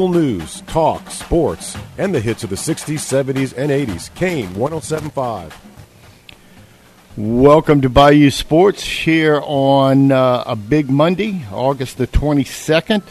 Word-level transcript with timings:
Local 0.00 0.18
news, 0.18 0.62
talk, 0.62 1.10
sports, 1.10 1.76
and 1.98 2.14
the 2.14 2.20
hits 2.20 2.42
of 2.42 2.48
the 2.48 2.56
60s, 2.56 3.00
70s, 3.00 3.54
and 3.54 3.70
80s. 3.70 4.08
Kane 4.14 4.54
1075. 4.54 5.54
Welcome 7.18 7.82
to 7.82 7.90
Bayou 7.90 8.30
Sports 8.30 8.82
here 8.82 9.42
on 9.44 10.10
uh, 10.10 10.44
a 10.46 10.56
big 10.56 10.88
Monday, 10.88 11.44
August 11.52 11.98
the 11.98 12.06
22nd. 12.06 13.02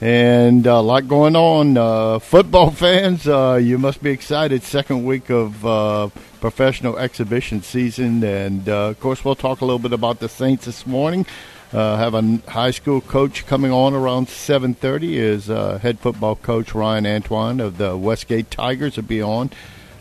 And 0.00 0.66
uh, 0.66 0.76
a 0.76 0.80
lot 0.80 1.06
going 1.06 1.36
on. 1.36 1.76
Uh, 1.76 2.18
football 2.18 2.70
fans, 2.70 3.28
uh, 3.28 3.60
you 3.62 3.76
must 3.76 4.02
be 4.02 4.10
excited. 4.10 4.62
Second 4.62 5.04
week 5.04 5.28
of 5.28 5.66
uh, 5.66 6.08
professional 6.40 6.96
exhibition 6.96 7.60
season. 7.60 8.24
And 8.24 8.66
uh, 8.70 8.88
of 8.88 9.00
course, 9.00 9.22
we'll 9.22 9.34
talk 9.34 9.60
a 9.60 9.66
little 9.66 9.78
bit 9.78 9.92
about 9.92 10.20
the 10.20 10.30
Saints 10.30 10.64
this 10.64 10.86
morning. 10.86 11.26
Uh, 11.72 11.96
have 11.96 12.14
a 12.14 12.38
high 12.50 12.70
school 12.70 13.00
coach 13.00 13.46
coming 13.46 13.70
on 13.70 13.92
around 13.94 14.28
7:30. 14.28 15.16
Is 15.16 15.50
uh, 15.50 15.78
head 15.78 15.98
football 15.98 16.36
coach 16.36 16.74
Ryan 16.74 17.06
Antoine 17.06 17.60
of 17.60 17.76
the 17.78 17.96
Westgate 17.96 18.50
Tigers 18.50 18.96
will 18.96 19.02
be 19.04 19.20
on 19.20 19.50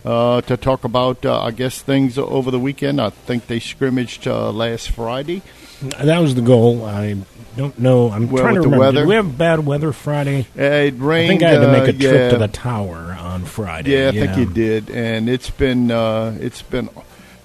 uh, 0.05 0.40
to 0.41 0.55
talk 0.55 0.86
about, 0.86 1.26
uh, 1.26 1.41
I 1.41 1.52
guess, 1.52 1.82
things 1.82 2.18
over 2.18 2.52
the 2.52 2.60
weekend. 2.60 3.02
I 3.02 3.10
think 3.10 3.48
they 3.48 3.60
scrimmaged 3.60 4.27
uh, 4.27 4.52
last 4.52 4.91
Friday. 4.91 5.41
That 5.82 6.20
was 6.20 6.36
the 6.36 6.41
goal. 6.41 6.86
I 6.86 7.18
don't 7.55 7.77
know. 7.77 8.10
I'm 8.12 8.30
Well, 8.32 8.44
trying 8.44 8.55
to 8.55 8.62
remember. 8.62 8.80
weather? 8.80 8.99
Did 9.02 9.08
we 9.10 9.16
have 9.16 9.38
bad 9.38 9.66
weather 9.66 9.91
Friday? 9.91 10.48
Uh, 10.58 10.63
it 10.63 10.96
rained. 10.98 11.26
I 11.26 11.27
think 11.27 11.44
I 11.44 11.49
had 11.49 11.60
to 11.60 11.72
make 11.72 11.84
a 11.84 11.94
trip 11.94 12.13
yeah. 12.13 12.30
to 12.30 12.38
the 12.38 12.48
tower 12.48 13.16
on 13.20 13.44
Friday. 13.46 13.91
Yeah, 13.91 14.08
I 14.10 14.12
think 14.12 14.38
you 14.38 14.46
did, 14.46 14.90
and 14.90 15.27
it's 15.30 15.49
been 15.49 15.91
uh, 15.91 16.36
it's 16.40 16.62
been 16.62 16.90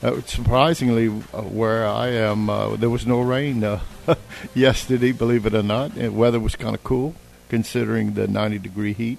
uh, 0.03 0.21
surprisingly 0.23 1.09
uh, 1.09 1.43
where 1.43 1.87
I 1.87 2.09
am. 2.09 2.51
Uh, 2.51 2.77
there 2.77 2.91
was 2.91 3.07
no 3.07 3.21
rain 3.21 3.63
uh, 3.65 3.81
yesterday, 4.55 5.13
believe 5.13 5.47
it 5.47 5.55
or 5.55 5.63
not. 5.63 5.93
And 5.97 6.17
weather 6.17 6.41
was 6.41 6.57
kind 6.57 6.75
of 6.75 6.83
cool 6.85 7.15
considering 7.49 8.15
the 8.15 8.27
90 8.27 8.59
degree 8.59 8.93
heat. 8.93 9.19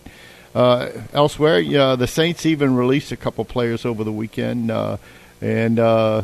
Uh, 0.56 0.90
elsewhere, 1.14 1.60
yeah, 1.60 1.96
the 1.96 2.08
Saints 2.08 2.46
even 2.46 2.76
released 2.76 3.12
a 3.12 3.18
couple 3.18 3.44
players 3.46 3.86
over 3.86 4.04
the 4.04 4.12
weekend, 4.12 4.70
uh, 4.70 4.98
and 5.42 5.80
uh, 5.80 6.22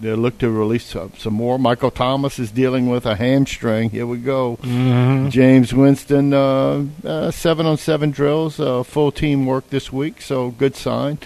they 0.00 0.12
look 0.14 0.36
to 0.38 0.50
release 0.50 0.84
some, 0.84 1.32
more. 1.32 1.58
Michael 1.58 1.90
Thomas 1.90 2.38
is 2.38 2.50
dealing 2.50 2.88
with 2.90 3.06
a 3.06 3.16
hamstring. 3.16 3.88
Here 3.90 4.06
we 4.06 4.18
go. 4.18 4.58
Mhm. 4.62 5.30
Jameis 5.30 5.72
Winston, 5.72 6.34
uh, 6.34 6.84
uh, 7.04 7.30
seven 7.30 7.64
on 7.64 7.78
seven 7.78 8.10
drills, 8.10 8.60
uh, 8.60 8.82
full 8.82 9.10
team 9.12 9.46
work 9.46 9.70
this 9.70 9.90
week, 9.90 10.20
so 10.20 10.50
good 10.50 10.76
sign. 10.76 11.18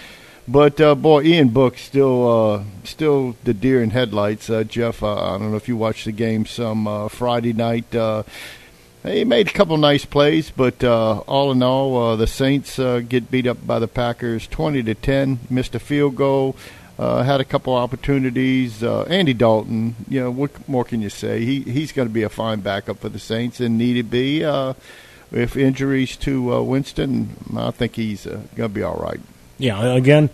But 0.51 0.81
uh, 0.81 0.95
boy, 0.95 1.23
Ian 1.23 1.47
Book 1.47 1.77
still, 1.77 2.27
uh, 2.27 2.63
still 2.83 3.37
the 3.45 3.53
deer 3.53 3.81
in 3.81 3.91
headlights. 3.91 4.49
Uh, 4.49 4.65
Jeff, 4.65 5.01
uh, 5.01 5.13
I 5.13 5.37
don't 5.37 5.51
know 5.51 5.55
if 5.55 5.69
you 5.69 5.77
watched 5.77 6.03
the 6.03 6.11
game 6.11 6.45
some 6.45 6.87
uh, 6.87 7.07
Friday 7.07 7.53
night. 7.53 7.95
Uh, 7.95 8.23
he 9.01 9.23
made 9.23 9.47
a 9.47 9.53
couple 9.53 9.77
nice 9.77 10.03
plays, 10.03 10.51
but 10.51 10.83
all 10.83 11.53
in 11.53 11.63
all, 11.63 12.17
the 12.17 12.27
Saints 12.27 12.75
get 12.75 13.31
beat 13.31 13.47
up 13.47 13.65
by 13.65 13.79
the 13.79 13.87
Packers, 13.87 14.45
twenty 14.45 14.83
to 14.83 14.93
ten. 14.93 15.39
Missed 15.49 15.73
a 15.73 15.79
field 15.79 16.17
goal. 16.17 16.57
Had 16.97 17.39
a 17.39 17.45
couple 17.45 17.73
opportunities. 17.73 18.83
Andy 18.83 19.33
Dalton, 19.33 19.95
you 20.09 20.19
know, 20.19 20.31
what 20.31 20.67
more 20.67 20.83
can 20.83 21.01
you 21.01 21.09
say? 21.09 21.45
He 21.45 21.61
he's 21.61 21.93
going 21.93 22.09
to 22.09 22.13
be 22.13 22.23
a 22.23 22.29
fine 22.29 22.59
backup 22.59 22.99
for 22.99 23.09
the 23.09 23.19
Saints, 23.19 23.61
and 23.61 23.77
need 23.77 23.93
to 23.93 24.03
be. 24.03 24.41
If 25.31 25.55
injuries 25.55 26.17
to 26.17 26.61
Winston, 26.61 27.37
I 27.55 27.71
think 27.71 27.95
he's 27.95 28.25
going 28.25 28.47
to 28.55 28.69
be 28.69 28.83
all 28.83 28.97
right. 28.97 29.21
Yeah, 29.61 29.93
again, 29.93 30.29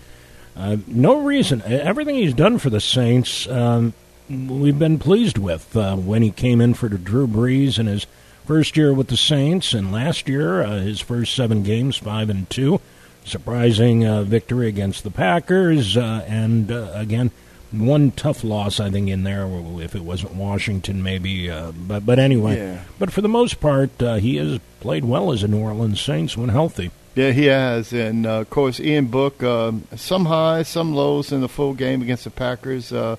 uh, 0.55 0.77
no 0.87 1.19
reason. 1.21 1.61
Everything 1.65 2.15
he's 2.15 2.33
done 2.33 2.57
for 2.59 2.69
the 2.69 2.79
Saints, 2.79 3.47
um, 3.47 3.93
we've 4.29 4.79
been 4.79 4.99
pleased 4.99 5.37
with. 5.37 5.75
Uh, 5.75 5.95
when 5.97 6.21
he 6.21 6.31
came 6.31 6.61
in 6.61 6.73
for 6.73 6.87
the 6.89 6.97
Drew 6.97 7.27
Brees 7.27 7.77
in 7.77 7.87
his 7.87 8.05
first 8.45 8.77
year 8.77 8.93
with 8.93 9.07
the 9.07 9.17
Saints, 9.17 9.73
and 9.73 9.91
last 9.91 10.27
year, 10.29 10.61
uh, 10.61 10.79
his 10.79 11.01
first 11.01 11.35
seven 11.35 11.61
games, 11.63 11.97
five 11.97 12.29
and 12.29 12.49
two, 12.49 12.79
surprising 13.25 14.05
uh, 14.05 14.23
victory 14.23 14.67
against 14.67 15.03
the 15.03 15.11
Packers, 15.11 15.97
uh, 15.97 16.23
and 16.27 16.71
uh, 16.71 16.91
again. 16.93 17.31
One 17.69 18.11
tough 18.11 18.45
loss, 18.45 18.79
I 18.79 18.89
think, 18.89 19.09
in 19.09 19.25
there. 19.25 19.45
If 19.81 19.93
it 19.93 20.01
wasn't 20.03 20.35
Washington, 20.35 21.03
maybe. 21.03 21.51
Uh, 21.51 21.73
but 21.73 22.05
but 22.05 22.17
anyway, 22.17 22.55
Yeah. 22.55 22.83
but 22.97 23.11
for 23.11 23.19
the 23.19 23.27
most 23.27 23.59
part, 23.59 24.01
uh, 24.01 24.15
he 24.15 24.37
has 24.37 24.61
played 24.79 25.03
well 25.03 25.33
as 25.33 25.43
a 25.43 25.49
New 25.49 25.59
Orleans 25.59 25.99
Saints 25.99 26.37
when 26.37 26.47
healthy. 26.47 26.91
Yeah, 27.17 27.31
he 27.31 27.45
has, 27.45 27.91
and 27.93 28.25
uh, 28.27 28.41
of 28.41 28.49
course, 28.49 28.79
Ian 28.79 29.07
Book, 29.07 29.41
um, 29.43 29.83
some 29.95 30.25
highs, 30.25 30.67
some 30.67 30.93
lows 30.93 31.31
in 31.31 31.41
the 31.41 31.49
full 31.49 31.73
game 31.73 32.01
against 32.03 32.23
the 32.25 32.29
Packers. 32.29 32.93
Uh, 32.93 33.15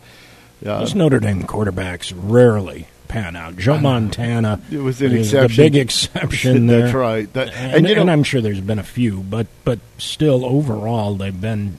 uh, 0.64 0.78
Those 0.80 0.94
Notre 0.94 1.18
Dame 1.20 1.42
quarterbacks 1.42 2.12
rarely 2.16 2.86
pan 3.08 3.36
out. 3.36 3.56
Joe 3.56 3.78
Montana 3.78 4.60
It 4.70 4.78
was 4.78 5.00
an 5.02 5.16
exception. 5.16 5.48
the 5.64 5.70
big 5.70 5.76
exception 5.80 6.66
there. 6.68 6.80
That's 6.82 6.94
right. 6.94 7.32
That- 7.32 7.48
And, 7.54 7.74
and, 7.76 7.88
you 7.88 7.94
know, 7.96 8.02
and 8.02 8.10
I'm 8.10 8.22
sure 8.22 8.40
there's 8.40 8.60
been 8.60 8.78
a 8.78 8.82
few, 8.84 9.20
but 9.20 9.46
but 9.64 9.78
still, 9.98 10.44
overall, 10.44 11.14
they've 11.16 11.40
been 11.40 11.78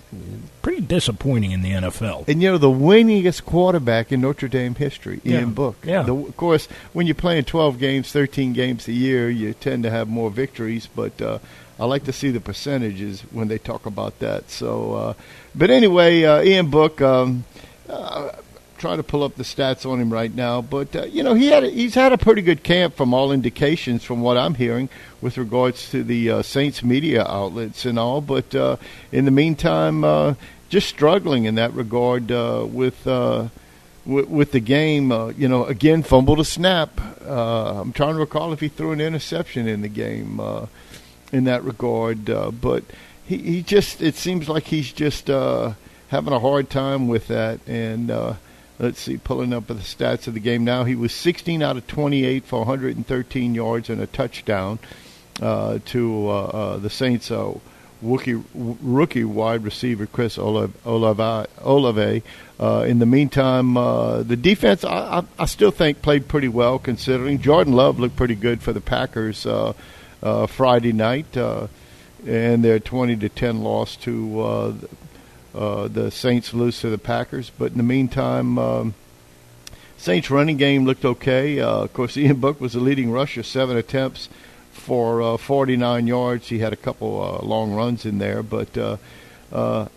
pretty 0.61 0.81
disappointing 0.81 1.51
in 1.51 1.61
the 1.61 1.71
NFL. 1.71 2.27
And 2.27 2.41
you 2.41 2.51
know 2.51 2.57
the 2.57 2.67
winningest 2.67 3.45
quarterback 3.45 4.11
in 4.11 4.21
Notre 4.21 4.47
Dame 4.49 4.75
history, 4.75 5.21
Yeah. 5.23 5.39
Ian 5.39 5.53
Book. 5.53 5.77
Yeah. 5.85 6.01
The, 6.03 6.15
of 6.15 6.35
course, 6.35 6.67
when 6.93 7.05
you're 7.05 7.15
playing 7.15 7.45
12 7.45 7.79
games, 7.79 8.11
13 8.11 8.51
games 8.53 8.87
a 8.87 8.91
year, 8.93 9.29
you 9.29 9.53
tend 9.53 9.83
to 9.83 9.89
have 9.89 10.07
more 10.09 10.29
victories. 10.31 10.89
But 10.93 11.21
uh, 11.21 11.39
I 11.79 11.85
like 11.85 12.03
to 12.05 12.13
see 12.13 12.29
the 12.29 12.41
percentages 12.41 13.21
when 13.31 13.47
they 13.47 13.57
talk 13.57 13.85
about 13.85 14.19
that. 14.19 14.49
So, 14.51 14.93
uh, 14.93 15.13
but 15.55 15.69
anyway, 15.69 16.23
uh, 16.23 16.41
Ian 16.41 16.69
Book. 16.69 17.01
Um, 17.01 17.45
uh, 17.89 18.31
trying 18.79 18.97
to 18.97 19.03
pull 19.03 19.23
up 19.23 19.35
the 19.35 19.43
stats 19.43 19.85
on 19.85 19.99
him 19.99 20.11
right 20.11 20.33
now, 20.33 20.61
but 20.61 20.95
uh, 20.95 21.03
you 21.03 21.21
know 21.21 21.33
he 21.33 21.47
had 21.47 21.63
a, 21.63 21.69
he's 21.69 21.95
had 21.95 22.13
a 22.13 22.17
pretty 22.17 22.41
good 22.41 22.63
camp 22.63 22.95
from 22.95 23.13
all 23.13 23.31
indications, 23.31 24.03
from 24.03 24.21
what 24.21 24.37
I'm 24.37 24.55
hearing, 24.55 24.89
with 25.21 25.37
regards 25.37 25.91
to 25.91 26.03
the 26.03 26.31
uh, 26.31 26.41
Saints 26.41 26.81
media 26.81 27.23
outlets 27.25 27.85
and 27.85 27.99
all. 27.99 28.21
But 28.21 28.55
uh, 28.55 28.77
in 29.11 29.25
the 29.25 29.31
meantime, 29.31 30.03
uh, 30.03 30.35
just 30.69 30.87
struggling 30.87 31.45
in 31.45 31.55
that 31.55 31.73
regard 31.73 32.31
uh, 32.31 32.65
with. 32.67 33.05
Uh, 33.05 33.49
with, 34.05 34.53
the 34.53 34.59
game, 34.59 35.11
uh, 35.11 35.27
you 35.27 35.47
know, 35.47 35.65
again 35.65 36.01
fumbled 36.01 36.39
a 36.39 36.45
snap. 36.45 36.99
Uh, 37.23 37.81
I'm 37.81 37.93
trying 37.93 38.15
to 38.15 38.19
recall 38.19 38.53
if 38.53 38.59
he 38.59 38.67
threw 38.67 38.91
an 38.91 39.01
interception 39.01 39.67
in 39.67 39.81
the 39.81 39.87
game 39.87 40.39
uh, 40.39 40.65
in 41.31 41.45
that 41.45 41.63
regard, 41.63 42.29
uh, 42.29 42.51
but 42.51 42.83
he, 43.25 43.37
he 43.37 43.61
just 43.61 44.01
it 44.01 44.15
seems 44.15 44.49
like 44.49 44.63
he's 44.63 44.91
just 44.91 45.29
uh, 45.29 45.73
having 46.09 46.33
a 46.33 46.39
hard 46.39 46.69
time 46.69 47.07
with 47.07 47.27
that. 47.27 47.59
And 47.67 48.09
uh, 48.09 48.33
let's 48.79 48.99
see, 48.99 49.17
pulling 49.17 49.53
up 49.53 49.67
the 49.67 49.75
stats 49.75 50.27
of 50.27 50.33
the 50.33 50.39
game 50.39 50.63
now, 50.63 50.83
he 50.83 50.95
was 50.95 51.13
16 51.13 51.61
out 51.61 51.77
of 51.77 51.87
28 51.87 52.45
for 52.45 52.59
113 52.59 53.55
yards 53.55 53.89
and 53.89 54.01
a 54.01 54.07
touchdown 54.07 54.79
uh, 55.41 55.79
to 55.85 56.29
uh, 56.29 56.43
uh, 56.45 56.77
the 56.77 56.89
Saints. 56.89 57.31
Rookie, 58.01 58.41
rookie 58.53 59.25
wide 59.25 59.63
receiver 59.63 60.05
Chris 60.05 60.37
Olave, 60.37 60.73
Olave, 60.85 61.49
Olave. 61.59 62.23
Uh, 62.57 62.85
in 62.87 62.99
the 62.99 63.05
meantime, 63.05 63.75
uh, 63.75 64.23
the 64.23 64.37
defense 64.37 64.85
I, 64.85 65.19
I, 65.19 65.23
I 65.37 65.45
still 65.45 65.71
think 65.71 66.01
played 66.01 66.27
pretty 66.27 66.47
well 66.47 66.79
considering 66.79 67.41
Jordan 67.41 67.73
Love 67.73 67.99
looked 67.99 68.15
pretty 68.15 68.35
good 68.35 68.61
for 68.61 68.71
the 68.71 68.81
Packers 68.81 69.45
uh, 69.45 69.73
uh, 70.21 70.47
Friday 70.47 70.93
night, 70.93 71.35
uh, 71.37 71.67
and 72.25 72.63
their 72.63 72.79
twenty 72.79 73.15
to 73.17 73.29
ten 73.29 73.61
loss 73.63 73.95
to 73.97 74.41
uh, 74.41 74.73
uh, 75.55 75.87
the 75.87 76.11
Saints 76.11 76.53
lose 76.53 76.79
to 76.81 76.89
the 76.89 76.97
Packers. 76.97 77.49
But 77.57 77.71
in 77.71 77.77
the 77.77 77.83
meantime. 77.83 78.57
Um, 78.57 78.93
Saints 79.97 80.31
running 80.31 80.55
game 80.55 80.85
looked 80.85 81.03
okay. 81.03 81.59
Uh, 81.59 81.79
of 81.83 81.93
course, 81.93 82.15
Ian 82.23 82.37
Book 82.37 82.61
was 82.61 82.71
the 82.71 82.79
leading 82.79 83.11
rusher, 83.11 83.43
seven 83.43 83.75
attempts 83.75 84.29
for 84.71 85.21
uh, 85.21 85.35
49 85.35 86.07
yards. 86.07 86.47
He 86.47 86.59
had 86.59 86.71
a 86.71 86.77
couple 86.77 87.21
uh, 87.21 87.45
long 87.45 87.73
runs 87.73 88.05
in 88.05 88.17
there, 88.17 88.41
but 88.41 88.77
uh, 88.77 88.95
uh, 89.51 89.87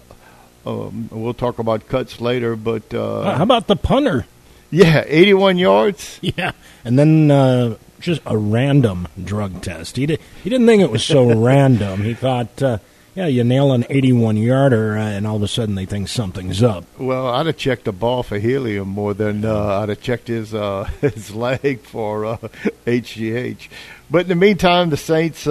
um, 0.67 1.09
we'll 1.13 1.35
talk 1.35 1.61
about 1.61 1.87
cuts 1.87 2.21
later. 2.21 2.57
But 2.57 2.93
uh, 2.93 3.37
How 3.37 3.45
about 3.45 3.69
the 3.69 3.77
punter? 3.77 4.27
yeah, 4.73 5.05
81 5.07 5.59
yards. 5.59 6.19
Yeah, 6.37 6.51
and 6.85 6.99
then 6.99 7.31
uh, 7.31 7.77
just 8.03 8.21
a 8.27 8.37
random 8.37 9.09
drug 9.23 9.63
test. 9.63 9.97
He 9.97 10.07
did, 10.07 10.21
he 10.43 10.51
didn't 10.51 10.67
think 10.67 10.83
it 10.83 10.91
was 10.91 11.05
so 11.05 11.35
random. 11.43 12.03
He 12.03 12.15
thought, 12.15 12.63
uh, 12.63 12.79
yeah, 13.15 13.27
you 13.27 13.45
nail 13.45 13.73
an 13.73 13.85
81 13.91 14.39
yarder, 14.39 14.97
uh, 14.97 15.03
and 15.03 15.27
all 15.27 15.37
of 15.37 15.43
a 15.43 15.49
sudden 15.49 15.75
they 15.75 15.85
think 15.85 16.09
something's 16.09 16.63
up. 16.63 16.85
Well, 16.99 17.27
I'd 17.29 17.47
have 17.47 17.57
checked 17.57 17.85
the 17.85 17.93
ball 17.93 18.23
for 18.23 18.39
helium 18.39 18.89
more 18.89 19.13
than 19.15 19.45
uh, 19.45 19.81
I'd 19.81 19.91
have 19.91 20.01
checked 20.01 20.29
his 20.29 20.55
uh, 20.55 20.85
his 21.01 21.35
leg 21.35 21.81
for 21.81 22.25
uh, 22.25 22.37
HGH. 22.87 23.69
But 24.11 24.23
in 24.23 24.29
the 24.29 24.35
meantime, 24.35 24.91
the 24.91 24.97
Saints. 24.97 25.47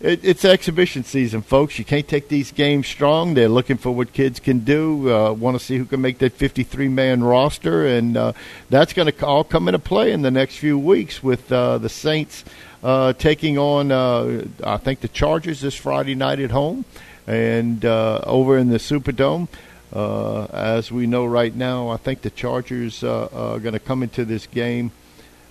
It, 0.00 0.20
it's 0.22 0.44
exhibition 0.44 1.02
season, 1.02 1.42
folks. 1.42 1.76
You 1.76 1.84
can't 1.84 2.06
take 2.06 2.28
these 2.28 2.52
games 2.52 2.86
strong. 2.86 3.34
They're 3.34 3.48
looking 3.48 3.78
for 3.78 3.90
what 3.90 4.12
kids 4.12 4.38
can 4.38 4.60
do. 4.60 5.12
Uh, 5.12 5.32
Want 5.32 5.58
to 5.58 5.64
see 5.64 5.76
who 5.76 5.84
can 5.84 6.00
make 6.00 6.18
that 6.18 6.38
53-man 6.38 7.24
roster, 7.24 7.84
and 7.84 8.16
uh, 8.16 8.32
that's 8.70 8.92
going 8.92 9.10
to 9.10 9.26
all 9.26 9.42
come 9.42 9.66
into 9.66 9.80
play 9.80 10.12
in 10.12 10.22
the 10.22 10.30
next 10.30 10.58
few 10.58 10.78
weeks 10.78 11.20
with 11.20 11.50
uh, 11.50 11.78
the 11.78 11.88
Saints 11.88 12.44
uh, 12.84 13.12
taking 13.14 13.58
on, 13.58 13.90
uh, 13.90 14.44
I 14.62 14.76
think, 14.76 15.00
the 15.00 15.08
Chargers 15.08 15.62
this 15.62 15.74
Friday 15.74 16.14
night 16.14 16.38
at 16.38 16.52
home, 16.52 16.84
and 17.26 17.84
uh, 17.84 18.20
over 18.22 18.56
in 18.56 18.70
the 18.70 18.78
Superdome. 18.78 19.48
As 19.92 20.92
we 20.92 21.08
know 21.08 21.26
right 21.26 21.54
now, 21.54 21.88
I 21.88 21.96
think 21.96 22.22
the 22.22 22.30
Chargers 22.30 23.02
are 23.02 23.58
going 23.58 23.72
to 23.72 23.80
come 23.80 24.04
into 24.04 24.24
this 24.24 24.46
game. 24.46 24.92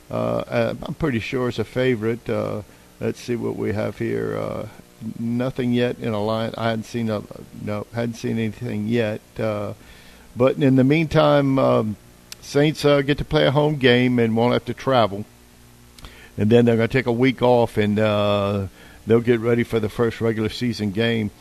I'm 0.09 0.93
pretty 0.97 1.19
sure 1.19 1.49
it's 1.49 1.59
a 1.59 1.65
favorite. 1.65 2.29
Let's 2.99 3.19
see 3.19 3.35
what 3.35 3.55
we 3.55 3.73
have 3.73 3.97
here. 3.99 4.37
Uh, 4.37 4.67
nothing 5.19 5.71
yet 5.73 5.99
in 5.99 6.13
a 6.13 6.23
line. 6.23 6.53
I 6.57 6.69
hadn't 6.69 6.85
seen 6.85 7.09
a 7.09 7.21
no, 7.63 7.85
hadn't 7.93 8.15
seen 8.15 8.39
anything 8.39 8.87
yet. 8.87 9.21
Uh, 9.39 9.73
but 10.35 10.57
in 10.57 10.75
the 10.75 10.83
meantime, 10.83 11.59
um, 11.59 11.95
Saints 12.41 12.83
uh, 12.85 13.01
get 13.01 13.17
to 13.19 13.25
play 13.25 13.45
a 13.45 13.51
home 13.51 13.75
game 13.75 14.19
and 14.19 14.35
won't 14.35 14.53
have 14.53 14.65
to 14.65 14.73
travel. 14.73 15.25
And 16.37 16.49
then 16.49 16.65
they're 16.65 16.75
going 16.75 16.87
to 16.87 16.93
take 16.93 17.07
a 17.07 17.11
week 17.11 17.41
off 17.41 17.77
and 17.77 17.99
uh, 17.99 18.67
they'll 19.05 19.21
get 19.21 19.39
ready 19.39 19.63
for 19.63 19.79
the 19.79 19.89
first 19.89 20.21
regular 20.21 20.49
season 20.49 20.91
game 20.91 21.31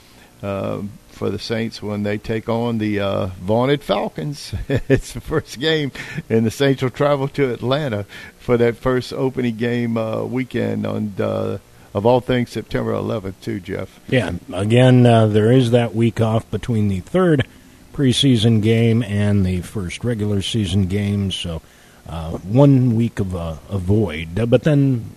uh, 0.43 0.82
for 1.08 1.31
the 1.31 1.38
Saints 1.38 1.82
when 1.82 2.03
they 2.03 2.19
take 2.19 2.49
on 2.49 2.79
the 2.79 3.00
uh, 3.00 3.26
vaunted 3.41 3.82
Falcons. 3.82 4.55
it's 4.69 5.12
the 5.12 5.20
first 5.20 5.58
game, 5.58 5.93
and 6.29 6.44
the 6.44 6.50
Saints 6.50 6.82
will 6.82 6.91
travel 6.91 7.29
to 7.29 7.53
Atlanta 7.53 8.06
for 8.46 8.56
that 8.56 8.76
first 8.76 9.12
opening 9.12 9.56
game 9.56 9.98
uh, 9.98 10.25
weekend 10.25 10.87
on. 10.87 11.12
Uh, 11.19 11.58
of 11.94 12.04
all 12.04 12.20
things, 12.20 12.50
September 12.50 12.93
11th, 12.93 13.40
too, 13.40 13.58
Jeff. 13.58 13.98
Yeah, 14.06 14.32
again, 14.52 15.06
uh, 15.06 15.28
there 15.28 15.50
is 15.50 15.70
that 15.70 15.94
week 15.94 16.20
off 16.20 16.48
between 16.50 16.88
the 16.88 17.00
third 17.00 17.46
preseason 17.94 18.60
game 18.60 19.02
and 19.02 19.46
the 19.46 19.62
first 19.62 20.04
regular 20.04 20.43
season 20.43 20.88
game, 20.88 21.32
so 21.32 21.62
uh, 22.06 22.32
one 22.32 22.96
week 22.96 23.19
of 23.19 23.34
a, 23.34 23.58
a 23.70 23.78
void. 23.78 24.38
Uh, 24.38 24.44
but 24.44 24.64
then 24.64 25.16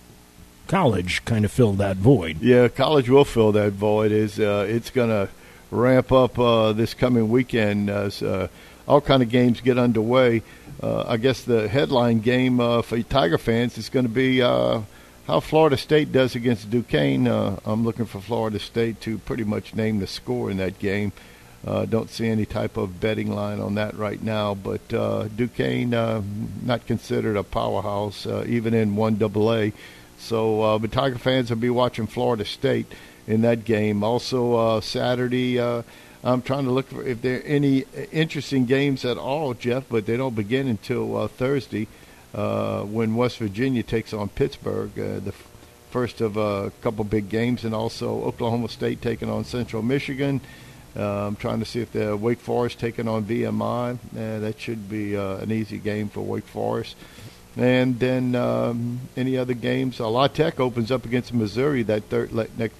college 0.68 1.22
kind 1.26 1.44
of 1.44 1.52
filled 1.52 1.76
that 1.78 1.98
void. 1.98 2.40
Yeah, 2.40 2.68
college 2.68 3.10
will 3.10 3.26
fill 3.26 3.52
that 3.52 3.72
void. 3.72 4.10
Is 4.10 4.40
uh, 4.40 4.64
it's 4.66 4.88
going 4.88 5.10
to 5.10 5.28
ramp 5.70 6.12
up 6.12 6.38
uh, 6.38 6.72
this 6.72 6.94
coming 6.94 7.28
weekend 7.28 7.90
as 7.90 8.22
uh, 8.22 8.48
all 8.88 9.02
kind 9.02 9.22
of 9.22 9.28
games 9.28 9.60
get 9.60 9.76
underway. 9.76 10.42
Uh, 10.82 11.04
I 11.06 11.16
guess 11.18 11.42
the 11.42 11.68
headline 11.68 12.20
game 12.20 12.58
uh, 12.58 12.82
for 12.82 13.02
Tiger 13.02 13.38
fans 13.38 13.76
is 13.76 13.88
going 13.88 14.06
to 14.06 14.12
be 14.12 14.40
uh, 14.40 14.80
how 15.26 15.40
Florida 15.40 15.76
State 15.76 16.10
does 16.10 16.34
against 16.34 16.70
Duquesne. 16.70 17.28
Uh, 17.28 17.58
I'm 17.64 17.84
looking 17.84 18.06
for 18.06 18.20
Florida 18.20 18.58
State 18.58 19.00
to 19.02 19.18
pretty 19.18 19.44
much 19.44 19.74
name 19.74 20.00
the 20.00 20.06
score 20.06 20.50
in 20.50 20.56
that 20.56 20.78
game. 20.78 21.12
Don't 21.62 22.08
see 22.08 22.26
any 22.26 22.46
type 22.46 22.78
of 22.78 23.00
betting 23.00 23.30
line 23.30 23.60
on 23.60 23.74
that 23.74 23.94
right 23.96 24.22
now, 24.22 24.54
but 24.54 24.88
Duquesne 24.88 25.90
not 26.64 26.86
considered 26.86 27.36
a 27.36 27.42
powerhouse 27.42 28.26
even 28.26 28.72
in 28.72 28.96
one 28.96 29.22
AA. 29.22 29.70
So, 30.20 30.62
uh, 30.62 30.78
but 30.78 30.92
Tiger 30.92 31.18
fans 31.18 31.50
will 31.50 31.56
be 31.56 31.70
watching 31.70 32.06
Florida 32.06 32.44
State 32.44 32.86
in 33.26 33.40
that 33.42 33.64
game. 33.64 34.04
Also, 34.04 34.54
uh, 34.54 34.80
Saturday, 34.80 35.58
uh, 35.58 35.82
I'm 36.22 36.42
trying 36.42 36.64
to 36.64 36.70
look 36.70 36.88
for 36.88 37.02
if 37.02 37.22
there 37.22 37.38
are 37.38 37.42
any 37.42 37.84
interesting 38.12 38.66
games 38.66 39.04
at 39.04 39.16
all, 39.16 39.54
Jeff, 39.54 39.84
but 39.88 40.04
they 40.04 40.16
don't 40.16 40.34
begin 40.34 40.68
until 40.68 41.16
uh, 41.16 41.28
Thursday 41.28 41.88
uh, 42.34 42.82
when 42.82 43.14
West 43.14 43.38
Virginia 43.38 43.82
takes 43.82 44.12
on 44.12 44.28
Pittsburgh, 44.28 44.90
uh, 44.98 45.20
the 45.20 45.28
f- 45.32 45.46
first 45.90 46.20
of 46.20 46.36
a 46.36 46.72
couple 46.82 47.04
big 47.04 47.28
games, 47.28 47.64
and 47.64 47.74
also 47.74 48.22
Oklahoma 48.24 48.68
State 48.68 49.00
taking 49.00 49.30
on 49.30 49.44
Central 49.44 49.82
Michigan. 49.82 50.40
Uh, 50.96 51.26
I'm 51.28 51.36
trying 51.36 51.60
to 51.60 51.64
see 51.64 51.80
if 51.80 51.92
the 51.92 52.16
Wake 52.16 52.40
Forest 52.40 52.78
taking 52.78 53.08
on 53.08 53.24
VMI. 53.24 53.94
Uh, 53.94 54.40
that 54.40 54.60
should 54.60 54.88
be 54.88 55.16
uh, 55.16 55.36
an 55.36 55.50
easy 55.52 55.78
game 55.78 56.08
for 56.08 56.20
Wake 56.20 56.46
Forest. 56.46 56.96
And 57.56 57.98
then 57.98 58.34
um, 58.34 59.00
any 59.16 59.36
other 59.36 59.54
games? 59.54 60.00
Uh, 60.00 60.08
La 60.08 60.28
Tech 60.28 60.60
opens 60.60 60.90
up 60.90 61.04
against 61.04 61.32
Missouri 61.32 61.82
that 61.84 62.04
third 62.04 62.32
next. 62.58 62.76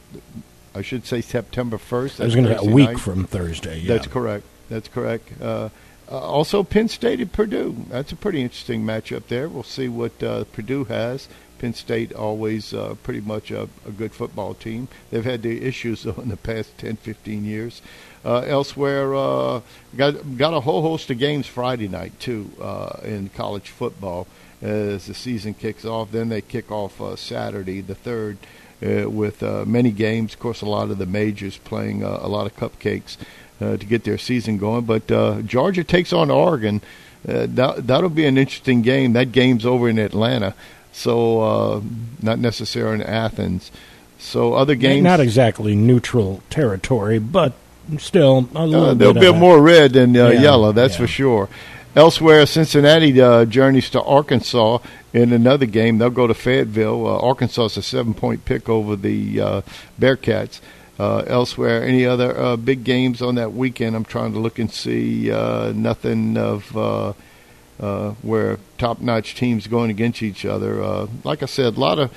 I 0.75 0.83
should 0.83 1.07
say 1.07 1.21
September 1.21 1.79
1st. 1.79 2.21
I 2.21 2.25
was 2.25 2.35
going 2.35 2.47
to 2.47 2.55
Thursday 2.55 2.71
a 2.71 2.75
week 2.75 2.89
night. 2.91 3.01
from 3.01 3.25
Thursday. 3.25 3.81
Yeah. 3.81 3.95
That's 3.95 4.07
correct. 4.07 4.45
That's 4.69 4.89
correct. 4.89 5.29
Uh, 5.41 5.69
uh, 6.11 6.19
also, 6.19 6.63
Penn 6.63 6.89
State 6.89 7.21
at 7.21 7.33
Purdue. 7.33 7.85
That's 7.89 8.13
a 8.13 8.17
pretty 8.17 8.43
interesting 8.43 8.85
matchup 8.85 9.27
there. 9.29 9.49
We'll 9.49 9.63
see 9.63 9.89
what 9.89 10.23
uh, 10.23 10.45
Purdue 10.53 10.85
has. 10.85 11.29
Penn 11.61 11.75
State 11.75 12.13
always 12.15 12.73
uh, 12.73 12.95
pretty 13.03 13.21
much 13.21 13.51
a, 13.51 13.69
a 13.87 13.91
good 13.91 14.13
football 14.13 14.55
team. 14.55 14.89
They've 15.11 15.25
had 15.25 15.43
the 15.43 15.63
issues 15.63 16.03
though 16.05 16.21
in 16.21 16.29
the 16.29 16.37
past 16.37 16.77
10, 16.79 16.97
15 16.97 17.45
years. 17.45 17.83
Uh, 18.25 18.41
elsewhere, 18.41 19.15
uh, 19.15 19.61
got 19.97 20.37
got 20.37 20.53
a 20.53 20.61
whole 20.61 20.83
host 20.83 21.11
of 21.11 21.19
games 21.19 21.47
Friday 21.47 21.89
night 21.89 22.19
too 22.21 22.51
uh, 22.61 23.01
in 23.03 23.31
college 23.31 23.71
football 23.71 24.27
as 24.61 25.07
the 25.07 25.15
season 25.15 25.55
kicks 25.55 25.85
off. 25.85 26.11
Then 26.11 26.29
they 26.29 26.43
kick 26.43 26.71
off 26.71 27.01
uh, 27.01 27.17
Saturday, 27.17 27.81
the 27.81 27.95
third, 27.95 28.37
with 28.81 29.43
uh, 29.43 29.65
many 29.67 29.91
games. 29.91 30.35
Of 30.35 30.41
course, 30.41 30.63
a 30.63 30.67
lot 30.67 30.91
of 30.91 30.99
the 30.99 31.07
majors 31.07 31.59
playing 31.59 32.05
uh, 32.05 32.19
a 32.23 32.29
lot 32.29 32.47
of 32.47 32.57
cupcakes 32.57 33.17
uh, 33.61 33.77
to 33.77 33.87
get 33.87 34.05
their 34.05 34.19
season 34.19 34.59
going. 34.59 34.85
But 34.85 35.11
uh, 35.11 35.43
Georgia 35.43 35.85
takes 35.85 36.13
on 36.13 36.31
Oregon. 36.31 36.81
Uh, 37.29 37.47
that 37.51 37.87
that'll 37.87 38.09
be 38.11 38.25
an 38.27 38.39
interesting 38.39 38.83
game. 38.83 39.13
That 39.13 39.33
game's 39.33 39.67
over 39.67 39.89
in 39.89 39.99
Atlanta, 39.99 40.55
so 40.93 41.41
uh, 41.41 41.81
not 42.23 42.39
necessarily 42.39 42.97
in 42.97 43.03
Athens. 43.03 43.71
So 44.19 44.55
other 44.55 44.75
games, 44.75 45.03
Not 45.03 45.21
exactly 45.21 45.75
neutral 45.75 46.43
territory, 46.51 47.19
but 47.19 47.55
still 47.99 48.49
a 48.55 48.67
little 48.67 48.87
uh, 48.87 48.95
bit 48.95 49.15
there'll 49.15 49.33
be 49.35 49.39
more 49.39 49.61
red 49.61 49.93
than 49.95 50.17
uh, 50.17 50.29
Yeah, 50.29 50.41
yellow, 50.41 50.73
that's 50.73 50.95
yeah. 50.95 51.01
for 51.01 51.07
sure. 51.07 51.49
Elsewhere, 51.97 52.47
Cincinnati 52.47 53.21
uh, 53.21 53.45
journeys 53.47 53.91
to 53.91 54.03
Arkansas 54.03 54.79
in 55.13 55.33
another 55.33 55.67
game. 55.67 55.99
They'll 55.99 56.11
go 56.11 56.27
to 56.27 56.35
Fayetteville. 56.35 57.07
Uh, 57.07 57.19
Arkansas 57.19 57.67
is 57.67 57.77
a 57.77 57.83
seven-point 57.83 58.45
pick 58.45 58.69
over 58.69 58.97
the 58.97 59.41
uh, 59.41 59.63
Bearcats. 59.99 60.61
Uh, 60.99 61.25
elsewhere, 61.27 61.83
any 61.83 62.05
other 62.05 62.39
uh, 62.39 62.57
big 62.57 62.85
games 62.85 63.23
on 63.23 63.37
that 63.37 63.55
weekend? 63.55 63.97
I'm 63.97 64.05
trying 64.05 64.35
to 64.35 64.39
look 64.39 64.59
and 64.59 64.71
see. 64.71 65.33
Uh, 65.33 65.73
nothing 65.75 66.37
of 66.37 66.77
uh, 66.77 67.13
where 68.21 68.59
top-notch 68.77 69.35
teams 69.35 69.67
going 69.67 69.91
against 69.91 70.23
each 70.23 70.45
other. 70.45 71.09
Like 71.25 71.43
I 71.43 71.47
said, 71.47 71.77
a 71.77 71.81
lot 71.81 71.99
of 71.99 72.11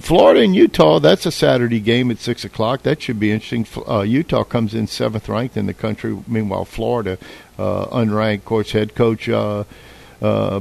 Florida 0.00 0.40
and 0.40 0.54
Utah. 0.54 1.00
That's 1.00 1.26
a 1.26 1.32
Saturday 1.32 1.80
game 1.80 2.10
at 2.10 2.18
six 2.18 2.44
o'clock. 2.44 2.82
That 2.82 3.02
should 3.02 3.18
be 3.18 3.32
interesting. 3.32 3.66
Uh, 3.88 4.02
Utah 4.02 4.44
comes 4.44 4.72
in 4.72 4.86
seventh 4.86 5.28
ranked 5.28 5.56
in 5.56 5.66
the 5.66 5.74
country. 5.74 6.16
Meanwhile, 6.28 6.64
Florida, 6.64 7.18
uh, 7.58 7.86
unranked. 7.86 8.38
Of 8.38 8.44
course, 8.44 8.70
head 8.70 8.94
coach 8.94 9.28
uh, 9.28 9.64
uh, 10.24 10.60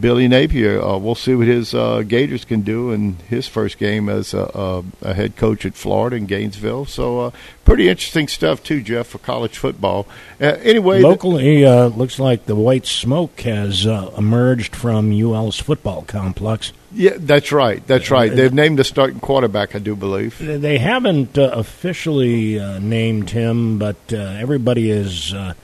Billy 0.00 0.26
Napier. 0.28 0.82
Uh, 0.82 0.96
we'll 0.98 1.14
see 1.14 1.34
what 1.34 1.46
his 1.46 1.74
uh, 1.74 2.02
Gators 2.02 2.44
can 2.44 2.62
do 2.62 2.90
in 2.90 3.14
his 3.28 3.46
first 3.46 3.78
game 3.78 4.08
as 4.08 4.34
a, 4.34 4.50
a, 4.54 4.84
a 5.02 5.14
head 5.14 5.36
coach 5.36 5.64
at 5.64 5.74
Florida 5.74 6.16
in 6.16 6.26
Gainesville. 6.26 6.86
So, 6.86 7.20
uh, 7.20 7.30
pretty 7.64 7.88
interesting 7.88 8.28
stuff 8.28 8.62
too, 8.62 8.82
Jeff, 8.82 9.06
for 9.06 9.18
college 9.18 9.56
football. 9.58 10.06
Uh, 10.40 10.56
anyway, 10.62 10.96
th- 10.96 11.04
Locally, 11.04 11.64
uh, 11.64 11.86
looks 11.86 12.18
like 12.18 12.46
the 12.46 12.56
white 12.56 12.86
smoke 12.86 13.40
has 13.42 13.86
uh, 13.86 14.10
emerged 14.18 14.74
from 14.74 15.12
UL's 15.12 15.60
football 15.60 16.02
complex. 16.02 16.72
yeah, 16.92 17.12
that's 17.16 17.52
right. 17.52 17.86
That's 17.86 18.10
right. 18.10 18.34
They've 18.34 18.52
named 18.52 18.78
the 18.78 18.84
starting 18.84 19.20
quarterback, 19.20 19.74
I 19.74 19.78
do 19.78 19.94
believe. 19.96 20.38
They 20.38 20.78
haven't 20.78 21.36
uh, 21.38 21.50
officially 21.52 22.58
uh, 22.58 22.78
named 22.78 23.30
him, 23.30 23.78
but 23.78 23.96
uh, 24.12 24.16
everybody 24.16 24.90
is 24.90 25.32
uh, 25.34 25.54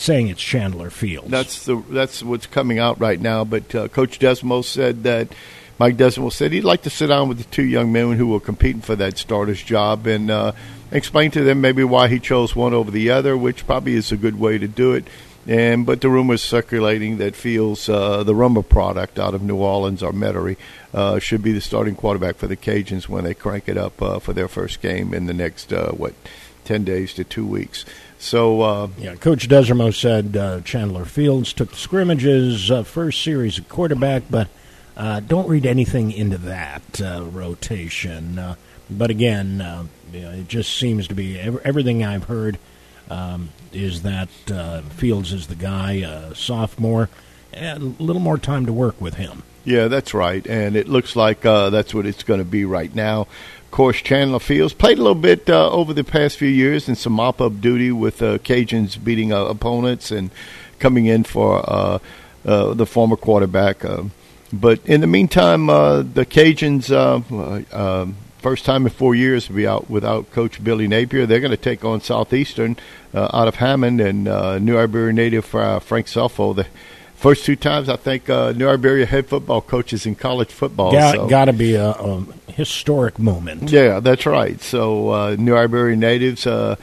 saying 0.00 0.28
it's 0.28 0.42
Chandler 0.42 0.90
Fields. 0.90 1.30
That's 1.30 1.64
the 1.64 1.76
that's 1.88 2.22
what's 2.22 2.46
coming 2.46 2.78
out 2.78 2.98
right 3.00 3.20
now. 3.20 3.44
But 3.44 3.74
uh, 3.74 3.88
Coach 3.88 4.18
Desormeaux 4.18 4.64
said 4.64 5.02
that 5.04 5.28
Mike 5.78 5.96
Desormeaux 5.96 6.32
said 6.32 6.52
he'd 6.52 6.64
like 6.64 6.82
to 6.82 6.90
sit 6.90 7.08
down 7.08 7.28
with 7.28 7.38
the 7.38 7.44
two 7.44 7.64
young 7.64 7.92
men 7.92 8.12
who 8.12 8.28
were 8.28 8.40
competing 8.40 8.82
for 8.82 8.96
that 8.96 9.18
starter's 9.18 9.62
job 9.62 10.06
and 10.06 10.30
uh, 10.30 10.52
explain 10.90 11.30
to 11.32 11.42
them 11.42 11.60
maybe 11.60 11.84
why 11.84 12.08
he 12.08 12.18
chose 12.18 12.56
one 12.56 12.74
over 12.74 12.90
the 12.90 13.10
other, 13.10 13.36
which 13.36 13.66
probably 13.66 13.94
is 13.94 14.10
a 14.10 14.16
good 14.16 14.38
way 14.38 14.58
to 14.58 14.68
do 14.68 14.92
it. 14.92 15.06
And 15.46 15.86
but 15.86 16.00
the 16.00 16.10
rumors 16.10 16.42
circulating 16.42 17.18
that 17.18 17.34
Fields, 17.34 17.88
uh, 17.88 18.22
the 18.24 18.34
rumor 18.34 18.62
product 18.62 19.18
out 19.18 19.34
of 19.34 19.42
New 19.42 19.56
Orleans 19.56 20.02
or 20.02 20.12
Metairie, 20.12 20.56
uh, 20.92 21.18
should 21.18 21.42
be 21.42 21.52
the 21.52 21.60
starting 21.60 21.94
quarterback 21.94 22.36
for 22.36 22.46
the 22.46 22.56
Cajuns 22.56 23.08
when 23.08 23.24
they 23.24 23.34
crank 23.34 23.68
it 23.68 23.76
up 23.76 24.00
uh, 24.02 24.18
for 24.18 24.32
their 24.32 24.48
first 24.48 24.82
game 24.82 25.14
in 25.14 25.26
the 25.26 25.34
next 25.34 25.72
uh, 25.72 25.92
what 25.92 26.14
ten 26.64 26.84
days 26.84 27.14
to 27.14 27.24
two 27.24 27.46
weeks. 27.46 27.84
So 28.20 28.60
uh, 28.60 28.88
Yeah, 28.98 29.14
Coach 29.14 29.48
Desormeaux 29.48 29.98
said 29.98 30.36
uh, 30.36 30.60
Chandler 30.60 31.06
Fields 31.06 31.54
took 31.54 31.70
the 31.70 31.76
scrimmages, 31.76 32.70
uh, 32.70 32.82
first 32.82 33.22
series 33.22 33.58
of 33.58 33.68
quarterback, 33.68 34.24
but 34.30 34.48
uh, 34.94 35.20
don't 35.20 35.48
read 35.48 35.64
anything 35.64 36.12
into 36.12 36.36
that 36.38 37.00
uh, 37.00 37.24
rotation. 37.24 38.38
Uh, 38.38 38.54
but 38.90 39.08
again, 39.08 39.62
uh, 39.62 39.86
you 40.12 40.20
know, 40.20 40.30
it 40.32 40.48
just 40.48 40.76
seems 40.76 41.08
to 41.08 41.14
be 41.14 41.38
ev- 41.38 41.62
everything 41.64 42.04
I've 42.04 42.24
heard 42.24 42.58
um, 43.08 43.48
is 43.72 44.02
that 44.02 44.28
uh, 44.52 44.82
Fields 44.82 45.32
is 45.32 45.46
the 45.46 45.54
guy, 45.54 46.02
uh, 46.02 46.34
sophomore, 46.34 47.08
and 47.54 47.98
a 47.98 48.02
little 48.02 48.20
more 48.20 48.36
time 48.36 48.66
to 48.66 48.72
work 48.72 49.00
with 49.00 49.14
him. 49.14 49.44
Yeah, 49.64 49.88
that's 49.88 50.14
right, 50.14 50.46
and 50.46 50.74
it 50.76 50.88
looks 50.88 51.16
like 51.16 51.44
uh, 51.44 51.70
that's 51.70 51.94
what 51.94 52.06
it's 52.06 52.22
going 52.22 52.40
to 52.40 52.44
be 52.46 52.64
right 52.64 52.94
now. 52.94 53.28
Course, 53.70 54.02
Chandler 54.02 54.40
Fields 54.40 54.74
played 54.74 54.98
a 54.98 55.02
little 55.02 55.14
bit 55.14 55.48
uh, 55.48 55.70
over 55.70 55.94
the 55.94 56.02
past 56.02 56.36
few 56.36 56.48
years 56.48 56.88
in 56.88 56.96
some 56.96 57.12
mop-up 57.12 57.60
duty 57.60 57.92
with 57.92 58.20
uh, 58.20 58.38
Cajuns 58.38 59.02
beating 59.02 59.32
uh, 59.32 59.44
opponents 59.44 60.10
and 60.10 60.30
coming 60.80 61.06
in 61.06 61.22
for 61.22 61.62
uh, 61.68 61.98
uh, 62.44 62.74
the 62.74 62.84
former 62.84 63.16
quarterback. 63.16 63.84
Uh, 63.84 64.04
but 64.52 64.84
in 64.86 65.00
the 65.00 65.06
meantime, 65.06 65.70
uh, 65.70 66.02
the 66.02 66.26
Cajuns, 66.26 66.90
uh, 66.90 68.06
first 68.38 68.64
time 68.64 68.86
in 68.86 68.90
four 68.90 69.14
years 69.14 69.46
to 69.46 69.52
be 69.52 69.66
out 69.66 69.88
without 69.88 70.32
Coach 70.32 70.62
Billy 70.64 70.88
Napier. 70.88 71.26
They're 71.26 71.40
going 71.40 71.50
to 71.50 71.56
take 71.56 71.84
on 71.84 72.00
Southeastern 72.00 72.76
out 73.14 73.46
of 73.46 73.56
Hammond 73.56 74.00
and 74.00 74.24
New 74.64 74.78
Iberia 74.78 75.12
native 75.12 75.44
Frank 75.44 76.06
Scelfo, 76.06 76.56
the 76.56 76.66
first 77.20 77.44
two 77.44 77.54
times, 77.54 77.88
I 77.88 77.96
think 77.96 78.28
uh, 78.28 78.52
New 78.52 78.68
Iberia 78.68 79.06
head 79.06 79.26
football 79.26 79.60
coaches 79.60 80.06
in 80.06 80.14
college 80.14 80.50
football. 80.50 80.92
Got, 80.92 81.14
so. 81.14 81.28
got 81.28 81.44
to 81.44 81.52
be 81.52 81.74
a, 81.74 81.90
a, 81.90 82.24
historic 82.48 83.18
moment. 83.18 83.70
Yeah, 83.70 84.00
that's 84.00 84.26
right. 84.26 84.60
So 84.60 85.10
uh, 85.10 85.36
New 85.38 85.56
Iberia 85.56 85.96
natives 85.96 86.46
uh, 86.46 86.76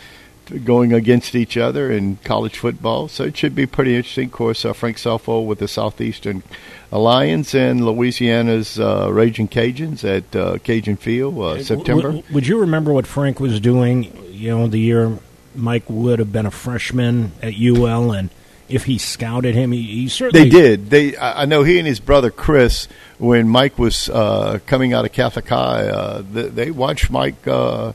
going 0.63 0.93
against 0.93 1.35
each 1.35 1.57
other 1.57 1.91
in 1.91 2.17
college 2.17 2.57
football. 2.57 3.07
So 3.07 3.23
it 3.23 3.35
should 3.35 3.55
be 3.55 3.65
pretty 3.65 3.95
interesting. 3.95 4.27
Of 4.27 4.31
course, 4.33 4.63
uh, 4.63 4.73
Frank 4.73 4.97
Scelfo 4.97 5.45
with 5.45 5.59
the 5.59 5.67
Southeastern 5.67 6.43
Lions 6.91 7.53
and 7.53 7.85
Louisiana's 7.85 8.79
uh, 8.79 9.11
Raging 9.11 9.47
Cajuns 9.47 10.03
at 10.03 10.35
uh, 10.35 10.57
Cajun 10.59 10.97
Field 10.97 11.37
uh, 11.39 11.63
September. 11.63 12.03
W- 12.03 12.23
would 12.31 12.47
you 12.47 12.59
remember 12.59 12.93
what 12.93 13.07
Frank 13.07 13.39
was 13.39 13.59
doing? 13.59 14.31
You 14.31 14.51
know, 14.51 14.67
the 14.67 14.79
year 14.79 15.17
Mike 15.55 15.89
would 15.89 16.19
have 16.19 16.31
been 16.31 16.45
a 16.45 16.51
freshman 16.51 17.31
at 17.41 17.55
UL, 17.59 18.11
and 18.11 18.29
if 18.69 18.85
he 18.85 18.97
scouted 18.97 19.55
him, 19.55 19.71
he, 19.71 19.81
he 19.81 20.09
certainly 20.09 20.49
They 20.49 20.55
did. 20.55 20.89
They, 20.89 21.17
I 21.17 21.45
know 21.45 21.63
he 21.63 21.77
and 21.79 21.87
his 21.87 21.99
brother 21.99 22.29
Chris, 22.31 22.87
when 23.17 23.47
Mike 23.47 23.77
was 23.79 24.09
uh, 24.09 24.59
coming 24.65 24.93
out 24.93 25.05
of 25.05 25.11
Catholic 25.11 25.47
High, 25.47 25.87
uh, 25.87 26.21
they, 26.31 26.47
they 26.49 26.71
watched 26.71 27.09
Mike 27.09 27.47
uh, 27.47 27.93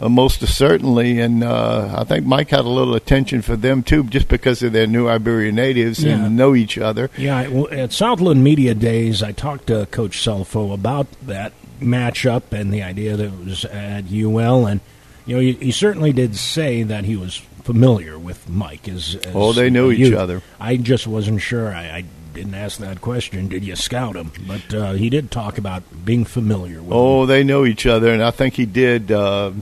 uh, 0.00 0.08
most 0.08 0.44
certainly, 0.46 1.20
and 1.20 1.44
uh, 1.44 1.94
I 1.98 2.04
think 2.04 2.26
Mike 2.26 2.50
had 2.50 2.60
a 2.64 2.68
little 2.68 2.94
attention 2.94 3.42
for 3.42 3.54
them 3.56 3.82
too, 3.82 4.04
just 4.04 4.28
because 4.28 4.62
of 4.62 4.72
their 4.72 4.86
New 4.86 5.08
Iberia 5.08 5.52
natives 5.52 6.02
Yeah. 6.02 6.24
and 6.24 6.36
know 6.36 6.54
each 6.54 6.76
other. 6.78 7.10
Yeah, 7.16 7.42
at 7.70 7.92
Southland 7.92 8.42
Media 8.42 8.74
Days, 8.74 9.22
I 9.22 9.32
talked 9.32 9.68
to 9.68 9.86
Coach 9.92 10.18
Scelfo 10.18 10.72
about 10.74 11.06
that 11.26 11.52
matchup 11.80 12.52
and 12.52 12.72
the 12.72 12.82
idea 12.82 13.16
that 13.16 13.24
it 13.26 13.44
was 13.44 13.64
at 13.64 14.04
UL, 14.12 14.66
and 14.66 14.80
you 15.26 15.36
know, 15.36 15.40
he, 15.40 15.52
he 15.52 15.70
certainly 15.70 16.12
did 16.12 16.34
say 16.36 16.82
that 16.82 17.04
he 17.04 17.16
was 17.16 17.40
familiar 17.64 18.18
with 18.18 18.48
Mike. 18.48 18.88
As, 18.88 19.16
as 19.16 19.34
Oh, 19.34 19.52
they 19.52 19.70
knew 19.70 19.90
each 19.90 20.12
other. 20.12 20.42
I 20.60 20.76
just 20.76 21.06
wasn't 21.06 21.40
sure. 21.40 21.74
I, 21.74 21.98
I 21.98 22.04
didn't 22.34 22.54
ask 22.54 22.78
that 22.78 23.00
question. 23.00 23.48
Did 23.48 23.64
you 23.64 23.76
scout 23.76 24.16
him? 24.16 24.32
But 24.46 24.74
uh, 24.74 24.92
he 24.92 25.10
did 25.10 25.30
talk 25.30 25.58
about 25.58 25.82
being 26.04 26.24
familiar 26.24 26.78
with. 26.78 26.86
him. 26.88 26.92
Oh, 26.92 27.26
they 27.26 27.44
know 27.44 27.64
each 27.64 27.86
other, 27.86 28.12
and 28.12 28.22
I 28.22 28.30
think 28.30 28.54
he 28.54 28.66
did. 28.66 29.12
Uh, 29.12 29.52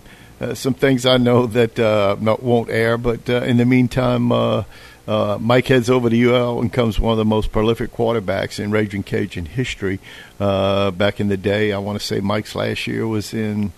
uh, 0.40 0.54
some 0.54 0.72
things 0.74 1.04
I 1.04 1.18
know 1.18 1.46
that 1.48 1.78
uh, 1.78 2.16
not, 2.20 2.42
won't 2.42 2.70
air, 2.70 2.96
but 2.96 3.28
uh, 3.28 3.42
in 3.42 3.58
the 3.58 3.66
meantime, 3.66 4.32
uh, 4.32 4.64
uh, 5.06 5.36
Mike 5.40 5.66
heads 5.66 5.90
over 5.90 6.08
to 6.08 6.16
UL 6.34 6.60
and 6.60 6.70
becomes 6.70 6.98
one 6.98 7.12
of 7.12 7.18
the 7.18 7.24
most 7.24 7.52
prolific 7.52 7.92
quarterbacks 7.92 8.58
in 8.58 8.70
Raging 8.70 9.02
Cajun 9.02 9.44
history. 9.44 9.98
Uh, 10.38 10.92
back 10.92 11.20
in 11.20 11.28
the 11.28 11.36
day, 11.36 11.72
I 11.72 11.78
want 11.78 12.00
to 12.00 12.06
say 12.06 12.20
Mike's 12.20 12.54
last 12.54 12.86
year 12.86 13.06
was 13.06 13.34
in 13.34 13.72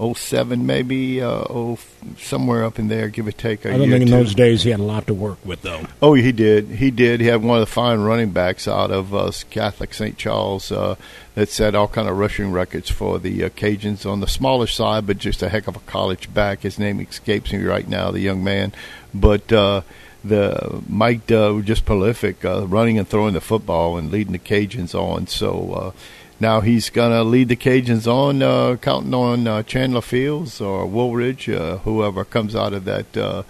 07, 0.00 0.66
maybe 0.66 1.22
uh, 1.22 1.44
oh, 1.48 1.78
somewhere 2.18 2.64
up 2.64 2.80
in 2.80 2.88
there, 2.88 3.08
give 3.08 3.28
or 3.28 3.32
take 3.32 3.64
a 3.64 3.68
I 3.68 3.72
don't 3.78 3.88
year 3.88 3.98
think 3.98 4.10
in 4.10 4.10
those 4.10 4.34
days 4.34 4.64
he 4.64 4.70
had 4.70 4.80
a 4.80 4.84
lot 4.84 5.06
to 5.06 5.14
work 5.14 5.38
with, 5.44 5.62
though. 5.62 5.86
Oh, 6.02 6.14
he 6.14 6.32
did. 6.32 6.68
He 6.68 6.90
did. 6.90 7.20
He 7.20 7.28
had 7.28 7.42
one 7.42 7.60
of 7.60 7.66
the 7.66 7.72
fine 7.72 8.00
running 8.00 8.30
backs 8.30 8.66
out 8.66 8.90
of 8.90 9.14
uh, 9.14 9.30
Catholic 9.50 9.94
St. 9.94 10.18
Charles 10.18 10.72
uh, 10.72 10.96
that 11.36 11.48
set 11.48 11.76
all 11.76 11.86
kind 11.86 12.08
of 12.08 12.18
rushing 12.18 12.50
records 12.50 12.90
for 12.90 13.20
the 13.20 13.44
uh, 13.44 13.48
Cajuns 13.50 14.04
on 14.10 14.18
the 14.18 14.26
smaller 14.26 14.66
side, 14.66 15.06
but 15.06 15.18
just 15.18 15.42
a 15.42 15.48
heck 15.48 15.68
of 15.68 15.76
a 15.76 15.80
college 15.80 16.32
back. 16.34 16.62
His 16.62 16.78
name 16.78 17.00
escapes 17.00 17.52
me 17.52 17.62
right 17.62 17.88
now, 17.88 18.10
the 18.10 18.20
young 18.20 18.42
man. 18.42 18.72
But 19.14 19.52
uh, 19.52 19.82
the 20.24 20.82
Mike 20.88 21.30
uh, 21.30 21.52
was 21.54 21.66
just 21.66 21.84
prolific, 21.84 22.44
uh, 22.44 22.66
running 22.66 22.98
and 22.98 23.06
throwing 23.06 23.34
the 23.34 23.40
football 23.40 23.96
and 23.96 24.10
leading 24.10 24.32
the 24.32 24.38
Cajuns 24.40 24.94
on. 24.94 25.28
So. 25.28 25.72
Uh, 25.72 25.92
now 26.40 26.60
he's 26.60 26.90
going 26.90 27.12
to 27.12 27.22
lead 27.22 27.48
the 27.48 27.56
Cajuns 27.56 28.06
on, 28.06 28.42
uh, 28.42 28.76
counting 28.76 29.14
on 29.14 29.46
uh, 29.46 29.62
Chandler 29.62 30.00
Fields 30.00 30.60
or 30.60 30.86
Wooldridge, 30.86 31.54
uh, 31.54 31.78
whoever 31.78 32.24
comes 32.24 32.56
out 32.56 32.72
of 32.72 32.84
that 32.84 33.16
uh, 33.16 33.42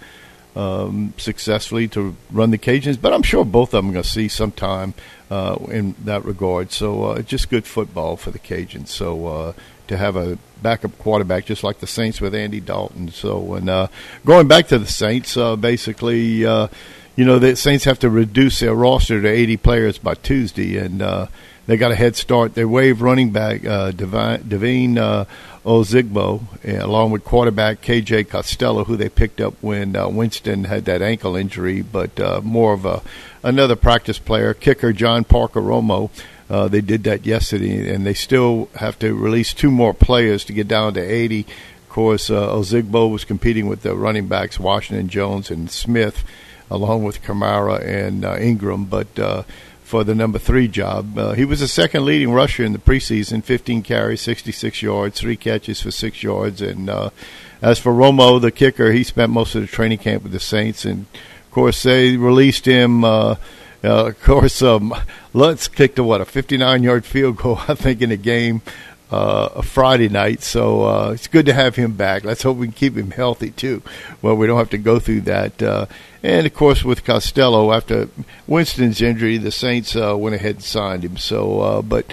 um, 0.55 1.13
successfully 1.17 1.87
to 1.89 2.15
run 2.31 2.51
the 2.51 2.57
Cajuns. 2.57 3.01
But 3.01 3.13
I'm 3.13 3.23
sure 3.23 3.43
both 3.43 3.73
of 3.73 3.83
them 3.83 3.89
are 3.89 3.93
going 3.93 4.03
to 4.03 4.09
see 4.09 4.27
some 4.27 4.51
time 4.51 4.93
uh, 5.29 5.57
in 5.69 5.95
that 6.03 6.23
regard. 6.25 6.71
So 6.71 7.03
uh, 7.05 7.21
just 7.21 7.49
good 7.49 7.65
football 7.65 8.17
for 8.17 8.31
the 8.31 8.39
Cajuns. 8.39 8.89
So 8.89 9.27
uh, 9.27 9.53
to 9.87 9.97
have 9.97 10.15
a 10.15 10.37
backup 10.61 10.97
quarterback 10.97 11.45
just 11.45 11.63
like 11.63 11.79
the 11.79 11.87
Saints 11.87 12.21
with 12.21 12.33
Andy 12.35 12.59
Dalton. 12.59 13.09
So 13.09 13.55
and 13.55 13.69
uh, 13.69 13.87
going 14.25 14.47
back 14.47 14.67
to 14.67 14.79
the 14.79 14.87
Saints, 14.87 15.35
basically. 15.35 16.45
Uh, 16.45 16.67
you 17.15 17.23
know, 17.23 17.39
the 17.39 17.55
Saints 17.55 17.85
have 17.85 17.99
to 17.99 18.09
reduce 18.09 18.59
their 18.59 18.75
roster 18.75 19.21
to 19.21 19.27
80 19.27 19.55
players 19.57 19.97
by 19.97 20.15
Tuesday, 20.15 20.77
and 20.77 21.01
uh, 21.01 21.27
they 21.67 21.77
got 21.77 21.91
a 21.91 21.95
head 21.95 22.15
start. 22.15 22.53
They 22.53 22.65
waived 22.65 23.01
running 23.01 23.31
back 23.31 23.65
uh, 23.65 23.91
Devine, 23.91 24.47
Devine 24.47 24.97
uh, 24.97 25.25
Ozigbo, 25.65 26.43
along 26.81 27.11
with 27.11 27.23
quarterback 27.23 27.81
KJ 27.81 28.29
Costello, 28.29 28.83
who 28.83 28.95
they 28.95 29.09
picked 29.09 29.41
up 29.41 29.55
when 29.61 29.95
uh, 29.95 30.07
Winston 30.07 30.65
had 30.65 30.85
that 30.85 31.01
ankle 31.01 31.35
injury, 31.35 31.81
but 31.81 32.19
uh, 32.19 32.41
more 32.43 32.73
of 32.73 32.85
a 32.85 33.01
another 33.43 33.75
practice 33.75 34.19
player. 34.19 34.53
Kicker 34.53 34.93
John 34.93 35.23
Parker 35.23 35.61
Romo. 35.61 36.09
Uh, 36.47 36.67
they 36.67 36.81
did 36.81 37.03
that 37.05 37.25
yesterday, 37.25 37.91
and 37.91 38.05
they 38.05 38.13
still 38.13 38.69
have 38.75 38.99
to 38.99 39.15
release 39.15 39.51
two 39.51 39.71
more 39.71 39.95
players 39.95 40.45
to 40.45 40.53
get 40.53 40.67
down 40.67 40.93
to 40.93 41.01
80. 41.01 41.39
Of 41.39 41.89
course, 41.89 42.29
uh, 42.29 42.49
Ozigbo 42.49 43.11
was 43.11 43.25
competing 43.25 43.67
with 43.67 43.81
the 43.81 43.95
running 43.95 44.27
backs 44.27 44.59
Washington 44.59 45.09
Jones 45.09 45.49
and 45.49 45.71
Smith 45.71 46.23
along 46.69 47.03
with 47.03 47.21
Kamara 47.21 47.83
and 47.85 48.25
uh, 48.25 48.37
Ingram, 48.37 48.85
but 48.85 49.07
uh, 49.19 49.43
for 49.85 50.03
the 50.03 50.15
number 50.15 50.39
three 50.39 50.67
job. 50.67 51.17
Uh, 51.17 51.33
he 51.33 51.45
was 51.45 51.59
the 51.59 51.67
second 51.67 52.05
leading 52.05 52.33
rusher 52.33 52.63
in 52.63 52.73
the 52.73 52.79
preseason 52.79 53.43
15 53.43 53.83
carries, 53.83 54.19
66 54.19 54.81
yards, 54.81 55.19
three 55.19 55.37
catches 55.37 55.79
for 55.79 55.91
six 55.91 56.23
yards. 56.23 56.59
And 56.59 56.89
uh, 56.89 57.11
as 57.61 57.77
for 57.77 57.93
Romo, 57.93 58.41
the 58.41 58.51
kicker, 58.51 58.91
he 58.91 59.03
spent 59.03 59.31
most 59.31 59.53
of 59.53 59.61
the 59.61 59.67
training 59.67 59.99
camp 59.99 60.23
with 60.23 60.31
the 60.31 60.39
Saints. 60.39 60.85
And 60.85 61.05
of 61.45 61.51
course, 61.51 61.83
they 61.83 62.17
released 62.17 62.65
him. 62.65 63.03
Uh, 63.03 63.35
uh, 63.83 64.07
of 64.07 64.23
course, 64.23 64.63
um, 64.63 64.91
Lutz 65.33 65.67
kicked 65.67 65.99
a 65.99 66.03
what 66.03 66.19
a 66.19 66.25
59 66.25 66.81
yard 66.81 67.05
field 67.05 67.37
goal, 67.37 67.59
I 67.67 67.75
think, 67.75 68.01
in 68.01 68.11
a 68.11 68.17
game 68.17 68.63
uh, 69.11 69.49
a 69.55 69.61
Friday 69.61 70.09
night. 70.09 70.41
So 70.41 70.83
uh, 70.83 71.11
it's 71.13 71.27
good 71.27 71.45
to 71.45 71.53
have 71.53 71.75
him 71.75 71.93
back. 71.93 72.23
Let's 72.23 72.41
hope 72.41 72.57
we 72.57 72.67
can 72.67 72.73
keep 72.73 72.95
him 72.95 73.11
healthy 73.11 73.51
too. 73.51 73.83
Well, 74.21 74.35
we 74.35 74.47
don't 74.47 74.57
have 74.57 74.71
to 74.71 74.77
go 74.77 74.99
through 74.99 75.21
that. 75.21 75.61
Uh, 75.61 75.85
and 76.25 76.47
of 76.47 76.53
course, 76.55 76.83
with 76.83 77.03
Costello, 77.03 77.71
after 77.71 78.09
Winston's 78.47 78.99
injury, 78.99 79.37
the 79.37 79.51
Saints 79.51 79.95
uh, 79.95 80.17
went 80.17 80.35
ahead 80.35 80.55
and 80.55 80.63
signed 80.63 81.03
him. 81.03 81.17
So, 81.17 81.61
uh, 81.61 81.81
but. 81.81 82.05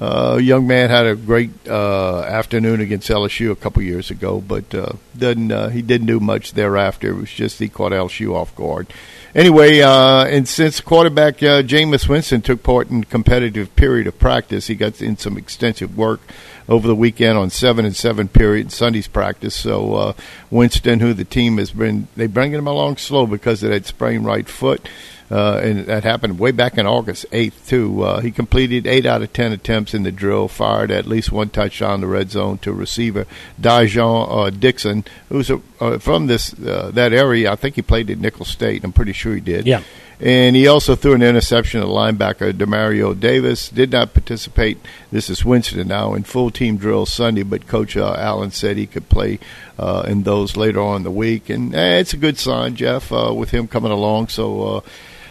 Uh, 0.00 0.38
young 0.40 0.64
man 0.64 0.90
had 0.90 1.06
a 1.06 1.16
great 1.16 1.50
uh, 1.66 2.20
afternoon 2.20 2.80
against 2.80 3.08
LSU 3.08 3.50
a 3.50 3.56
couple 3.56 3.82
years 3.82 4.12
ago, 4.12 4.40
but 4.40 4.72
uh, 4.72 4.92
doesn't 5.18 5.50
uh, 5.50 5.70
he 5.70 5.82
didn't 5.82 6.06
do 6.06 6.20
much 6.20 6.52
thereafter. 6.52 7.10
It 7.10 7.16
was 7.16 7.32
just 7.32 7.58
he 7.58 7.68
caught 7.68 7.90
LSU 7.90 8.32
off 8.32 8.54
guard. 8.54 8.86
Anyway, 9.34 9.80
uh, 9.80 10.24
and 10.26 10.46
since 10.46 10.80
quarterback 10.80 11.42
uh, 11.42 11.62
Jameis 11.62 12.08
Winston 12.08 12.42
took 12.42 12.62
part 12.62 12.90
in 12.90 13.02
competitive 13.02 13.74
period 13.74 14.06
of 14.06 14.20
practice, 14.20 14.68
he 14.68 14.76
got 14.76 15.02
in 15.02 15.16
some 15.16 15.36
extensive 15.36 15.98
work 15.98 16.20
over 16.68 16.86
the 16.86 16.94
weekend 16.94 17.38
on 17.38 17.50
seven 17.50 17.84
and 17.84 17.96
seven 17.96 18.28
period 18.28 18.72
Sunday's 18.72 19.08
practice. 19.08 19.54
So 19.54 19.94
uh, 19.94 20.12
Winston, 20.50 21.00
who 21.00 21.14
the 21.14 21.24
team 21.24 21.58
has 21.58 21.70
been, 21.70 22.08
they 22.16 22.26
bringing 22.26 22.58
him 22.58 22.66
along 22.66 22.98
slow 22.98 23.26
because 23.26 23.62
of 23.62 23.70
that 23.70 23.86
sprained 23.86 24.26
right 24.26 24.48
foot. 24.48 24.88
Uh, 25.30 25.60
and 25.62 25.86
that 25.86 26.04
happened 26.04 26.38
way 26.38 26.50
back 26.50 26.78
in 26.78 26.86
August 26.86 27.26
8th, 27.32 27.66
too. 27.66 28.02
Uh, 28.02 28.20
he 28.20 28.30
completed 28.30 28.86
8 28.86 29.04
out 29.04 29.22
of 29.22 29.32
10 29.32 29.52
attempts 29.52 29.92
in 29.92 30.02
the 30.02 30.12
drill, 30.12 30.48
fired 30.48 30.90
at 30.90 31.06
least 31.06 31.30
one 31.30 31.50
touchdown 31.50 31.96
in 31.96 32.00
the 32.00 32.06
red 32.06 32.30
zone 32.30 32.56
to 32.58 32.72
receiver 32.72 33.26
Dai'Jean 33.60 34.26
uh, 34.30 34.50
Dixon, 34.50 35.04
who's 35.28 35.50
a, 35.50 35.60
uh, 35.80 35.98
from 35.98 36.28
this 36.28 36.54
uh, 36.54 36.90
that 36.94 37.12
area. 37.12 37.52
I 37.52 37.56
think 37.56 37.74
he 37.74 37.82
played 37.82 38.08
at 38.08 38.18
Nicholls 38.18 38.48
State. 38.48 38.84
I'm 38.84 38.92
pretty 38.92 39.12
sure 39.12 39.34
he 39.34 39.42
did. 39.42 39.66
Yeah. 39.66 39.82
And 40.20 40.56
he 40.56 40.66
also 40.66 40.96
threw 40.96 41.14
an 41.14 41.22
interception 41.22 41.80
at 41.80 41.86
linebacker 41.86 42.52
Demario 42.52 43.18
Davis. 43.18 43.68
Did 43.68 43.92
not 43.92 44.14
participate. 44.14 44.78
This 45.12 45.30
is 45.30 45.44
Winston 45.44 45.86
now 45.86 46.14
in 46.14 46.24
full 46.24 46.50
team 46.50 46.76
drills 46.76 47.12
Sunday, 47.12 47.44
but 47.44 47.68
Coach 47.68 47.96
uh, 47.96 48.16
Allen 48.18 48.50
said 48.50 48.76
he 48.76 48.86
could 48.86 49.08
play 49.08 49.38
uh, 49.78 50.04
in 50.08 50.24
those 50.24 50.56
later 50.56 50.80
on 50.80 50.96
in 50.96 51.02
the 51.04 51.10
week, 51.12 51.48
and 51.48 51.72
eh, 51.72 51.98
it's 51.98 52.12
a 52.12 52.16
good 52.16 52.36
sign, 52.36 52.74
Jeff, 52.74 53.12
uh, 53.12 53.32
with 53.34 53.50
him 53.50 53.68
coming 53.68 53.92
along. 53.92 54.28
So. 54.28 54.62
Uh, 54.62 54.80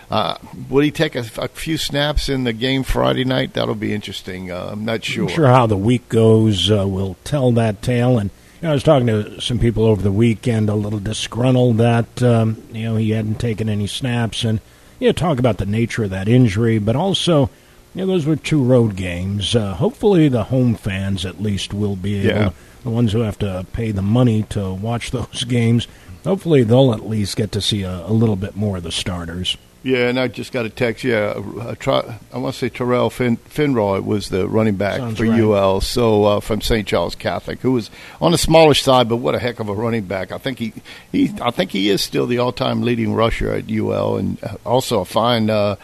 uh, 0.09 0.37
will 0.69 0.83
he 0.83 0.89
take 0.91 1.15
a, 1.15 1.25
a 1.37 1.49
few 1.49 1.77
snaps 1.77 2.29
in 2.29 2.45
the 2.45 2.53
game 2.53 2.83
Friday 2.83 3.25
night? 3.25 3.53
That'll 3.53 3.75
be 3.75 3.93
interesting. 3.93 4.49
Uh, 4.49 4.69
I'm 4.71 4.85
not 4.85 5.03
sure. 5.03 5.25
I'm 5.25 5.35
sure 5.35 5.47
how 5.47 5.67
the 5.67 5.75
week 5.75 6.07
goes 6.07 6.71
uh, 6.71 6.87
will 6.87 7.17
tell 7.25 7.51
that 7.51 7.81
tale. 7.81 8.17
And 8.17 8.29
you 8.61 8.67
know, 8.67 8.69
I 8.69 8.73
was 8.73 8.83
talking 8.83 9.07
to 9.07 9.41
some 9.41 9.59
people 9.59 9.83
over 9.83 10.01
the 10.01 10.11
weekend, 10.11 10.69
a 10.69 10.75
little 10.75 10.99
disgruntled 10.99 11.79
that 11.79 12.23
um, 12.23 12.63
you 12.71 12.83
know 12.85 12.95
he 12.95 13.09
hadn't 13.09 13.41
taken 13.41 13.67
any 13.67 13.85
snaps, 13.85 14.45
and 14.45 14.61
you 14.99 15.07
know, 15.07 15.11
talk 15.13 15.39
about 15.39 15.57
the 15.57 15.65
nature 15.65 16.03
of 16.05 16.09
that 16.11 16.27
injury, 16.27 16.79
but 16.79 16.95
also. 16.95 17.49
You 17.95 18.05
know, 18.05 18.13
those 18.13 18.27
were 18.27 18.35
two 18.35 18.63
road 18.63 18.95
games. 18.95 19.55
Uh, 19.55 19.73
hopefully, 19.73 20.27
the 20.29 20.43
home 20.43 20.75
fans 20.75 21.25
at 21.25 21.41
least 21.41 21.73
will 21.73 21.95
be 21.95 22.17
able, 22.19 22.27
Yeah. 22.27 22.49
the 22.83 22.91
ones 22.91 23.11
who 23.11 23.21
have 23.21 23.39
to 23.39 23.65
pay 23.73 23.89
the 23.89 24.03
money 24.03 24.43
to 24.49 24.71
watch 24.71 25.09
those 25.11 25.45
games. 25.45 25.87
Hopefully, 26.23 26.61
they'll 26.61 26.93
at 26.93 27.09
least 27.09 27.35
get 27.37 27.51
to 27.53 27.61
see 27.61 27.81
a, 27.81 28.05
a 28.05 28.13
little 28.13 28.35
bit 28.35 28.55
more 28.55 28.77
of 28.77 28.83
the 28.83 28.91
starters. 28.91 29.57
Yeah, 29.87 30.09
and 30.09 30.19
I 30.19 30.27
just 30.27 30.51
got 30.51 30.65
a 30.65 30.69
text. 30.69 31.05
Yeah, 31.05 31.41
uh, 31.61 31.73
Tra- 31.75 32.19
I 32.33 32.37
want 32.39 32.55
to 32.55 32.59
say 32.59 32.67
Tyrell 32.67 33.09
fin- 33.09 33.37
Fenroy 33.37 34.01
was 34.01 34.27
the 34.27 34.45
running 34.45 34.75
back 34.75 34.97
Sounds 34.97 35.17
for 35.17 35.23
right. 35.23 35.39
UL, 35.39 35.79
so 35.79 36.25
uh, 36.25 36.39
from 36.41 36.59
St. 36.59 36.85
Charles 36.85 37.15
Catholic, 37.15 37.61
who 37.61 37.71
was 37.71 37.89
on 38.19 38.33
the 38.33 38.37
smallish 38.37 38.81
side, 38.81 39.07
but 39.07 39.15
what 39.15 39.33
a 39.33 39.39
heck 39.39 39.61
of 39.61 39.69
a 39.69 39.73
running 39.73 40.03
back! 40.03 40.33
I 40.33 40.39
think 40.39 40.59
he, 40.59 40.73
he 41.13 41.33
I 41.41 41.51
think 41.51 41.71
he 41.71 41.89
is 41.89 42.01
still 42.01 42.27
the 42.27 42.39
all-time 42.39 42.81
leading 42.81 43.13
rusher 43.13 43.53
at 43.53 43.71
UL, 43.71 44.17
and 44.17 44.43
uh, 44.43 44.57
also 44.65 44.99
a 44.99 45.05
fine. 45.05 45.49
Uh, 45.49 45.77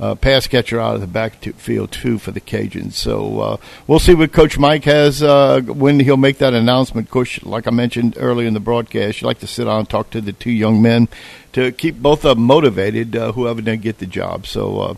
uh, 0.00 0.14
pass 0.14 0.46
catcher 0.46 0.80
out 0.80 0.94
of 0.94 1.00
the 1.02 1.06
backfield 1.06 1.92
too 1.92 2.18
for 2.18 2.30
the 2.30 2.40
Cajuns. 2.40 2.94
So 2.94 3.40
uh, 3.40 3.56
we'll 3.86 3.98
see 3.98 4.14
what 4.14 4.32
Coach 4.32 4.58
Mike 4.58 4.84
has 4.84 5.22
uh, 5.22 5.60
when 5.60 6.00
he'll 6.00 6.16
make 6.16 6.38
that 6.38 6.54
announcement. 6.54 7.10
Coach, 7.10 7.42
like 7.44 7.66
I 7.66 7.70
mentioned 7.70 8.14
earlier 8.18 8.48
in 8.48 8.54
the 8.54 8.60
broadcast, 8.60 9.20
you 9.20 9.26
like 9.26 9.40
to 9.40 9.46
sit 9.46 9.64
down 9.64 9.80
and 9.80 9.88
talk 9.88 10.10
to 10.10 10.20
the 10.20 10.32
two 10.32 10.50
young 10.50 10.80
men 10.80 11.08
to 11.52 11.70
keep 11.70 11.96
both 11.96 12.24
of 12.24 12.36
them 12.36 12.46
motivated, 12.46 13.14
uh, 13.14 13.32
whoever 13.32 13.60
didn't 13.60 13.82
get 13.82 13.98
the 13.98 14.06
job. 14.06 14.46
So 14.46 14.80
uh, 14.80 14.94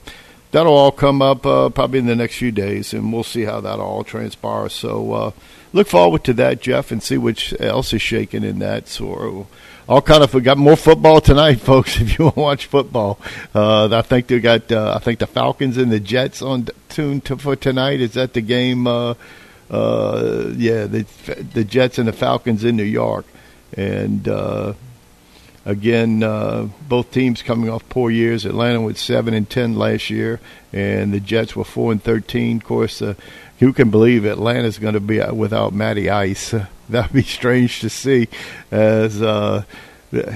that'll 0.53 0.73
all 0.73 0.93
come 0.93 1.21
up 1.21 1.45
uh, 1.45 1.71
probably 1.71 1.99
in 1.99 2.07
the 2.07 2.15
next 2.15 2.37
few 2.37 2.53
days, 2.53 2.95
and 2.95 3.13
we'll 3.13 3.25
see 3.25 3.43
how 3.43 3.61
that 3.61 3.81
all 3.81 4.05
transpires. 4.05 4.73
So 4.73 5.35
look 5.73 5.89
forward 5.89 6.23
to 6.25 6.33
that, 6.35 6.61
Jeff, 6.61 6.93
and 6.93 7.03
see 7.03 7.19
what 7.19 7.53
else 7.59 7.93
is 7.93 8.03
shaking 8.03 8.45
in 8.45 8.61
that. 8.61 8.87
So 8.87 9.49
all 9.89 10.03
kind 10.03 10.23
of 10.23 10.33
we 10.35 10.41
got 10.41 10.59
more 10.59 10.77
football 10.77 11.21
tonight, 11.21 11.55
folks. 11.61 12.01
If 12.01 12.19
you 12.19 12.27
want 12.27 12.35
to 12.35 12.41
watch 12.41 12.67
football, 12.67 13.19
uh, 13.55 13.89
I 13.97 14.03
think 14.03 14.29
they 14.29 14.41
got 14.41 14.71
uh, 14.71 14.95
I 14.97 14.99
think 15.01 15.19
the 15.19 15.27
Falcons 15.27 15.77
and 15.77 15.91
the 15.91 16.01
Jets 16.01 16.43
on 16.43 16.69
tune 16.89 17.21
to, 17.23 17.37
for 17.37 17.57
tonight. 17.57 18.01
Is 18.01 18.15
that 18.15 18.35
the 18.35 18.41
game? 18.41 18.87
Uh, 18.87 19.15
uh, 19.71 20.53
yeah, 20.57 20.85
the 20.85 21.03
the 21.55 21.65
Jets 21.65 21.99
and 21.99 22.07
the 22.07 22.13
Falcons 22.13 22.65
in 22.65 22.77
New 22.77 22.83
York, 22.83 23.25
and 23.77 24.29
uh, 24.29 24.75
again, 25.65 26.23
uh, 26.23 26.69
both 26.89 27.11
teams 27.11 27.43
coming 27.43 27.71
off 27.71 27.89
poor 27.89 28.11
years. 28.11 28.45
Atlanta 28.45 28.81
was 28.81 28.99
seven 28.99 29.35
and 29.35 29.49
ten 29.49 29.77
last 29.77 30.11
year, 30.11 30.41
and 30.73 31.13
the 31.13 31.21
Jets 31.21 31.57
were 31.57 31.65
four 31.65 31.91
and 31.91 32.03
thirteen. 32.03 32.59
Of 32.59 32.65
course, 32.65 33.03
who 33.63 33.73
can 33.73 33.91
believe 33.91 34.25
Atlanta's 34.25 34.81
going 34.81 34.95
to 34.95 35.01
be 35.01 35.21
without 35.31 35.73
Matty 35.73 36.11
Ice? 36.11 36.53
that'd 36.89 37.13
be 37.13 37.23
strange 37.23 37.79
to 37.79 37.89
see, 37.89 38.27
as 38.73 39.23
uh, 39.23 39.63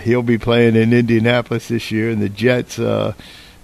he'll 0.04 0.22
be 0.22 0.38
playing 0.38 0.76
in 0.76 0.92
Indianapolis 0.92 1.66
this 1.66 1.90
year, 1.90 2.08
and 2.08 2.22
the 2.22 2.28
Jets. 2.28 2.78
Uh, 2.78 3.14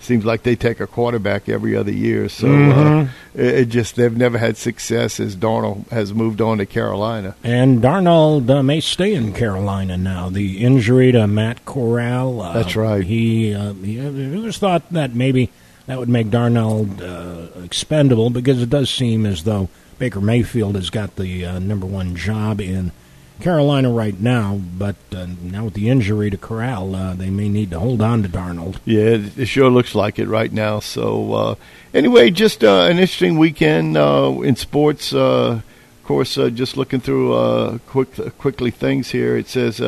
seems 0.01 0.25
like 0.25 0.43
they 0.43 0.57
take 0.57 0.81
a 0.81 0.87
quarterback 0.89 1.49
every 1.49 1.77
other 1.77 1.93
year. 1.93 2.29
So 2.29 2.49
uh, 2.49 2.51
mm-hmm. 2.51 3.09
uh, 3.39 3.41
it, 3.41 3.55
it, 3.55 3.65
just 3.67 3.95
they've 3.95 4.17
never 4.17 4.37
had 4.37 4.57
success 4.57 5.21
as 5.21 5.37
Darnold 5.37 5.89
has 5.91 6.13
moved 6.13 6.41
on 6.41 6.59
to 6.59 6.67
Carolina. 6.67 7.37
And 7.45 7.81
Darnold 7.81 8.51
uh, 8.51 8.65
may 8.65 8.81
stay 8.81 9.15
in 9.15 9.33
Carolina 9.33 9.97
now. 9.97 10.29
The 10.29 10.59
injury 10.59 11.13
to 11.13 11.29
Matt 11.29 11.65
Corral. 11.65 12.43
Uh, 12.43 12.53
That's 12.53 12.75
right. 12.75 13.05
He, 13.05 13.55
uh, 13.55 13.75
he 13.75 13.99
it 13.99 14.43
was 14.43 14.59
thought 14.59 14.91
that 14.91 15.15
maybe 15.15 15.51
that 15.93 15.99
would 15.99 16.09
make 16.09 16.29
Darnold 16.29 17.03
uh, 17.03 17.61
expendable 17.61 18.31
because 18.31 18.63
it 18.63 18.71
does 18.71 18.89
seem 18.89 19.27
as 19.27 19.45
though 19.45 19.69
Baker 19.99 20.23
Mayfield 20.23 20.75
has 20.75 20.89
got 20.89 21.17
the 21.17 21.45
uh, 21.45 21.59
number 21.59 21.85
one 21.85 22.17
job 22.17 22.63
in 22.63 22.93
Carolina 23.43 23.91
right 23.91 24.19
now, 24.19 24.59
but 24.79 24.97
uh, 25.15 25.27
now 25.43 25.67
with 25.67 25.75
the 25.75 25.91
injury 25.91 26.31
to 26.31 26.39
Corral, 26.39 26.95
uh, 26.95 27.13
they 27.13 27.29
may 27.29 27.51
need 27.51 27.73
to 27.73 27.79
hold 27.79 28.01
on 28.01 28.23
to 28.23 28.29
Darnold. 28.31 28.79
Yeah, 28.87 29.19
it 29.37 29.45
sure 29.45 29.69
looks 29.69 29.95
like 29.95 30.19
it 30.19 30.29
right 30.29 30.51
now. 30.51 30.81
So, 30.81 31.35
uh, 31.35 31.55
anyway, 31.93 32.31
just 32.31 32.65
uh, 32.65 32.85
an 32.85 32.93
interesting 32.93 33.37
weekend 33.37 33.99
in 33.99 34.57
sports. 34.57 35.13
of 35.13 35.63
course, 36.05 36.37
just 36.37 36.79
looking 36.79 37.01
through 37.01 37.81
quick, 37.87 38.39
quickly 38.39 38.71
things 38.71 39.11
here. 39.11 39.37
It 39.37 39.47
says 39.47 39.79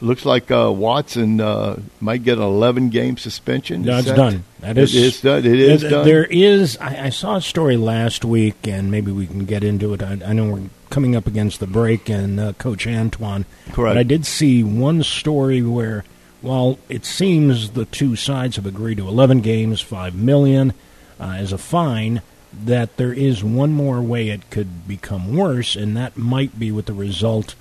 looks 0.00 0.24
like 0.24 0.50
uh, 0.50 0.72
Watson 0.72 1.40
uh, 1.40 1.80
might 2.00 2.22
get 2.22 2.38
an 2.38 2.44
11 2.44 2.90
game 2.90 3.16
suspension. 3.16 3.82
No, 3.82 3.98
it's 3.98 4.06
done. 4.06 4.44
That 4.60 4.78
is, 4.78 4.94
it 4.94 5.02
is 5.02 5.20
done. 5.20 5.38
It 5.38 5.58
is 5.58 5.82
done. 5.82 6.04
There 6.04 6.24
is. 6.24 6.76
I, 6.78 7.06
I, 7.06 7.08
saw 7.10 7.36
a 7.36 7.42
story 7.42 7.76
last 7.76 8.24
week, 8.24 8.66
and 8.66 8.90
maybe 8.90 9.12
we 9.12 9.26
can 9.26 9.44
get 9.44 9.64
into 9.64 9.92
it. 9.94 10.02
I, 10.02 10.18
I 10.24 10.32
know 10.32 10.52
we're 10.52 10.68
coming 10.90 11.16
up 11.16 11.26
against 11.26 11.60
the 11.60 11.66
break, 11.66 12.08
and 12.08 12.40
uh, 12.40 12.52
Coach 12.54 12.86
Antoine. 12.86 13.44
Correct. 13.72 13.94
But 13.94 13.98
I 13.98 14.02
did 14.02 14.26
see 14.26 14.62
one 14.62 15.02
story 15.02 15.62
where, 15.62 16.04
while 16.40 16.78
it 16.88 17.04
seems 17.04 17.70
the 17.70 17.84
two 17.84 18.16
sides 18.16 18.56
have 18.56 18.66
agreed 18.66 18.98
to 18.98 19.08
11 19.08 19.40
games, 19.40 19.80
five 19.80 20.14
million 20.14 20.72
uh, 21.20 21.34
as 21.36 21.52
a 21.52 21.58
fine, 21.58 22.22
that 22.64 22.96
there 22.96 23.12
is 23.12 23.42
one 23.42 23.72
more 23.72 24.00
way 24.00 24.28
it 24.28 24.50
could 24.50 24.86
become 24.86 25.36
worse, 25.36 25.76
and 25.76 25.96
that 25.96 26.16
might 26.16 26.58
be 26.58 26.70
with 26.70 26.86
the 26.86 26.94
result 26.94 27.54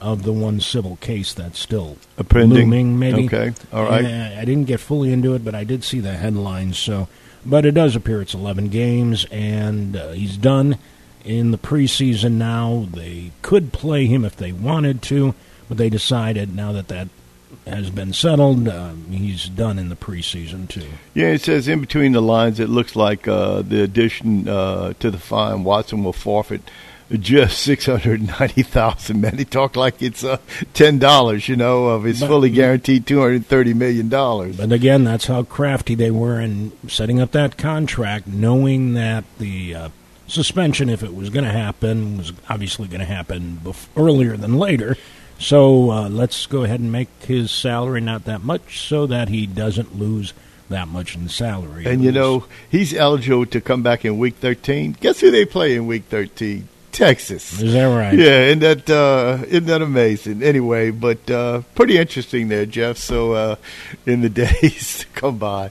of 0.00 0.22
the 0.22 0.32
one 0.32 0.60
civil 0.60 0.96
case 0.96 1.32
that's 1.32 1.58
still 1.58 1.96
looming. 2.32 2.98
Maybe 2.98 3.26
okay, 3.26 3.52
all 3.72 3.84
right. 3.84 4.04
I, 4.04 4.40
I 4.40 4.44
didn't 4.44 4.64
get 4.64 4.80
fully 4.80 5.12
into 5.12 5.34
it, 5.34 5.44
but 5.44 5.54
I 5.54 5.64
did 5.64 5.84
see 5.84 6.00
the 6.00 6.12
headlines. 6.12 6.78
So, 6.78 7.08
but 7.44 7.64
it 7.64 7.72
does 7.72 7.96
appear 7.96 8.20
it's 8.20 8.34
11 8.34 8.68
games, 8.68 9.26
and 9.30 9.96
uh, 9.96 10.10
he's 10.12 10.36
done 10.36 10.78
in 11.24 11.50
the 11.50 11.58
preseason 11.58 12.32
now. 12.32 12.86
They 12.90 13.32
could 13.42 13.72
play 13.72 14.06
him 14.06 14.24
if 14.24 14.36
they 14.36 14.52
wanted 14.52 15.02
to, 15.02 15.34
but 15.68 15.78
they 15.78 15.90
decided 15.90 16.54
now 16.54 16.72
that 16.72 16.88
that 16.88 17.08
has 17.66 17.90
been 17.90 18.12
settled. 18.12 18.68
Uh, 18.68 18.92
he's 19.10 19.48
done 19.48 19.78
in 19.78 19.88
the 19.88 19.96
preseason 19.96 20.68
too. 20.68 20.88
Yeah, 21.14 21.28
it 21.28 21.42
says 21.42 21.68
in 21.68 21.80
between 21.80 22.12
the 22.12 22.22
lines, 22.22 22.60
it 22.60 22.68
looks 22.68 22.96
like 22.96 23.28
uh, 23.28 23.62
the 23.62 23.82
addition 23.82 24.48
uh, 24.48 24.94
to 25.00 25.10
the 25.10 25.18
fine, 25.18 25.64
Watson 25.64 26.04
will 26.04 26.12
forfeit 26.12 26.62
just 27.12 27.58
six 27.60 27.86
hundred 27.86 28.26
ninety 28.38 28.62
thousand. 28.62 29.20
Man, 29.20 29.38
he 29.38 29.44
talked 29.44 29.76
like 29.76 30.02
it's 30.02 30.24
uh, 30.24 30.38
ten 30.74 30.98
dollars, 30.98 31.48
you 31.48 31.56
know, 31.56 31.86
of 31.86 32.04
his 32.04 32.20
but, 32.20 32.26
fully 32.26 32.50
guaranteed 32.50 33.06
two 33.06 33.20
hundred 33.20 33.46
thirty 33.46 33.74
million 33.74 34.08
dollars. 34.08 34.56
But 34.56 34.72
again, 34.72 35.04
that's 35.04 35.26
how 35.26 35.42
crafty 35.42 35.94
they 35.94 36.10
were 36.10 36.40
in 36.40 36.72
setting 36.88 37.20
up 37.20 37.32
that 37.32 37.56
contract, 37.56 38.26
knowing 38.26 38.94
that 38.94 39.24
the 39.38 39.74
uh, 39.74 39.88
suspension, 40.26 40.88
if 40.90 41.02
it 41.02 41.14
was 41.14 41.30
going 41.30 41.44
to 41.44 41.50
happen, 41.50 42.18
was 42.18 42.32
obviously 42.48 42.88
going 42.88 43.00
to 43.00 43.06
happen 43.06 43.60
bef- 43.64 43.88
earlier 43.96 44.36
than 44.36 44.58
later. 44.58 44.96
So 45.38 45.90
uh, 45.90 46.08
let's 46.08 46.46
go 46.46 46.64
ahead 46.64 46.80
and 46.80 46.90
make 46.90 47.08
his 47.20 47.50
salary 47.50 48.00
not 48.00 48.24
that 48.24 48.42
much, 48.42 48.86
so 48.86 49.06
that 49.06 49.28
he 49.28 49.46
doesn't 49.46 49.96
lose 49.98 50.34
that 50.68 50.88
much 50.88 51.14
in 51.14 51.28
salary. 51.28 51.86
And 51.86 52.04
you 52.04 52.12
know 52.12 52.44
he's 52.68 52.92
eligible 52.92 53.46
to 53.46 53.60
come 53.60 53.82
back 53.82 54.04
in 54.04 54.18
week 54.18 54.34
thirteen. 54.36 54.96
Guess 55.00 55.20
who 55.20 55.30
they 55.30 55.46
play 55.46 55.74
in 55.74 55.86
week 55.86 56.04
thirteen? 56.04 56.68
Texas. 56.92 57.60
Is 57.60 57.72
that 57.72 57.84
right? 57.84 58.14
Yeah, 58.18 58.46
isn't 58.46 58.60
that 58.60 58.90
uh, 58.90 59.44
isn't 59.46 59.66
that 59.66 59.82
amazing? 59.82 60.42
Anyway, 60.42 60.90
but 60.90 61.30
uh, 61.30 61.62
pretty 61.74 61.96
interesting 61.98 62.48
there, 62.48 62.66
Jeff. 62.66 62.96
So 62.98 63.32
uh, 63.32 63.56
in 64.06 64.20
the 64.22 64.28
days 64.28 65.00
to 65.00 65.06
come 65.08 65.38
by. 65.38 65.70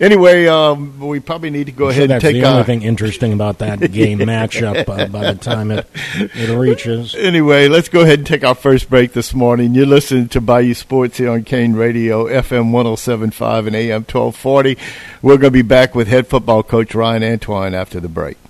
Anyway, 0.00 0.46
um, 0.46 1.00
we 1.00 1.18
probably 1.18 1.50
need 1.50 1.66
to 1.66 1.72
go 1.72 1.86
I'm 1.86 1.90
ahead 1.90 2.08
sure 2.08 2.14
and 2.14 2.22
take. 2.22 2.34
the 2.34 2.44
only 2.44 2.62
thing 2.62 2.82
interesting 2.82 3.32
about 3.32 3.58
that 3.58 3.80
game 3.90 4.20
matchup 4.20 4.88
uh, 4.88 5.06
by 5.08 5.32
the 5.32 5.38
time 5.38 5.72
it 5.72 5.88
it 6.14 6.56
reaches. 6.56 7.14
Anyway, 7.28 7.68
let's 7.68 7.88
go 7.88 8.00
ahead 8.02 8.20
and 8.20 8.26
take 8.26 8.44
our 8.44 8.54
first 8.54 8.88
break 8.88 9.12
this 9.12 9.34
morning. 9.34 9.74
You're 9.74 9.86
listening 9.86 10.28
to 10.28 10.40
Bayou 10.40 10.72
Sports 10.74 11.18
here 11.18 11.30
on 11.30 11.42
Kane 11.42 11.72
Radio, 11.74 12.26
FM 12.26 12.70
107.5 12.70 13.66
and 13.66 13.76
AM 13.76 14.00
1240. 14.02 14.78
We're 15.20 15.32
going 15.36 15.40
to 15.40 15.50
be 15.50 15.62
back 15.62 15.94
with 15.94 16.06
head 16.08 16.26
football 16.28 16.62
coach 16.62 16.94
Ryan 16.94 17.24
Antoine 17.24 17.74
after 17.74 17.98
the 18.00 18.08
break. 18.08 18.36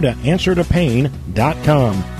to 0.00 0.12
answertopain.com. 0.12 2.19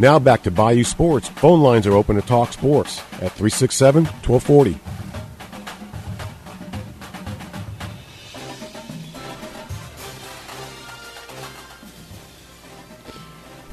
Now 0.00 0.20
back 0.20 0.44
to 0.44 0.52
Bayou 0.52 0.84
Sports. 0.84 1.28
Phone 1.28 1.60
lines 1.60 1.84
are 1.84 1.92
open 1.92 2.14
to 2.14 2.22
talk 2.22 2.52
sports 2.52 3.00
at 3.14 3.32
367 3.32 4.04
1240. 4.04 4.78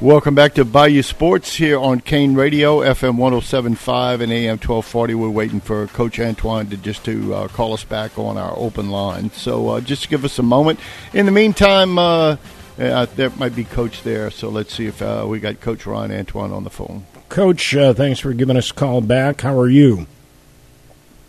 Welcome 0.02 0.34
back 0.36 0.56
to 0.56 0.66
Bayou 0.66 1.04
Sports 1.04 1.56
here 1.56 1.80
on 1.80 2.00
Kane 2.00 2.34
Radio, 2.34 2.80
FM 2.80 3.18
1075 3.18 4.22
and 4.22 4.32
AM 4.32 4.58
1240. 4.58 5.14
We're 5.14 5.30
waiting 5.30 5.60
for 5.60 5.86
Coach 5.88 6.20
Antoine 6.20 6.68
to 6.72 6.78
just 6.78 7.06
to 7.06 7.34
uh, 7.36 7.48
call 7.50 7.74
us 7.74 7.84
back 7.84 8.18
on 8.18 8.38
our 8.38 8.54
open 8.58 8.90
line. 8.90 9.30
So 9.32 9.70
uh, 9.70 9.82
just 9.82 10.10
give 10.10 10.26
us 10.26 10.40
a 10.40 10.44
moment. 10.44 10.80
In 11.14 11.26
the 11.28 11.32
meantime, 11.32 11.98
uh, 11.98 12.38
uh, 12.80 13.06
there 13.16 13.30
might 13.32 13.56
be 13.56 13.64
Coach 13.64 14.04
there, 14.04 14.30
so 14.30 14.50
let's 14.50 14.74
see 14.74 14.86
if 14.86 15.02
uh, 15.02 15.26
we 15.28 15.40
got 15.40 15.62
Coach 15.62 15.86
Ryan 15.86 16.12
Antoine 16.12 16.52
on 16.52 16.64
the 16.64 16.70
phone. 16.70 17.06
Coach, 17.30 17.76
uh, 17.76 17.94
thanks 17.94 18.20
for 18.20 18.34
giving 18.34 18.58
us 18.58 18.72
a 18.72 18.74
call 18.74 19.02
back. 19.02 19.42
How 19.42 19.58
are 19.58 19.70
you? 19.70 20.08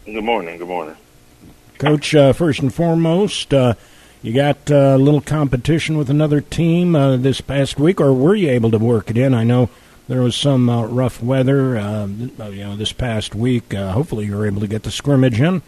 Good 0.05 0.25
morning. 0.25 0.59
Good 0.59 0.69
morning. 0.69 0.97
Coach, 1.79 2.15
uh, 2.15 2.33
first 2.33 2.61
and 2.61 2.73
foremost, 2.73 3.53
uh, 3.53 3.75
you 4.23 4.33
got 4.33 4.71
uh, 4.71 4.95
a 4.95 4.99
little 4.99 5.21
competition 5.21 5.97
with 5.97 6.11
another 6.11 6.41
team 6.41 6.93
this 7.23 7.41
past 7.41 7.79
week, 7.79 8.01
or 8.01 8.13
were 8.13 8.35
you 8.35 8.51
able 8.51 8.71
to 8.71 8.79
work 8.79 9.11
it 9.11 9.19
in? 9.19 9.35
I 9.35 9.45
know 9.45 9.71
there 10.09 10.23
was 10.23 10.35
some 10.35 10.71
rough 10.71 11.23
weather, 11.23 11.75
you 11.75 12.31
know, 12.37 12.77
this 12.77 12.93
past 12.93 13.35
week. 13.35 13.73
hopefully, 13.73 14.27
you 14.27 14.37
were 14.37 14.47
able 14.47 14.61
to 14.61 14.69
get 14.69 14.83
the 14.83 14.91
scrimmage 14.91 15.41
in. 15.41 15.63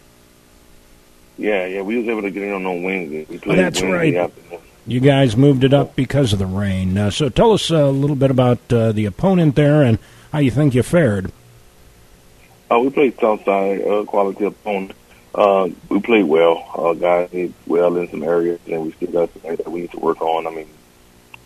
Yeah, 1.37 1.65
yeah, 1.67 1.81
we 1.81 1.97
was 1.97 2.07
able 2.09 2.23
to 2.23 2.31
get 2.31 2.43
in 2.43 2.53
on 2.53 2.63
no 2.63 2.73
Wednesday. 2.73 3.25
We 3.29 3.37
played 3.37 3.59
oh, 3.59 3.61
that's 3.61 3.81
Wednesday 3.81 3.97
right. 3.97 4.15
Afternoon. 4.15 4.59
You 4.89 4.99
guys 4.99 5.37
moved 5.37 5.63
it 5.63 5.71
up 5.71 5.95
because 5.95 6.33
of 6.33 6.39
the 6.39 6.47
rain. 6.47 6.97
Uh, 6.97 7.11
so 7.11 7.29
tell 7.29 7.51
us 7.51 7.69
a 7.69 7.85
little 7.89 8.15
bit 8.15 8.31
about 8.31 8.57
uh, 8.73 8.91
the 8.91 9.05
opponent 9.05 9.53
there 9.53 9.83
and 9.83 9.99
how 10.31 10.39
you 10.39 10.49
think 10.49 10.73
you 10.73 10.81
fared. 10.81 11.31
Uh, 12.71 12.79
we 12.79 12.89
played 12.89 13.19
Southside, 13.19 13.81
uh, 13.83 14.03
quality 14.05 14.45
opponent. 14.45 14.93
Uh, 15.35 15.69
we 15.89 15.99
played 15.99 16.25
well. 16.25 16.67
Uh, 16.75 16.93
guys 16.95 17.29
did 17.29 17.53
well 17.67 17.97
in 17.97 18.09
some 18.09 18.23
areas, 18.23 18.59
and 18.65 18.81
we 18.81 18.91
still 18.93 19.11
got 19.11 19.31
some 19.33 19.43
areas 19.45 19.59
that 19.59 19.69
we 19.69 19.81
need 19.81 19.91
to 19.91 19.99
work 19.99 20.23
on. 20.23 20.47
I 20.47 20.49
mean, 20.49 20.69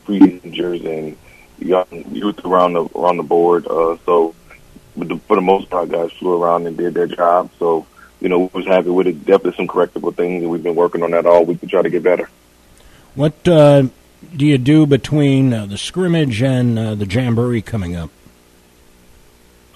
pre-injures 0.06 0.86
and 0.86 1.18
young 1.60 1.86
youth 2.14 2.46
around 2.46 2.74
the 2.74 2.86
around 2.96 3.18
the 3.18 3.24
board. 3.24 3.68
Uh, 3.68 3.98
so, 4.06 4.34
the, 4.96 5.18
for 5.28 5.36
the 5.36 5.42
most 5.42 5.70
part, 5.70 5.90
guys 5.90 6.14
flew 6.14 6.42
around 6.42 6.66
and 6.66 6.78
did 6.78 6.94
their 6.94 7.08
job. 7.08 7.50
So, 7.60 7.86
you 8.22 8.30
know, 8.30 8.40
we 8.40 8.50
was 8.54 8.66
happy 8.66 8.90
with 8.90 9.08
it. 9.08 9.26
Definitely 9.26 9.58
some 9.58 9.68
correctable 9.68 10.16
things, 10.16 10.44
and 10.44 10.50
we've 10.50 10.64
been 10.64 10.76
working 10.76 11.04
on 11.04 11.12
that 11.12 11.26
all 11.26 11.44
week 11.44 11.60
to 11.60 11.68
try 11.68 11.82
to 11.82 11.90
get 11.90 12.04
better. 12.04 12.30
What 13.16 13.48
uh, 13.48 13.84
do 14.36 14.46
you 14.46 14.58
do 14.58 14.88
between 14.88 15.54
uh, 15.54 15.68
the 15.68 15.78
scrimmage 15.78 16.42
and 16.42 16.80
uh, 16.80 16.96
the 16.96 17.06
jamboree 17.06 17.62
coming 17.62 17.96
up? 17.96 18.10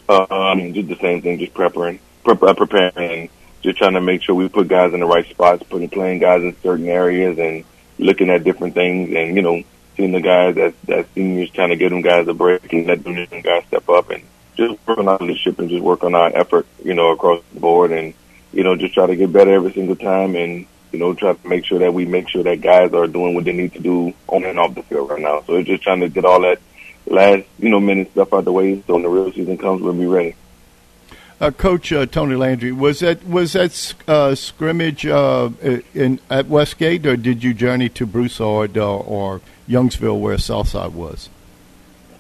I 0.10 0.56
mean, 0.56 0.73
just 0.73 0.88
the 0.88 0.95
same 0.95 1.21
thing, 1.21 1.38
just 1.38 1.54
preparing, 1.54 2.00
prep, 2.23 2.41
uh, 2.41 2.54
preparing, 2.54 2.93
and 2.95 3.30
just 3.62 3.78
trying 3.78 3.93
to 3.93 4.02
make 4.02 4.23
sure 4.23 4.34
we 4.34 4.47
put 4.47 4.67
guys 4.67 4.93
in 4.93 5.02
the 5.02 5.06
right 5.06 5.28
spots, 5.28 5.63
putting 5.63 5.89
playing 5.89 6.19
guys 6.19 6.41
in 6.41 6.56
certain 6.62 6.88
areas, 6.88 7.38
and 7.38 7.63
looking 8.00 8.30
at 8.30 8.43
different 8.43 8.73
things, 8.73 9.13
and 9.13 9.36
you 9.36 9.41
know, 9.41 9.62
seeing 9.95 10.13
the 10.13 10.21
guys 10.21 10.56
that 10.56 10.73
that 10.84 11.08
seniors 11.13 11.52
trying 11.52 11.69
to 11.69 11.76
give 11.76 11.91
them 11.91 12.02
guys 12.02 12.28
a 12.28 12.34
break 12.34 12.71
and 12.73 12.88
let 12.88 13.04
them 13.04 13.41
guys 13.41 13.65
step 13.67 13.88
up, 13.89 14.10
and 14.10 14.23
just 14.56 14.80
work 14.88 14.97
on 14.97 15.08
our 15.08 15.17
leadership 15.19 15.60
and 15.60 15.69
just 15.69 15.84
work 15.84 16.04
on 16.04 16.15
our 16.15 16.36
effort, 16.36 16.65
you 16.84 16.95
know, 16.95 17.12
across 17.12 17.43
the 17.54 17.60
board, 17.60 17.91
and 17.91 18.13
you 18.54 18.63
know, 18.63 18.76
just 18.76 18.93
try 18.93 19.06
to 19.06 19.15
get 19.15 19.32
better 19.32 19.54
every 19.54 19.73
single 19.73 19.95
time, 19.95 20.36
and 20.36 20.65
you 20.91 21.00
know, 21.00 21.13
try 21.13 21.34
to 21.34 21.47
make 21.47 21.65
sure 21.65 21.80
that 21.80 21.93
we 21.93 22.06
make 22.06 22.30
sure 22.30 22.43
that 22.43 22.62
guys 22.62 22.93
are 22.93 23.08
doing 23.08 23.36
what 23.36 23.45
they 23.45 23.54
need 23.54 23.73
to 23.73 23.80
do 23.80 24.13
on 24.28 24.43
and 24.43 24.60
off 24.60 24.76
the 24.76 24.84
field 24.84 25.10
right 25.10 25.21
now. 25.21 25.43
So 25.47 25.56
it's 25.56 25.67
just 25.67 25.84
trying 25.84 26.02
to 26.02 26.10
get 26.10 26.26
all 26.26 26.41
that 26.41 26.60
last, 27.06 27.45
you 27.60 27.69
know, 27.69 27.80
minute 27.80 28.12
stuff 28.12 28.34
out 28.34 28.39
of 28.39 28.45
the 28.45 28.52
way 28.52 28.82
so 28.86 28.93
when 28.93 29.04
the 29.04 29.10
real 29.10 29.32
season 29.32 29.58
comes, 29.58 29.82
we'll 29.82 29.93
be 29.93 30.06
ready. 30.06 30.36
Uh, 31.39 31.52
Coach 31.52 31.93
uh, 31.93 32.06
Tony 32.08 32.36
Landry, 32.36 32.71
was 32.71 33.00
that 33.02 33.23
was 33.23 33.54
that 33.54 33.93
uh, 34.08 34.34
scrimmage 34.34 35.06
uh, 35.06 35.52
in 35.93 36.19
at 36.32 36.47
Westgate, 36.47 37.06
or 37.06 37.15
did 37.15 37.43
you 37.43 37.54
journey 37.54 37.89
to 37.89 38.08
Broussard 38.08 38.76
uh, 38.76 38.97
or 38.97 39.41
Youngsville, 39.69 40.19
where 40.19 40.39
Southside 40.39 40.95
was? 40.95 41.30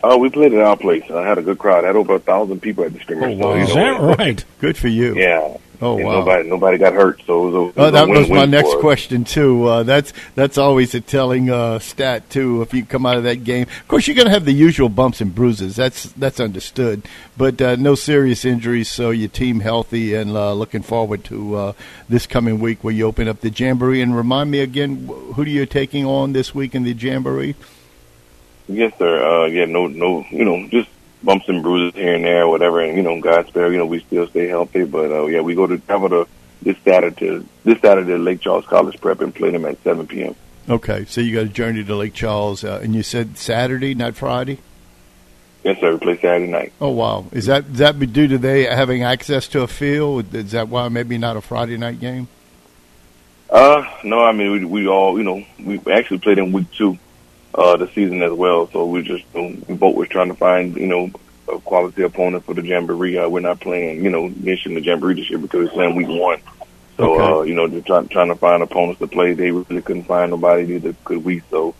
Oh, 0.03 0.17
we 0.19 0.29
played 0.29 0.53
at 0.53 0.61
our 0.61 0.77
place. 0.77 1.03
I 1.09 1.25
had 1.27 1.39
a 1.39 1.41
good 1.41 1.57
crowd. 1.57 1.83
I 1.83 1.87
had 1.87 1.95
over 1.95 2.13
a 2.13 2.19
thousand 2.19 2.61
people 2.61 2.83
at 2.83 2.93
the 2.93 2.99
scrimmage. 2.99 3.39
Oh, 3.41 3.47
wow. 3.47 3.53
Is 3.55 3.73
that 3.73 4.17
right? 4.19 4.45
Good 4.59 4.77
for 4.77 4.87
you. 4.87 5.15
Yeah, 5.15 5.57
Oh 5.79 5.93
wow! 5.93 6.19
Nobody, 6.19 6.49
nobody 6.49 6.77
got 6.79 6.93
hurt, 6.93 7.21
so 7.27 7.47
it 7.47 7.51
was 7.51 7.53
a, 7.53 7.67
it 7.67 7.73
oh, 7.77 7.91
that 7.91 8.07
was, 8.07 8.19
was 8.21 8.29
my 8.29 8.45
next 8.45 8.75
question 8.79 9.23
too. 9.23 9.65
Uh, 9.65 9.83
that's 9.83 10.11
that's 10.33 10.57
always 10.57 10.95
a 10.95 11.01
telling 11.01 11.51
uh, 11.51 11.77
stat 11.77 12.27
too. 12.31 12.63
If 12.63 12.73
you 12.73 12.83
come 12.83 13.05
out 13.05 13.17
of 13.17 13.23
that 13.23 13.43
game, 13.43 13.67
of 13.81 13.87
course, 13.87 14.07
you're 14.07 14.15
going 14.15 14.25
to 14.25 14.33
have 14.33 14.45
the 14.45 14.53
usual 14.53 14.89
bumps 14.89 15.21
and 15.21 15.35
bruises. 15.35 15.75
That's 15.75 16.05
that's 16.13 16.39
understood, 16.39 17.03
but 17.37 17.61
uh, 17.61 17.75
no 17.75 17.93
serious 17.93 18.43
injuries. 18.43 18.89
So 18.89 19.11
your 19.11 19.29
team 19.29 19.59
healthy 19.59 20.15
and 20.15 20.31
uh, 20.31 20.53
looking 20.53 20.81
forward 20.81 21.23
to 21.25 21.55
uh, 21.55 21.73
this 22.09 22.25
coming 22.25 22.59
week 22.59 22.83
where 22.83 22.93
you 22.93 23.05
open 23.05 23.27
up 23.27 23.41
the 23.41 23.51
jamboree. 23.51 24.01
And 24.01 24.15
remind 24.15 24.49
me 24.49 24.61
again, 24.61 25.05
who 25.05 25.43
are 25.43 25.45
you 25.45 25.67
taking 25.67 26.05
on 26.05 26.33
this 26.33 26.55
week 26.55 26.73
in 26.73 26.83
the 26.83 26.93
jamboree? 26.93 27.55
Yes, 28.67 28.93
sir. 28.97 29.23
Uh, 29.23 29.45
yeah, 29.45 29.65
no, 29.65 29.87
no, 29.87 30.25
you 30.31 30.43
know, 30.43 30.67
just 30.69 30.89
bumps 31.27 31.49
and 31.49 31.61
bruises 31.61 31.93
here 31.93 32.15
and 32.15 32.23
there, 32.23 32.47
whatever. 32.47 32.79
And 32.79 32.95
you 32.95 33.03
know, 33.03 33.19
God 33.19 33.47
spare, 33.47 33.69
you 33.71 33.77
know, 33.77 33.85
we 33.85 33.99
still 33.99 34.27
stay 34.27 34.47
healthy. 34.47 34.85
But 34.85 35.11
uh, 35.11 35.25
yeah, 35.25 35.41
we 35.41 35.53
go 35.53 35.67
to 35.67 35.77
travel 35.77 36.09
to 36.09 36.27
this 36.61 36.77
Saturday, 36.83 37.45
this 37.63 37.79
Saturday, 37.81 38.17
Lake 38.17 38.39
Charles 38.39 38.65
College 38.65 38.99
Prep, 38.99 39.19
and 39.21 39.35
play 39.35 39.51
them 39.51 39.65
at 39.65 39.83
7 39.83 40.07
p.m. 40.07 40.35
Okay, 40.69 41.05
so 41.05 41.21
you 41.21 41.35
got 41.35 41.45
a 41.45 41.49
journey 41.49 41.83
to 41.83 41.95
Lake 41.95 42.13
Charles, 42.13 42.63
uh, 42.63 42.79
and 42.81 42.95
you 42.95 43.03
said 43.03 43.37
Saturday, 43.37 43.93
not 43.93 44.15
Friday. 44.15 44.59
Yes, 45.63 45.79
sir. 45.79 45.93
We 45.93 45.99
play 45.99 46.19
Saturday 46.19 46.47
night. 46.47 46.73
Oh 46.79 46.89
wow! 46.89 47.25
Is 47.33 47.45
that 47.47 47.65
is 47.65 47.79
that 47.79 47.99
due 47.99 48.27
to 48.29 48.37
they 48.37 48.63
having 48.63 49.03
access 49.03 49.49
to 49.49 49.61
a 49.61 49.67
field? 49.67 50.33
Is 50.33 50.51
that 50.51 50.69
why 50.69 50.87
maybe 50.87 51.17
not 51.17 51.35
a 51.35 51.41
Friday 51.41 51.77
night 51.77 51.99
game? 51.99 52.29
Uh, 53.49 53.83
no. 54.03 54.23
I 54.23 54.31
mean, 54.31 54.51
we, 54.51 54.65
we 54.65 54.87
all, 54.87 55.17
you 55.17 55.23
know, 55.23 55.45
we 55.59 55.81
actually 55.91 56.19
played 56.19 56.37
in 56.37 56.53
week 56.53 56.71
two 56.71 56.97
uh, 57.57 57.75
the 57.75 57.87
season 57.89 58.21
as 58.21 58.31
well. 58.31 58.67
So 58.67 58.85
we 58.85 59.01
just 59.01 59.25
you 59.33 59.41
know, 59.41 59.63
we 59.67 59.75
both 59.75 59.95
were 59.95 60.05
trying 60.05 60.29
to 60.29 60.35
find 60.35 60.75
you 60.77 60.87
know 60.87 61.11
a 61.51 61.59
quality 61.59 62.03
opponent 62.03 62.45
for 62.45 62.53
the 62.53 62.63
jamboree. 62.63 63.17
Uh, 63.17 63.27
we're 63.27 63.39
not 63.39 63.59
playing 63.59 64.03
you 64.03 64.09
know 64.09 64.29
mission 64.29 64.75
the 64.75 64.81
jamboree 64.81 65.15
this 65.15 65.29
year 65.29 65.39
because 65.39 65.67
we're 65.67 65.73
playing 65.73 65.95
week 65.95 66.07
one. 66.07 66.39
So 66.97 67.13
okay. 67.13 67.33
uh, 67.33 67.41
you 67.41 67.55
know, 67.55 67.67
just 67.67 67.87
trying 67.87 68.07
trying 68.09 68.29
to 68.29 68.35
find 68.35 68.63
opponents 68.63 68.99
to 68.99 69.07
play. 69.07 69.33
They 69.33 69.51
really 69.51 69.81
couldn't 69.81 70.03
find 70.03 70.31
nobody 70.31 70.65
neither 70.65 70.95
could 71.03 71.23
we. 71.23 71.41
So 71.49 71.75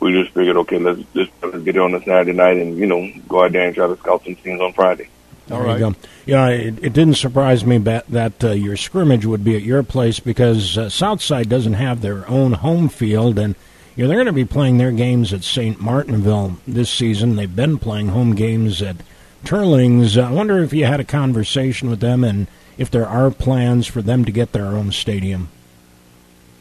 we 0.00 0.12
just 0.12 0.32
figured, 0.32 0.56
okay, 0.58 0.78
let's 0.78 1.00
just 1.14 1.30
let's 1.42 1.62
get 1.64 1.76
it 1.76 1.82
on 1.82 1.94
a 1.94 2.02
Saturday 2.02 2.32
night 2.32 2.56
and 2.58 2.76
you 2.78 2.86
know 2.86 3.10
go 3.28 3.44
out 3.44 3.52
there 3.52 3.66
and 3.66 3.74
try 3.74 3.86
to 3.86 3.96
scout 3.96 4.24
some 4.24 4.34
teams 4.36 4.60
on 4.60 4.72
Friday. 4.72 5.08
All 5.50 5.60
right. 5.60 5.78
You 5.78 5.92
go. 5.92 5.94
Yeah, 6.24 6.48
it, 6.48 6.84
it 6.84 6.92
didn't 6.92 7.14
surprise 7.14 7.64
me 7.64 7.78
that, 7.78 8.08
that 8.08 8.42
uh, 8.42 8.50
your 8.50 8.76
scrimmage 8.76 9.24
would 9.24 9.44
be 9.44 9.54
at 9.54 9.62
your 9.62 9.84
place 9.84 10.18
because 10.18 10.76
uh, 10.76 10.88
Southside 10.88 11.48
doesn't 11.48 11.74
have 11.74 12.00
their 12.00 12.28
own 12.28 12.52
home 12.52 12.88
field, 12.88 13.38
and 13.38 13.54
you 13.96 14.04
know, 14.04 14.08
they're 14.08 14.18
going 14.18 14.26
to 14.26 14.32
be 14.32 14.44
playing 14.44 14.76
their 14.76 14.92
games 14.92 15.32
at 15.32 15.42
St. 15.42 15.80
Martinville 15.80 16.58
this 16.66 16.90
season. 16.90 17.36
They've 17.36 17.54
been 17.54 17.78
playing 17.78 18.08
home 18.08 18.34
games 18.34 18.82
at 18.82 18.96
Teurlings. 19.44 20.22
I 20.22 20.30
wonder 20.30 20.62
if 20.62 20.74
you 20.74 20.84
had 20.84 21.00
a 21.00 21.04
conversation 21.04 21.88
with 21.88 22.00
them 22.00 22.22
and 22.22 22.46
if 22.76 22.90
there 22.90 23.08
are 23.08 23.30
plans 23.30 23.86
for 23.86 24.02
them 24.02 24.26
to 24.26 24.32
get 24.32 24.52
their 24.52 24.66
own 24.66 24.92
stadium. 24.92 25.48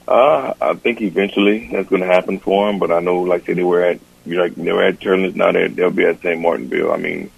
Uh, 0.07 0.53
I 0.61 0.75
think 0.75 1.01
eventually 1.01 1.69
that's 1.71 1.89
going 1.89 2.01
to 2.01 2.07
happen 2.07 2.39
for 2.39 2.67
them, 2.67 2.79
but 2.79 2.91
I 2.91 2.99
know, 2.99 3.21
like 3.21 3.43
I 3.43 3.45
said, 3.47 3.57
they 3.57 3.63
were 3.63 3.83
at 3.83 3.99
You 4.25 4.37
know, 4.37 4.47
they 4.47 4.71
were 4.71 4.83
at 4.83 5.01
Turner's, 5.01 5.35
now 5.35 5.51
they 5.51 5.67
they'll 5.67 5.91
be 5.91 6.05
at 6.05 6.21
St. 6.21 6.39
Martinville. 6.39 6.93
I 6.93 6.97
mean, 6.97 7.31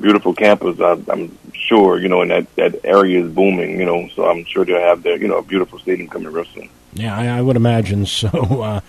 beautiful 0.00 0.32
campus. 0.32 0.80
I, 0.80 0.96
I'm 1.08 1.36
sure 1.52 1.98
you 1.98 2.08
know, 2.08 2.22
and 2.22 2.30
that 2.30 2.54
that 2.54 2.84
area 2.84 3.24
is 3.24 3.32
booming. 3.32 3.78
You 3.80 3.84
know, 3.84 4.08
so 4.14 4.26
I'm 4.26 4.44
sure 4.44 4.64
they'll 4.64 4.80
have 4.80 5.02
their 5.02 5.16
you 5.16 5.28
know 5.28 5.38
a 5.38 5.42
beautiful 5.42 5.80
stadium 5.80 6.08
coming 6.08 6.32
real 6.32 6.44
soon. 6.44 6.68
Yeah, 6.92 7.16
I, 7.16 7.38
I 7.38 7.42
would 7.42 7.56
imagine 7.56 8.06
so. 8.20 8.28
Uh, 8.28 8.80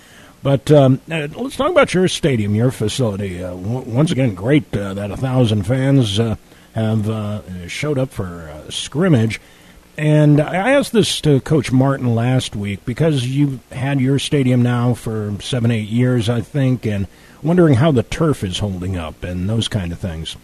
but 0.46 0.70
um, 0.70 1.02
uh, 1.10 1.28
let's 1.38 1.56
talk 1.56 1.72
about 1.72 1.96
your 1.96 2.08
stadium, 2.08 2.54
your 2.54 2.70
facility. 2.70 3.44
Uh, 3.44 3.56
w- 3.56 3.80
once 3.80 4.12
again, 4.12 4.36
great 4.36 4.78
uh, 4.78 4.94
that 4.94 5.10
a 5.10 5.18
thousand 5.18 5.64
fans 5.64 6.20
uh, 6.20 6.36
have 6.76 7.10
uh, 7.10 7.68
showed 7.68 7.98
up 7.98 8.12
for 8.12 8.52
uh, 8.54 8.70
scrimmage. 8.70 9.42
And 9.98 10.40
I 10.40 10.74
asked 10.74 10.92
this 10.92 11.20
to 11.22 11.40
Coach 11.40 11.72
Martin 11.72 12.14
last 12.14 12.56
week 12.56 12.86
because 12.86 13.26
you've 13.26 13.60
had 13.72 14.00
your 14.00 14.20
stadium 14.20 14.62
now 14.62 14.94
for 14.94 15.36
seven, 15.42 15.72
eight 15.72 15.90
years, 15.90 16.30
I 16.30 16.42
think, 16.42 16.86
and 16.86 17.08
wondering 17.42 17.74
how 17.74 17.92
the 17.92 18.04
turf 18.04 18.44
is 18.44 18.60
holding 18.60 18.98
up 18.98 19.24
and 19.24 19.50
those 19.50 19.68
kind 19.68 19.92
of 19.92 19.98
things. 19.98 20.38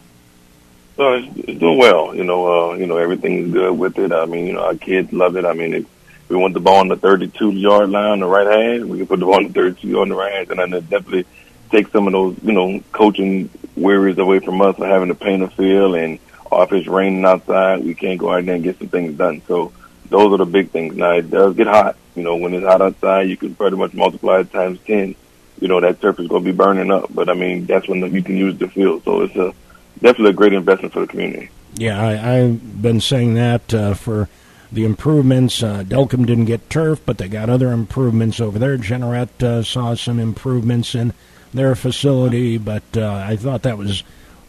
So 0.95 1.13
it's, 1.13 1.59
doing 1.59 1.77
well. 1.77 2.15
You 2.15 2.23
know, 2.23 2.73
you 2.73 2.87
know 2.87 2.97
everything's 2.97 3.53
good 3.53 3.77
with 3.77 3.99
it. 3.99 4.11
I 4.11 4.25
mean, 4.25 4.47
you 4.47 4.53
know, 4.53 4.63
our 4.63 4.73
kids 4.73 5.13
love 5.13 5.37
it. 5.37 5.45
I 5.45 5.53
mean, 5.53 5.75
it, 5.75 5.85
we 6.31 6.37
want 6.37 6.53
the 6.53 6.61
ball 6.61 6.77
on 6.77 6.87
the 6.87 6.95
32 6.95 7.51
yard 7.51 7.89
line 7.89 8.11
on 8.11 8.19
the 8.21 8.25
right 8.25 8.47
hand. 8.47 8.89
We 8.89 8.99
can 8.99 9.07
put 9.07 9.19
the 9.19 9.25
ball 9.25 9.35
on 9.35 9.47
the 9.47 9.53
32 9.53 9.99
on 9.99 10.07
the 10.07 10.15
right 10.15 10.33
hand, 10.33 10.49
and 10.51 10.73
then 10.73 10.81
definitely 10.85 11.25
take 11.69 11.89
some 11.89 12.07
of 12.07 12.13
those, 12.13 12.37
you 12.41 12.53
know, 12.53 12.81
coaching 12.93 13.49
worries 13.75 14.17
away 14.17 14.39
from 14.39 14.61
us 14.61 14.77
of 14.77 14.87
having 14.87 15.09
to 15.09 15.15
paint 15.15 15.43
a 15.43 15.49
field 15.49 15.95
and 15.95 16.19
or 16.49 16.63
if 16.63 16.71
it's 16.73 16.87
raining 16.87 17.23
outside, 17.23 17.83
we 17.83 17.95
can't 17.95 18.19
go 18.19 18.33
out 18.33 18.45
there 18.45 18.55
and 18.55 18.63
get 18.63 18.77
some 18.77 18.89
things 18.89 19.17
done. 19.17 19.41
So 19.47 19.71
those 20.09 20.33
are 20.33 20.37
the 20.37 20.45
big 20.45 20.69
things. 20.69 20.95
Now 20.95 21.11
it 21.11 21.29
does 21.29 21.55
get 21.55 21.67
hot. 21.67 21.95
You 22.15 22.23
know, 22.23 22.35
when 22.35 22.53
it's 22.53 22.65
hot 22.65 22.81
outside, 22.81 23.29
you 23.29 23.37
can 23.37 23.55
pretty 23.55 23.77
much 23.77 23.93
multiply 23.93 24.39
it 24.39 24.51
times 24.51 24.79
ten. 24.85 25.15
You 25.59 25.67
know 25.67 25.81
that 25.81 26.01
turf 26.01 26.19
is 26.19 26.27
going 26.27 26.43
to 26.43 26.51
be 26.51 26.55
burning 26.55 26.91
up, 26.91 27.13
but 27.13 27.29
I 27.29 27.33
mean 27.33 27.65
that's 27.65 27.87
when 27.87 27.99
you 28.13 28.23
can 28.23 28.37
use 28.37 28.57
the 28.57 28.69
field. 28.69 29.03
So 29.03 29.21
it's 29.21 29.35
a 29.35 29.53
definitely 29.95 30.31
a 30.31 30.33
great 30.33 30.53
investment 30.53 30.93
for 30.93 31.01
the 31.01 31.07
community. 31.07 31.49
Yeah, 31.75 32.01
I, 32.01 32.37
I've 32.37 32.81
been 32.81 32.99
saying 32.99 33.33
that 33.35 33.73
uh, 33.73 33.93
for 33.93 34.27
the 34.71 34.85
improvements. 34.85 35.61
Uh, 35.61 35.83
Delcambre 35.83 36.27
didn't 36.27 36.45
get 36.45 36.69
turf, 36.69 37.01
but 37.05 37.17
they 37.17 37.27
got 37.27 37.49
other 37.49 37.71
improvements 37.71 38.39
over 38.39 38.57
there. 38.57 38.77
Jeanerette 38.77 39.43
uh, 39.43 39.63
saw 39.63 39.95
some 39.95 40.19
improvements 40.19 40.95
in 40.95 41.13
their 41.53 41.75
facility, 41.75 42.57
but 42.57 42.83
uh, 42.95 43.25
I 43.27 43.35
thought 43.35 43.63
that 43.63 43.77
was 43.77 44.03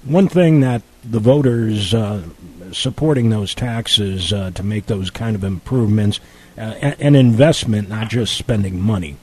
one 0.04 0.28
thing 0.28 0.60
that 0.60 0.82
the 1.04 1.18
voters 1.18 1.94
uh, 1.94 2.22
supporting 2.72 3.30
those 3.30 3.54
taxes 3.54 4.32
uh, 4.32 4.50
to 4.52 4.62
make 4.62 4.86
those 4.86 5.10
kind 5.10 5.34
of 5.34 5.44
improvements, 5.44 6.20
uh, 6.56 6.60
an 6.60 7.14
investment, 7.14 7.88
not 7.88 8.08
just 8.08 8.36
spending 8.36 8.80
money. 8.80 9.16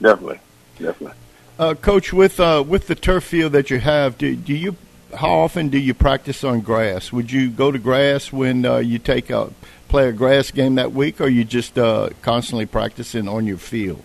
Definitely, 0.00 0.40
definitely. 0.78 1.16
Uh, 1.58 1.74
Coach, 1.74 2.12
with 2.12 2.40
uh, 2.40 2.64
with 2.66 2.88
the 2.88 2.96
turf 2.96 3.24
field 3.24 3.52
that 3.52 3.70
you 3.70 3.78
have, 3.78 4.18
do, 4.18 4.34
do 4.34 4.54
you 4.54 4.76
how 5.16 5.30
often 5.30 5.68
do 5.68 5.78
you 5.78 5.94
practice 5.94 6.42
on 6.42 6.60
grass? 6.60 7.12
Would 7.12 7.30
you 7.30 7.50
go 7.50 7.70
to 7.70 7.78
grass 7.78 8.32
when 8.32 8.66
uh, 8.66 8.78
you 8.78 8.98
take 8.98 9.30
a 9.30 9.52
play 9.88 10.08
a 10.08 10.12
grass 10.12 10.50
game 10.50 10.76
that 10.76 10.92
week, 10.92 11.20
or 11.20 11.28
you 11.28 11.44
just 11.44 11.78
uh, 11.78 12.10
constantly 12.22 12.66
practicing 12.66 13.28
on 13.28 13.46
your 13.46 13.58
field? 13.58 14.02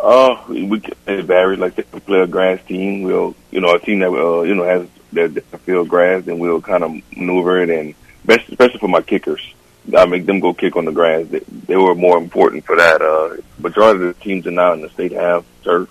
Uh, 0.00 0.42
we 0.48 0.80
it 1.06 1.24
varies. 1.24 1.58
Like 1.58 1.78
if 1.78 1.92
we 1.92 2.00
play 2.00 2.20
a 2.20 2.26
grass 2.26 2.60
team, 2.66 3.02
we'll 3.02 3.34
you 3.50 3.60
know 3.60 3.74
a 3.74 3.78
team 3.78 3.98
that 4.00 4.10
uh, 4.10 4.42
you 4.42 4.54
know 4.54 4.64
has 4.64 4.88
their, 5.12 5.28
their 5.28 5.42
field 5.42 5.88
grass, 5.88 6.26
and 6.26 6.38
we'll 6.38 6.60
kind 6.60 6.84
of 6.84 6.92
maneuver 7.16 7.62
it. 7.62 7.70
And 7.70 7.94
best, 8.24 8.48
especially 8.48 8.78
for 8.78 8.88
my 8.88 9.02
kickers, 9.02 9.54
I 9.96 10.04
make 10.06 10.26
them 10.26 10.40
go 10.40 10.54
kick 10.54 10.76
on 10.76 10.84
the 10.84 10.92
grass. 10.92 11.26
They, 11.26 11.40
they 11.40 11.76
were 11.76 11.94
more 11.94 12.18
important 12.18 12.64
for 12.64 12.76
that. 12.76 13.02
Uh, 13.02 13.36
majority 13.58 14.06
of 14.06 14.16
the 14.16 14.22
teams 14.22 14.46
are 14.46 14.52
now 14.52 14.72
in 14.72 14.82
the 14.82 14.88
state 14.90 15.12
have 15.12 15.44
turf, 15.64 15.88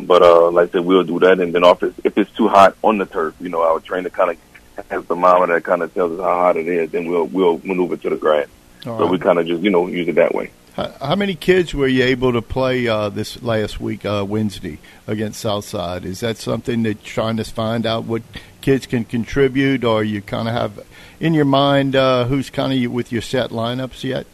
but 0.00 0.22
uh, 0.22 0.50
like 0.50 0.70
I 0.70 0.72
said, 0.72 0.84
we'll 0.84 1.04
do 1.04 1.18
that. 1.20 1.40
And 1.40 1.54
then 1.54 1.64
if 1.64 1.82
it's, 1.82 2.00
if 2.04 2.18
it's 2.18 2.30
too 2.32 2.48
hot 2.48 2.76
on 2.82 2.98
the 2.98 3.06
turf, 3.06 3.34
you 3.40 3.50
know, 3.50 3.62
our 3.62 3.80
trainer 3.80 4.10
kind 4.10 4.30
of 4.30 4.53
the 4.76 5.02
thermometer 5.02 5.54
that 5.54 5.64
kind 5.64 5.82
of 5.82 5.92
tells 5.94 6.12
us 6.12 6.24
how 6.24 6.34
hot 6.34 6.56
it 6.56 6.68
is, 6.68 6.90
then 6.90 7.06
we'll 7.06 7.26
we'll 7.26 7.60
maneuver 7.64 7.96
to 7.96 8.10
the 8.10 8.16
grass. 8.16 8.48
All 8.86 8.98
so 8.98 9.04
right. 9.04 9.10
we 9.10 9.18
kind 9.18 9.38
of 9.38 9.46
just 9.46 9.62
you 9.62 9.70
know 9.70 9.86
use 9.86 10.08
it 10.08 10.16
that 10.16 10.34
way. 10.34 10.50
How, 10.74 10.90
how 11.00 11.14
many 11.14 11.36
kids 11.36 11.72
were 11.72 11.86
you 11.86 12.02
able 12.02 12.32
to 12.32 12.42
play 12.42 12.88
uh, 12.88 13.08
this 13.08 13.40
last 13.42 13.80
week, 13.80 14.04
uh, 14.04 14.24
Wednesday, 14.28 14.78
against 15.06 15.40
Southside? 15.40 16.04
Is 16.04 16.20
that 16.20 16.36
something 16.36 16.82
that 16.82 16.88
you're 16.88 17.14
trying 17.14 17.36
to 17.36 17.44
find 17.44 17.86
out 17.86 18.04
what 18.04 18.22
kids 18.60 18.86
can 18.86 19.04
contribute, 19.04 19.84
or 19.84 20.02
you 20.02 20.20
kind 20.20 20.48
of 20.48 20.54
have 20.54 20.86
in 21.20 21.32
your 21.32 21.44
mind 21.44 21.94
uh, 21.94 22.24
who's 22.24 22.50
kind 22.50 22.72
of 22.72 22.92
with 22.92 23.12
your 23.12 23.22
set 23.22 23.50
lineups 23.50 24.02
yet? 24.02 24.26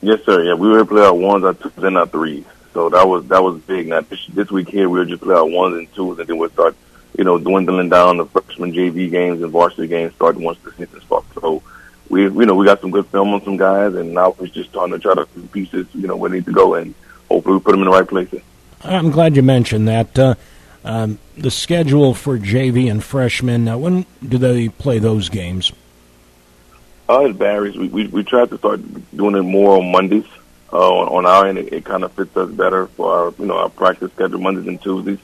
Yes, 0.00 0.24
sir. 0.24 0.42
Yeah, 0.42 0.54
we 0.54 0.68
were 0.68 0.78
able 0.78 0.86
to 0.86 0.94
play 0.94 1.04
our 1.04 1.14
ones, 1.14 1.44
our 1.44 1.52
twos, 1.52 1.72
and 1.76 1.98
our 1.98 2.06
threes. 2.06 2.46
So 2.72 2.88
that 2.88 3.06
was 3.06 3.26
that 3.28 3.42
was 3.42 3.60
big. 3.62 3.88
Now 3.88 4.00
this, 4.00 4.24
this 4.28 4.50
week 4.50 4.70
here, 4.70 4.88
we'll 4.88 5.04
just 5.04 5.22
play 5.22 5.34
our 5.34 5.44
ones 5.44 5.76
and 5.76 5.92
twos, 5.94 6.18
and 6.18 6.28
then 6.28 6.38
we'll 6.38 6.50
start, 6.50 6.74
you 7.16 7.24
know, 7.24 7.38
dwindling 7.38 7.88
down 7.88 8.18
the 8.18 8.26
freshman 8.26 8.72
JV 8.72 9.10
games 9.10 9.42
and 9.42 9.50
varsity 9.50 9.88
games 9.88 10.14
starting 10.14 10.42
once 10.42 10.58
the 10.60 10.72
season 10.72 11.00
starts. 11.00 11.26
So 11.34 11.62
we, 12.08 12.22
you 12.22 12.46
know, 12.46 12.54
we 12.54 12.66
got 12.66 12.80
some 12.80 12.90
good 12.90 13.06
film 13.06 13.32
on 13.34 13.42
some 13.44 13.56
guys, 13.56 13.94
and 13.94 14.14
now 14.14 14.34
we're 14.38 14.48
just 14.48 14.70
starting 14.70 14.92
to 14.92 14.98
try 14.98 15.14
to 15.14 15.26
pieces, 15.52 15.86
you 15.94 16.06
know, 16.06 16.16
where 16.16 16.30
they 16.30 16.36
need 16.36 16.46
to 16.46 16.52
go, 16.52 16.74
and 16.74 16.94
hopefully 17.28 17.54
we 17.54 17.60
put 17.60 17.72
them 17.72 17.80
in 17.80 17.86
the 17.86 17.92
right 17.92 18.08
places. 18.08 18.42
I'm 18.82 19.10
glad 19.10 19.36
you 19.36 19.42
mentioned 19.42 19.88
that. 19.88 20.18
Uh, 20.18 20.34
um, 20.84 21.18
the 21.36 21.50
schedule 21.50 22.14
for 22.14 22.38
JV 22.38 22.90
and 22.90 23.04
freshmen, 23.04 23.68
uh, 23.68 23.76
when 23.76 24.06
do 24.26 24.38
they 24.38 24.68
play 24.68 24.98
those 24.98 25.28
games? 25.28 25.72
Uh, 27.08 27.26
it 27.26 27.34
varies. 27.34 27.76
We, 27.76 27.88
we 27.88 28.06
we 28.06 28.24
tried 28.24 28.50
to 28.50 28.58
start 28.58 28.80
doing 29.14 29.34
it 29.34 29.42
more 29.42 29.78
on 29.78 29.90
Mondays. 29.90 30.26
Uh, 30.72 30.76
on, 30.78 31.08
on 31.08 31.26
our 31.26 31.46
end, 31.48 31.58
it, 31.58 31.72
it 31.72 31.84
kind 31.84 32.04
of 32.04 32.12
fits 32.12 32.36
us 32.36 32.50
better 32.52 32.86
for 32.86 33.12
our 33.12 33.34
you 33.38 33.46
know 33.46 33.56
our 33.56 33.68
practice 33.68 34.12
schedule 34.12 34.38
Mondays 34.38 34.66
and 34.66 34.80
Tuesdays. 34.80 35.18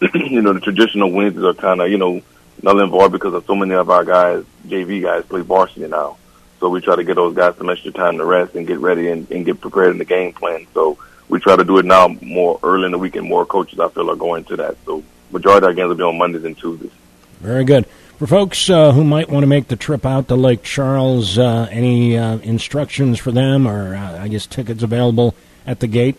you 0.14 0.42
know, 0.42 0.52
the 0.52 0.60
traditional 0.60 1.10
Wednesdays 1.10 1.44
are 1.44 1.54
kind 1.54 1.80
of 1.80 1.90
you 1.90 1.98
know 1.98 2.22
null 2.62 2.80
and 2.80 2.90
void 2.90 3.12
because 3.12 3.34
of 3.34 3.44
so 3.46 3.54
many 3.54 3.74
of 3.74 3.90
our 3.90 4.04
guys, 4.04 4.44
JV 4.66 5.02
guys, 5.02 5.24
play 5.24 5.40
varsity 5.40 5.86
now. 5.86 6.16
So 6.58 6.68
we 6.68 6.80
try 6.80 6.96
to 6.96 7.04
get 7.04 7.16
those 7.16 7.34
guys 7.34 7.56
some 7.56 7.70
extra 7.70 7.90
time 7.90 8.18
to 8.18 8.24
rest 8.24 8.54
and 8.54 8.66
get 8.66 8.78
ready 8.80 9.08
and, 9.08 9.30
and 9.30 9.46
get 9.46 9.60
prepared 9.60 9.92
in 9.92 9.98
the 9.98 10.04
game 10.04 10.32
plan. 10.32 10.66
So 10.74 10.98
we 11.28 11.40
try 11.40 11.56
to 11.56 11.64
do 11.64 11.78
it 11.78 11.86
now 11.86 12.08
more 12.20 12.58
early 12.62 12.86
in 12.86 12.92
the 12.92 12.98
week, 12.98 13.16
and 13.16 13.26
more 13.26 13.46
coaches 13.46 13.80
I 13.80 13.88
feel 13.88 14.10
are 14.10 14.16
going 14.16 14.44
to 14.44 14.56
that. 14.56 14.76
So 14.84 15.02
majority 15.30 15.64
of 15.64 15.70
our 15.70 15.74
games 15.74 15.88
will 15.88 15.94
be 15.96 16.02
on 16.02 16.18
Mondays 16.18 16.44
and 16.44 16.56
Tuesdays. 16.56 16.92
Very 17.40 17.64
good. 17.64 17.86
For 18.18 18.26
folks 18.26 18.68
uh, 18.68 18.92
who 18.92 19.02
might 19.02 19.30
want 19.30 19.44
to 19.44 19.46
make 19.46 19.68
the 19.68 19.76
trip 19.76 20.04
out 20.04 20.28
to 20.28 20.34
Lake 20.34 20.62
Charles, 20.62 21.38
uh, 21.38 21.68
any 21.70 22.18
uh, 22.18 22.36
instructions 22.38 23.18
for 23.18 23.32
them, 23.32 23.66
or 23.66 23.96
uh, 23.96 24.22
I 24.22 24.28
guess 24.28 24.46
tickets 24.46 24.82
available 24.82 25.34
at 25.66 25.80
the 25.80 25.86
gate? 25.86 26.16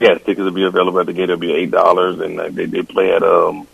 Yes, 0.00 0.18
tickets 0.18 0.40
will 0.40 0.50
be 0.52 0.64
available 0.64 1.00
at 1.00 1.06
the 1.06 1.12
gate. 1.12 1.24
It'll 1.24 1.36
be 1.36 1.52
eight 1.52 1.70
dollars, 1.70 2.20
and 2.20 2.38
uh, 2.38 2.48
they 2.50 2.66
they 2.66 2.82
play 2.82 3.12
at 3.12 3.22
um 3.22 3.66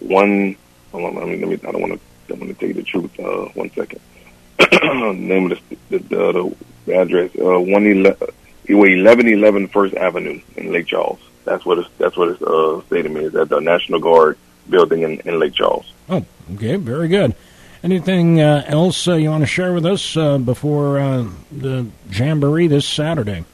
one. 0.00 0.56
Hold 0.92 1.04
on, 1.04 1.14
let 1.16 1.28
me, 1.28 1.36
let 1.38 1.48
me 1.48 1.68
I 1.68 1.72
don't 1.72 1.80
want 1.80 2.00
to. 2.28 2.34
I 2.34 2.38
want 2.38 2.48
to 2.50 2.54
tell 2.54 2.68
you 2.68 2.74
the 2.74 2.82
truth. 2.82 3.18
Uh, 3.18 3.46
one 3.54 3.70
second. 3.70 4.00
Name 5.18 5.50
of 5.50 5.58
the 5.68 5.76
the, 5.90 5.98
the, 5.98 6.56
the 6.86 6.94
address. 6.96 7.30
Uh, 7.38 7.60
one. 7.60 7.86
Eleven 8.66 9.28
eleven 9.28 9.68
First 9.68 9.94
Avenue 9.94 10.40
in 10.56 10.72
Lake 10.72 10.86
Charles. 10.86 11.20
That's 11.44 11.66
what 11.66 11.78
it's, 11.78 11.88
that's 11.98 12.16
what 12.16 12.30
its 12.30 12.42
uh, 12.42 12.80
stadium 12.86 13.16
is 13.18 13.34
at 13.34 13.50
the 13.50 13.60
National 13.60 14.00
Guard 14.00 14.38
building 14.70 15.02
in, 15.02 15.20
in 15.20 15.38
Lake 15.38 15.52
Charles. 15.52 15.92
Oh, 16.08 16.24
okay, 16.54 16.76
very 16.76 17.08
good. 17.08 17.34
Anything 17.82 18.40
uh, 18.40 18.64
else 18.66 19.06
uh, 19.06 19.14
you 19.14 19.28
want 19.28 19.42
to 19.42 19.46
share 19.46 19.74
with 19.74 19.84
us 19.84 20.16
uh, 20.16 20.38
before 20.38 20.98
uh, 20.98 21.28
the 21.52 21.86
jamboree 22.10 22.66
this 22.66 22.88
Saturday? 22.88 23.44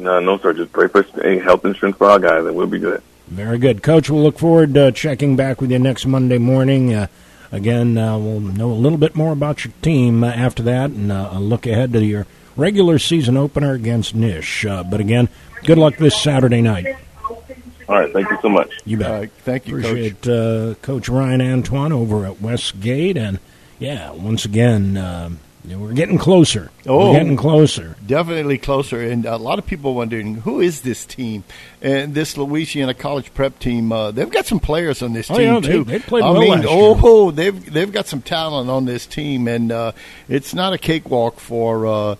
No, 0.00 0.20
no, 0.20 0.38
sir. 0.38 0.52
Just 0.52 0.72
pray 0.72 0.88
for 0.88 1.02
hey, 1.02 1.38
health 1.38 1.64
insurance 1.64 1.96
for 1.96 2.08
our 2.08 2.18
guys, 2.18 2.44
and 2.44 2.54
we'll 2.54 2.66
be 2.66 2.78
good. 2.78 3.02
Very 3.28 3.58
good, 3.58 3.82
Coach. 3.82 4.08
We'll 4.08 4.22
look 4.22 4.38
forward 4.38 4.74
to 4.74 4.92
checking 4.92 5.36
back 5.36 5.60
with 5.60 5.70
you 5.70 5.78
next 5.78 6.06
Monday 6.06 6.38
morning. 6.38 6.94
Uh, 6.94 7.06
again, 7.50 7.98
uh, 7.98 8.16
we'll 8.18 8.40
know 8.40 8.70
a 8.70 8.74
little 8.74 8.98
bit 8.98 9.16
more 9.16 9.32
about 9.32 9.64
your 9.64 9.74
team 9.82 10.22
uh, 10.22 10.28
after 10.28 10.62
that, 10.64 10.90
and 10.90 11.10
uh, 11.10 11.30
a 11.32 11.40
look 11.40 11.66
ahead 11.66 11.92
to 11.92 12.04
your 12.04 12.26
regular 12.54 12.98
season 12.98 13.36
opener 13.36 13.72
against 13.72 14.14
Nish. 14.14 14.64
Uh, 14.64 14.84
but 14.84 15.00
again, 15.00 15.28
good 15.64 15.78
luck 15.78 15.96
this 15.96 16.20
Saturday 16.20 16.62
night. 16.62 16.86
All 17.88 18.00
right, 18.00 18.12
thank 18.12 18.28
you 18.30 18.38
so 18.42 18.48
much. 18.48 18.70
You 18.84 18.96
bet. 18.96 19.10
All 19.10 19.18
right, 19.18 19.30
thank 19.30 19.66
you, 19.68 19.76
Coach. 19.76 19.84
Appreciate 19.86 20.28
uh, 20.28 20.74
Coach 20.82 21.08
Ryan 21.08 21.40
Antoine 21.40 21.92
over 21.92 22.26
at 22.26 22.40
Westgate, 22.40 23.16
and 23.16 23.38
yeah, 23.78 24.10
once 24.10 24.44
again, 24.44 24.96
um, 24.96 25.32
you 25.32 25.36
know, 25.36 25.45
we're 25.68 25.92
getting 25.94 26.18
closer. 26.18 26.70
Oh. 26.86 27.10
we're 27.12 27.18
getting 27.18 27.36
closer. 27.36 27.96
Definitely 28.06 28.58
closer, 28.58 29.00
and 29.02 29.26
a 29.26 29.36
lot 29.36 29.58
of 29.58 29.66
people 29.66 29.94
wondering 29.94 30.36
who 30.36 30.60
is 30.60 30.82
this 30.82 31.04
team, 31.04 31.42
and 31.82 32.14
this 32.14 32.36
Louisiana 32.36 32.94
College 32.94 33.34
Prep 33.34 33.58
team. 33.58 33.90
Uh, 33.90 34.10
they've 34.12 34.30
got 34.30 34.46
some 34.46 34.60
players 34.60 35.02
on 35.02 35.12
this 35.12 35.30
Oh, 35.30 35.34
team 35.36 35.54
yeah, 35.54 35.60
they- 35.60 35.68
too. 35.72 35.84
they 35.84 35.98
played 35.98 36.22
I 36.24 36.30
well 36.30 36.40
mean, 36.40 36.50
last 36.50 36.62
year. 36.62 36.70
oh, 36.72 37.30
they've 37.32 37.72
they've 37.72 37.92
got 37.92 38.06
some 38.06 38.22
talent 38.22 38.70
on 38.70 38.84
this 38.84 39.06
team, 39.06 39.48
and 39.48 39.72
uh, 39.72 39.92
it's 40.28 40.54
not 40.54 40.72
a 40.72 40.78
cakewalk 40.78 41.40
for 41.40 41.86
uh, 41.86 42.14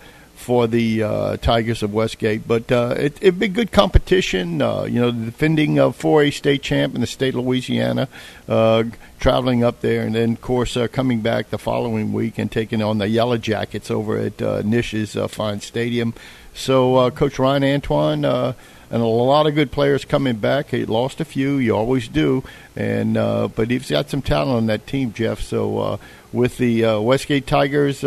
for 0.47 0.65
the 0.65 1.03
uh, 1.03 1.35
Tigers 1.35 1.83
of 1.83 1.93
Westgate. 1.93 2.47
But 2.47 2.71
uh, 2.71 2.95
it, 2.97 3.17
it'd 3.19 3.37
be 3.37 3.49
good 3.49 3.73
competition. 3.73 4.61
Uh, 4.61 4.83
you 4.83 5.01
know, 5.01 5.11
the 5.11 5.25
defending 5.25 5.77
uh, 5.77 5.89
4A 5.89 6.31
state 6.31 6.61
champ 6.61 6.95
in 6.95 7.01
the 7.01 7.07
state 7.07 7.35
of 7.35 7.43
Louisiana, 7.43 8.07
uh, 8.47 8.85
traveling 9.19 9.65
up 9.65 9.81
there, 9.81 10.03
and 10.03 10.15
then, 10.15 10.31
of 10.31 10.41
course, 10.41 10.77
uh, 10.77 10.87
coming 10.87 11.19
back 11.19 11.49
the 11.49 11.57
following 11.57 12.13
week 12.13 12.37
and 12.37 12.49
taking 12.49 12.81
on 12.81 12.97
the 12.97 13.09
Yellow 13.09 13.37
Jackets 13.37 13.91
over 13.91 14.17
at 14.17 14.41
uh, 14.41 14.61
Nish's 14.61 15.17
uh, 15.17 15.27
fine 15.27 15.59
stadium. 15.59 16.13
So, 16.53 16.95
uh, 16.95 17.09
Coach 17.09 17.39
Ryan 17.39 17.65
Antoine. 17.65 18.23
Uh, 18.23 18.53
and 18.89 19.01
a 19.01 19.05
lot 19.05 19.47
of 19.47 19.53
good 19.53 19.69
players 19.69 20.05
coming 20.05 20.37
back. 20.37 20.69
He 20.69 20.85
lost 20.85 21.19
a 21.19 21.25
few, 21.25 21.57
you 21.57 21.75
always 21.75 22.07
do, 22.07 22.41
and 22.73 23.17
uh, 23.17 23.49
but 23.49 23.69
he's 23.69 23.91
got 23.91 24.09
some 24.09 24.21
talent 24.21 24.55
on 24.55 24.67
that 24.67 24.87
team, 24.87 25.11
Jeff. 25.11 25.41
So 25.41 25.77
uh, 25.77 25.97
with 26.31 26.57
the 26.57 26.85
uh, 26.85 26.99
Westgate 27.01 27.47
Tigers, 27.47 28.05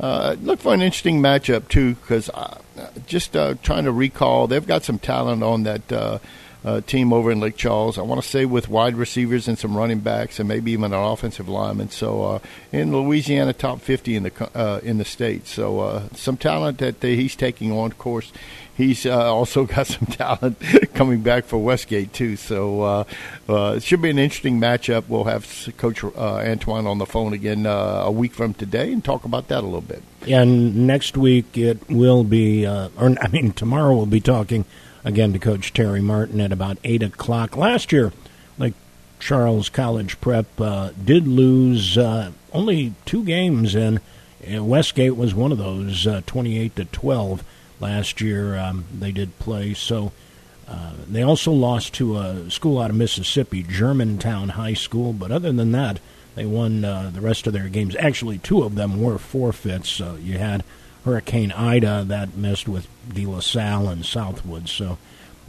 uh, 0.00 0.36
look 0.40 0.60
for 0.60 0.72
an 0.72 0.82
interesting 0.82 1.20
matchup 1.20 1.68
too, 1.68 1.94
because 1.94 2.30
uh, 2.30 2.58
just 3.06 3.36
uh, 3.36 3.54
trying 3.62 3.84
to 3.84 3.92
recall, 3.92 4.46
they've 4.46 4.66
got 4.66 4.84
some 4.84 4.98
talent 4.98 5.42
on 5.42 5.62
that. 5.64 5.92
Uh, 5.92 6.18
uh, 6.62 6.82
team 6.82 7.10
over 7.10 7.30
in 7.30 7.40
Lake 7.40 7.56
Charles. 7.56 7.96
I 7.96 8.02
want 8.02 8.20
to 8.20 8.28
say 8.28 8.44
with 8.44 8.68
wide 8.68 8.94
receivers 8.94 9.48
and 9.48 9.58
some 9.58 9.74
running 9.74 10.00
backs 10.00 10.38
and 10.38 10.46
maybe 10.46 10.72
even 10.72 10.92
an 10.92 11.02
offensive 11.02 11.48
lineman. 11.48 11.88
So 11.88 12.22
uh, 12.22 12.38
in 12.70 12.92
Louisiana, 12.92 13.54
top 13.54 13.80
50 13.80 14.16
in 14.16 14.22
the 14.24 14.80
in 14.84 14.98
the 14.98 15.06
state. 15.06 15.46
So 15.46 16.06
some 16.14 16.36
talent 16.36 16.76
that 16.76 17.02
he's 17.02 17.34
taking 17.34 17.72
on. 17.72 17.92
Of 17.92 17.96
course, 17.96 18.30
he's 18.80 19.06
uh, 19.06 19.32
also 19.32 19.64
got 19.76 19.86
some 19.86 20.06
talent 20.06 20.60
coming 20.94 21.20
back 21.20 21.44
for 21.44 21.58
Westgate 21.58 22.12
too. 22.12 22.36
So 22.36 22.82
uh, 22.82 23.04
uh, 23.48 23.74
it 23.76 23.82
should 23.82 24.02
be 24.02 24.10
an 24.10 24.18
interesting 24.18 24.60
matchup. 24.60 25.04
We'll 25.08 25.24
have 25.24 25.68
Coach 25.76 26.02
uh, 26.02 26.08
Antoine 26.16 26.86
on 26.86 26.98
the 26.98 27.06
phone 27.06 27.32
again 27.32 27.66
uh, 27.66 28.02
a 28.04 28.10
week 28.10 28.34
from 28.34 28.54
today 28.54 28.92
and 28.92 29.04
talk 29.04 29.24
about 29.24 29.48
that 29.48 29.60
a 29.60 29.66
little 29.66 29.80
bit. 29.80 30.02
And 30.26 30.86
next 30.86 31.16
week 31.16 31.56
it 31.56 31.88
will 31.88 32.24
be, 32.24 32.66
uh, 32.66 32.88
or 32.98 33.14
I 33.20 33.28
mean, 33.28 33.52
tomorrow 33.52 33.94
we'll 33.94 34.06
be 34.06 34.20
talking 34.20 34.64
again 35.04 35.32
to 35.32 35.38
Coach 35.38 35.72
Terry 35.72 36.00
Martin 36.00 36.40
at 36.40 36.52
about 36.52 36.78
8 36.84 37.02
o'clock. 37.02 37.56
Last 37.56 37.92
year, 37.92 38.12
like 38.58 38.74
Charles 39.18 39.68
College 39.68 40.20
Prep 40.20 40.46
did 41.04 41.26
lose 41.26 41.96
only 42.52 42.94
two 43.06 43.24
games, 43.24 43.74
and 43.74 44.00
Westgate 44.46 45.16
was 45.16 45.34
one 45.34 45.52
of 45.52 45.58
those, 45.58 46.06
28 46.26 46.76
to 46.76 46.84
12 46.86 47.44
last 47.80 48.20
year. 48.20 48.56
Um, 48.56 48.84
they 48.96 49.12
did 49.12 49.38
play. 49.38 49.74
So 49.74 50.12
uh, 50.68 50.92
they 51.08 51.22
also 51.22 51.52
lost 51.52 51.94
to 51.94 52.18
a 52.18 52.50
school 52.50 52.78
out 52.78 52.90
of 52.90 52.96
Mississippi, 52.96 53.62
Germantown 53.62 54.50
High 54.50 54.74
School. 54.74 55.12
But 55.12 55.32
other 55.32 55.52
than 55.52 55.72
that, 55.72 55.98
they 56.34 56.46
won 56.46 56.84
uh, 56.84 57.10
the 57.12 57.20
rest 57.20 57.46
of 57.46 57.52
their 57.52 57.68
games. 57.68 57.96
Actually, 57.96 58.38
two 58.38 58.62
of 58.62 58.76
them 58.76 59.00
were 59.02 59.18
forfeits. 59.18 59.88
So 59.88 60.16
you 60.16 60.38
had 60.38 60.64
Hurricane 61.04 61.52
Ida 61.52 62.04
that 62.06 62.36
messed 62.36 62.68
with 62.68 62.86
De 63.12 63.26
La 63.26 63.40
Salle 63.40 63.88
and 63.88 64.04
Southwood. 64.04 64.68
So 64.68 64.98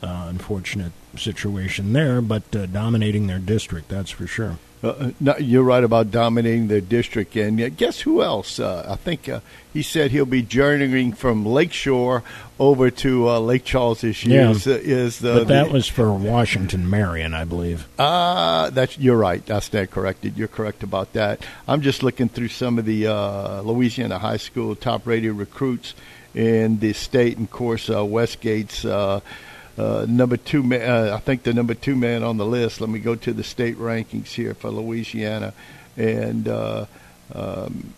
uh, 0.01 0.25
unfortunate 0.29 0.93
situation 1.17 1.93
there, 1.93 2.21
but 2.21 2.55
uh, 2.55 2.65
dominating 2.65 3.27
their 3.27 3.39
district, 3.39 3.89
that's 3.89 4.09
for 4.09 4.25
sure. 4.25 4.57
Uh, 4.83 5.11
no, 5.19 5.37
you're 5.37 5.61
right 5.63 5.83
about 5.83 6.09
dominating 6.09 6.67
the 6.67 6.81
district, 6.81 7.35
and 7.35 7.61
uh, 7.61 7.69
guess 7.69 7.99
who 8.01 8.23
else? 8.23 8.59
Uh, 8.59 8.83
I 8.89 8.95
think 8.95 9.29
uh, 9.29 9.41
he 9.71 9.83
said 9.83 10.09
he'll 10.09 10.25
be 10.25 10.41
journeying 10.41 11.13
from 11.13 11.45
Lakeshore 11.45 12.23
over 12.59 12.89
to 12.89 13.29
uh, 13.29 13.39
Lake 13.39 13.63
Charles 13.63 14.01
this 14.01 14.25
year. 14.25 14.41
Yeah. 14.41 14.49
Is, 14.51 14.65
is 14.65 15.19
the, 15.19 15.33
but 15.35 15.47
that 15.49 15.67
the- 15.67 15.73
was 15.73 15.87
for 15.87 16.11
Washington 16.11 16.89
Marion, 16.89 17.35
I 17.35 17.45
believe. 17.45 17.87
Uh, 17.99 18.71
that's 18.71 18.97
you're 18.97 19.17
right. 19.17 19.45
That's 19.45 19.67
that 19.69 19.91
corrected. 19.91 20.35
You're 20.35 20.47
correct 20.47 20.81
about 20.81 21.13
that. 21.13 21.45
I'm 21.67 21.81
just 21.81 22.01
looking 22.01 22.27
through 22.29 22.49
some 22.49 22.79
of 22.79 22.85
the 22.85 23.05
uh, 23.05 23.61
Louisiana 23.61 24.17
high 24.17 24.37
school 24.37 24.75
top 24.75 25.05
rated 25.05 25.33
recruits 25.33 25.93
in 26.33 26.79
the 26.79 26.93
state, 26.93 27.37
and 27.37 27.45
of 27.45 27.51
course 27.51 27.87
uh, 27.87 28.03
Westgate's 28.03 28.83
uh, 29.81 30.05
number 30.07 30.37
two. 30.37 30.61
Uh, 30.73 31.11
I 31.15 31.19
think 31.19 31.41
the 31.41 31.53
number 31.53 31.73
two 31.73 31.95
man 31.95 32.21
on 32.21 32.37
the 32.37 32.45
list. 32.45 32.81
Let 32.81 32.89
me 32.91 32.99
go 32.99 33.15
to 33.15 33.33
the 33.33 33.43
state 33.43 33.77
rankings 33.77 34.27
here 34.27 34.53
for 34.53 34.69
Louisiana, 34.69 35.53
and 35.97 36.47
uh, 36.47 36.85
um, 37.33 37.93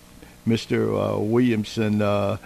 Mr. 0.47 1.15
Uh, 1.15 1.19
Williamson, 1.19 2.01
uh, 2.01 2.37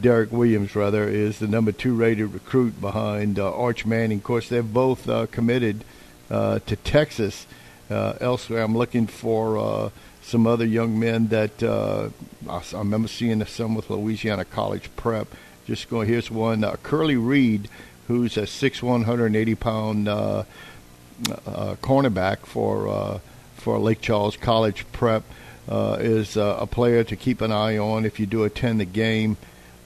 Derek 0.00 0.30
Williams, 0.30 0.76
rather, 0.76 1.08
is 1.08 1.38
the 1.38 1.46
number 1.46 1.72
two 1.72 1.94
rated 1.94 2.34
recruit 2.34 2.80
behind 2.82 3.38
Arch 3.38 3.86
Manning. 3.86 4.18
Of 4.18 4.24
course, 4.24 4.50
they've 4.50 4.72
both 4.72 5.08
committed 5.30 5.84
to 6.28 6.76
Texas. 6.84 7.46
Elsewhere, 7.90 8.62
I'm 8.62 8.76
looking 8.76 9.06
for 9.06 9.90
some 10.22 10.46
other 10.46 10.66
young 10.66 10.98
men 10.98 11.28
that 11.28 11.62
I, 11.62 12.10
I 12.48 12.78
remember 12.78 13.08
seeing 13.08 13.42
some 13.46 13.74
with 13.74 13.88
Louisiana 13.88 14.44
College 14.44 14.90
Prep. 14.96 15.28
Just 15.66 15.88
going, 15.88 16.08
here's 16.08 16.30
one 16.30 16.64
Curly 16.82 17.16
Reed, 17.16 17.68
who's 18.08 18.36
a 18.36 18.42
6'1", 18.42 18.82
180 18.82 19.54
pound 19.54 20.08
uh, 20.08 20.44
uh, 21.46 21.76
cornerback 21.82 22.38
for 22.38 22.88
uh, 22.88 23.18
for 23.54 23.78
Lake 23.78 24.00
Charles 24.00 24.36
College 24.36 24.84
Prep. 24.92 25.24
Uh, 25.68 25.96
is 26.00 26.36
uh, 26.36 26.56
a 26.58 26.66
player 26.66 27.04
to 27.04 27.14
keep 27.14 27.40
an 27.40 27.52
eye 27.52 27.78
on 27.78 28.04
if 28.04 28.18
you 28.18 28.26
do 28.26 28.42
attend 28.42 28.80
the 28.80 28.84
game 28.84 29.36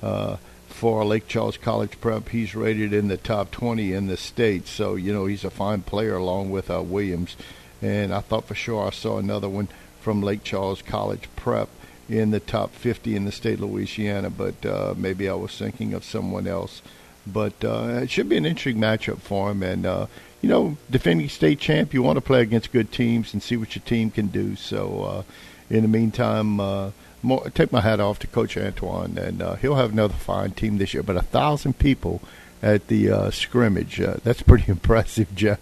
uh, 0.03 0.39
for 0.69 1.05
Lake 1.05 1.29
Charles 1.29 1.59
College 1.59 2.01
Prep. 2.01 2.31
He's 2.31 2.55
rated 2.55 2.95
in 2.95 3.09
the 3.09 3.19
top 3.19 3.51
20 3.51 3.93
in 3.93 4.07
the 4.07 4.17
state, 4.17 4.67
so 4.67 4.95
you 4.95 5.13
know 5.13 5.27
he's 5.27 5.45
a 5.45 5.51
fine 5.51 5.83
player 5.83 6.17
along 6.17 6.51
with 6.51 6.71
Williams. 6.71 7.37
And 7.83 8.15
I 8.15 8.21
thought 8.21 8.47
for 8.47 8.55
sure 8.55 8.87
I 8.87 8.91
saw 8.91 9.19
another 9.19 9.51
one 9.51 9.69
from 10.01 10.23
Lake 10.23 10.43
Charles 10.43 10.81
College 10.81 11.29
Prep 11.37 11.69
in 12.09 12.31
the 12.31 12.41
top 12.41 12.73
50 12.73 13.15
in 13.15 13.27
the 13.27 13.33
state 13.33 13.55
of 13.55 13.71
Louisiana, 13.71 14.31
but 14.31 14.97
maybe 14.97 15.29
I 15.29 15.35
was 15.35 15.57
thinking 15.59 15.93
of 15.93 16.05
someone 16.05 16.47
else. 16.47 16.81
But 17.27 17.65
uh, 17.65 18.01
it 18.03 18.11
should 18.11 18.29
be 18.29 18.37
an 18.37 18.47
interesting 18.47 18.81
matchup 18.81 19.19
for 19.19 19.51
him. 19.51 19.63
And, 19.63 19.85
uh, 19.85 20.07
you 20.43 20.49
know, 20.49 20.77
defending 20.91 21.29
state 21.29 21.59
champ, 21.59 21.93
you 21.93 22.03
want 22.03 22.17
to 22.17 22.21
play 22.21 22.41
against 22.41 22.73
good 22.73 22.93
teams 22.93 23.33
and 23.33 23.43
see 23.43 23.57
what 23.57 23.75
your 23.75 23.83
team 23.85 24.11
can 24.11 24.29
do. 24.29 24.57
So, 24.57 25.03
uh, 25.03 25.23
in 25.69 25.83
the 25.83 25.89
meantime, 25.89 26.61
uh, 26.61 26.91
more, 27.23 27.51
take 27.51 27.73
my 27.73 27.81
hat 27.81 27.99
off 27.99 28.21
to 28.21 28.27
Coach 28.27 28.57
Antoine, 28.57 29.19
and 29.19 29.43
uh, 29.43 29.57
he'll 29.57 29.75
have 29.75 29.93
another 29.93 30.15
fine 30.15 30.53
team 30.53 30.79
this 30.79 30.95
year. 30.95 31.03
But 31.03 31.17
a 31.17 31.23
thousand 31.23 31.79
people 31.79 32.23
at 32.67 32.89
the 32.89 33.11
uh, 33.11 33.31
scrimmage, 33.31 34.01
uh, 34.01 34.17
that's 34.25 34.43
pretty 34.43 34.65
impressive, 34.71 35.33
Jeff. 35.35 35.61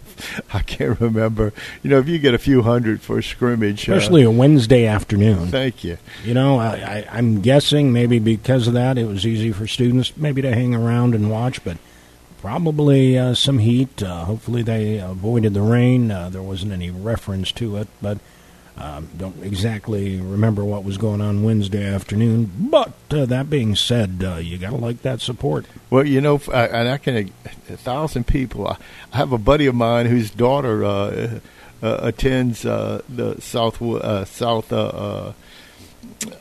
I 0.54 0.60
can't 0.60 0.98
remember. 1.00 1.52
You 1.82 1.90
know, 1.90 1.98
if 1.98 2.08
you 2.08 2.18
get 2.18 2.34
a 2.34 2.38
few 2.38 2.62
hundred 2.62 3.02
for 3.02 3.18
a 3.18 3.22
scrimmage, 3.22 3.88
uh, 3.88 3.92
Especially 3.94 4.22
a 4.22 4.30
Wednesday 4.30 4.86
afternoon. 4.86 5.48
thank 5.48 5.84
you. 5.84 5.98
You 6.24 6.34
know, 6.34 6.58
I, 6.58 6.68
I, 6.76 7.06
I'm 7.10 7.42
guessing 7.42 7.92
maybe 7.92 8.18
because 8.18 8.66
of 8.66 8.74
that, 8.74 8.96
it 8.96 9.04
was 9.06 9.26
easy 9.26 9.52
for 9.52 9.66
students 9.66 10.16
maybe 10.16 10.40
to 10.42 10.54
hang 10.54 10.74
around 10.74 11.14
and 11.14 11.30
watch, 11.30 11.62
but 11.62 11.76
probably 12.40 13.18
uh, 13.18 13.34
some 13.34 13.58
heat. 13.58 14.02
Uh, 14.02 14.24
hopefully, 14.24 14.62
they 14.62 14.98
avoided 14.98 15.54
the 15.54 15.62
rain. 15.62 16.10
Uh, 16.10 16.30
there 16.30 16.42
wasn't 16.42 16.72
any 16.72 16.90
reference 16.90 17.52
to 17.52 17.76
it, 17.76 17.88
but 18.00 18.18
um, 18.76 19.08
don't 19.16 19.42
exactly 19.42 20.20
remember 20.20 20.64
what 20.64 20.82
was 20.84 20.98
going 20.98 21.20
on 21.20 21.44
Wednesday 21.44 21.84
afternoon. 21.84 22.50
But 22.58 22.92
uh, 23.10 23.24
that 23.26 23.48
being 23.48 23.76
said, 23.76 24.22
uh, 24.24 24.36
you 24.36 24.58
got 24.58 24.70
to 24.70 24.76
like 24.76 25.02
that 25.02 25.20
support. 25.20 25.66
Well, 25.90 26.06
you 26.06 26.20
know, 26.20 26.40
and 26.52 26.88
I 26.88 26.98
can 26.98 27.32
a 27.68 27.76
thousand 27.76 28.26
people. 28.26 28.66
I, 28.66 28.76
have 29.12 29.32
a 29.32 29.38
buddy 29.38 29.66
of 29.66 29.76
mine 29.76 30.06
whose 30.06 30.30
daughter 30.30 30.84
uh, 30.84 31.38
uh, 31.82 31.98
attends 32.02 32.66
uh, 32.66 33.02
the 33.08 33.40
South 33.40 33.80
uh, 33.80 34.24
South 34.24 34.72
uh, 34.72 34.86
uh, 34.86 35.32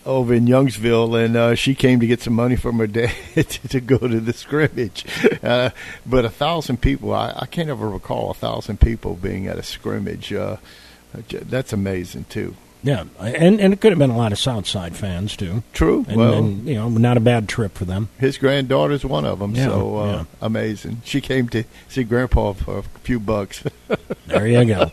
over 0.06 0.34
in 0.34 0.46
Youngsville, 0.46 1.24
and 1.24 1.36
uh, 1.36 1.56
she 1.56 1.76
came 1.76 2.00
to 2.00 2.08
get 2.08 2.22
some 2.22 2.34
money 2.34 2.56
from 2.56 2.80
her 2.80 2.88
dad 3.00 3.14
to, 3.36 3.68
to 3.68 3.80
go 3.80 3.98
to 3.98 4.20
the 4.20 4.34
scrimmage. 4.34 5.06
Uh, 5.44 5.72
but 6.06 6.24
a 6.24 6.30
thousand 6.30 6.80
people, 6.80 7.14
I, 7.14 7.34
I 7.36 7.46
can't 7.48 7.68
ever 7.68 7.90
recall 7.90 8.32
a 8.32 8.34
thousand 8.34 8.80
people 8.80 9.16
being 9.16 9.48
at 9.48 9.58
a 9.58 9.64
scrimmage. 9.64 10.32
Uh, 10.32 10.56
that's 11.30 11.74
amazing 11.74 12.26
too. 12.30 12.56
Yeah, 12.86 13.06
and 13.18 13.62
and 13.62 13.72
it 13.72 13.80
could 13.80 13.94
have 13.94 14.00
been 14.00 14.10
a 14.10 14.18
lot 14.18 14.34
of 14.34 14.40
Southside 14.40 14.96
fans 14.98 15.38
too. 15.38 15.64
True. 15.72 16.04
And, 16.10 16.18
well, 16.18 16.34
and 16.34 16.68
you 16.68 16.76
know, 16.76 16.90
not 16.90 17.16
a 17.16 17.22
bad 17.22 17.48
trip 17.48 17.76
for 17.76 17.86
them. 17.86 18.10
his 18.20 18.38
granddaughter's 18.38 19.06
one 19.06 19.24
of 19.26 19.40
them. 19.40 19.56
Yeah, 19.56 19.68
so 19.68 19.98
uh, 19.98 20.06
yeah. 20.06 20.26
amazing. 20.42 21.02
She 21.06 21.22
came 21.22 21.48
to 21.50 21.64
see 21.88 22.04
Grandpa 22.04 22.52
for 22.54 22.80
a 22.80 22.84
few 23.04 23.20
bucks. 23.20 23.64
There 24.26 24.48
you 24.48 24.66
go. 24.66 24.92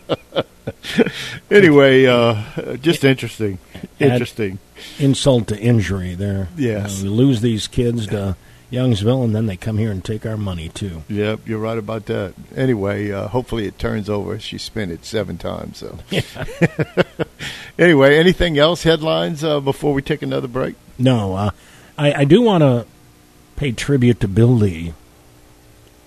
anyway, 1.51 2.05
uh, 2.05 2.75
just 2.77 3.03
interesting. 3.03 3.57
Add- 3.99 4.11
Interesting. 4.11 4.59
insult 4.99 5.47
to 5.47 5.57
injury 5.59 6.13
there. 6.13 6.49
Yes. 6.55 6.99
Uh, 6.99 7.03
we 7.05 7.09
lose 7.09 7.41
these 7.41 7.67
kids 7.67 8.05
to 8.07 8.35
Youngsville, 8.71 9.23
and 9.23 9.35
then 9.35 9.47
they 9.47 9.57
come 9.57 9.77
here 9.77 9.91
and 9.91 10.03
take 10.03 10.25
our 10.25 10.37
money, 10.37 10.69
too. 10.69 11.03
Yep, 11.09 11.41
you're 11.47 11.59
right 11.59 11.77
about 11.77 12.05
that. 12.05 12.33
Anyway, 12.55 13.11
uh, 13.11 13.27
hopefully 13.27 13.65
it 13.65 13.77
turns 13.77 14.09
over. 14.09 14.39
She 14.39 14.57
spent 14.57 14.91
it 14.91 15.03
seven 15.05 15.37
times. 15.37 15.77
So. 15.79 15.99
anyway, 17.77 18.17
anything 18.17 18.57
else? 18.57 18.83
Headlines 18.83 19.43
uh, 19.43 19.59
before 19.59 19.93
we 19.93 20.01
take 20.01 20.21
another 20.21 20.47
break? 20.47 20.75
No, 20.97 21.35
uh, 21.35 21.51
I, 21.97 22.13
I 22.13 22.23
do 22.25 22.41
want 22.41 22.61
to 22.61 22.85
pay 23.57 23.71
tribute 23.71 24.19
to 24.21 24.27
Bill 24.27 24.47
Lee, 24.55 24.93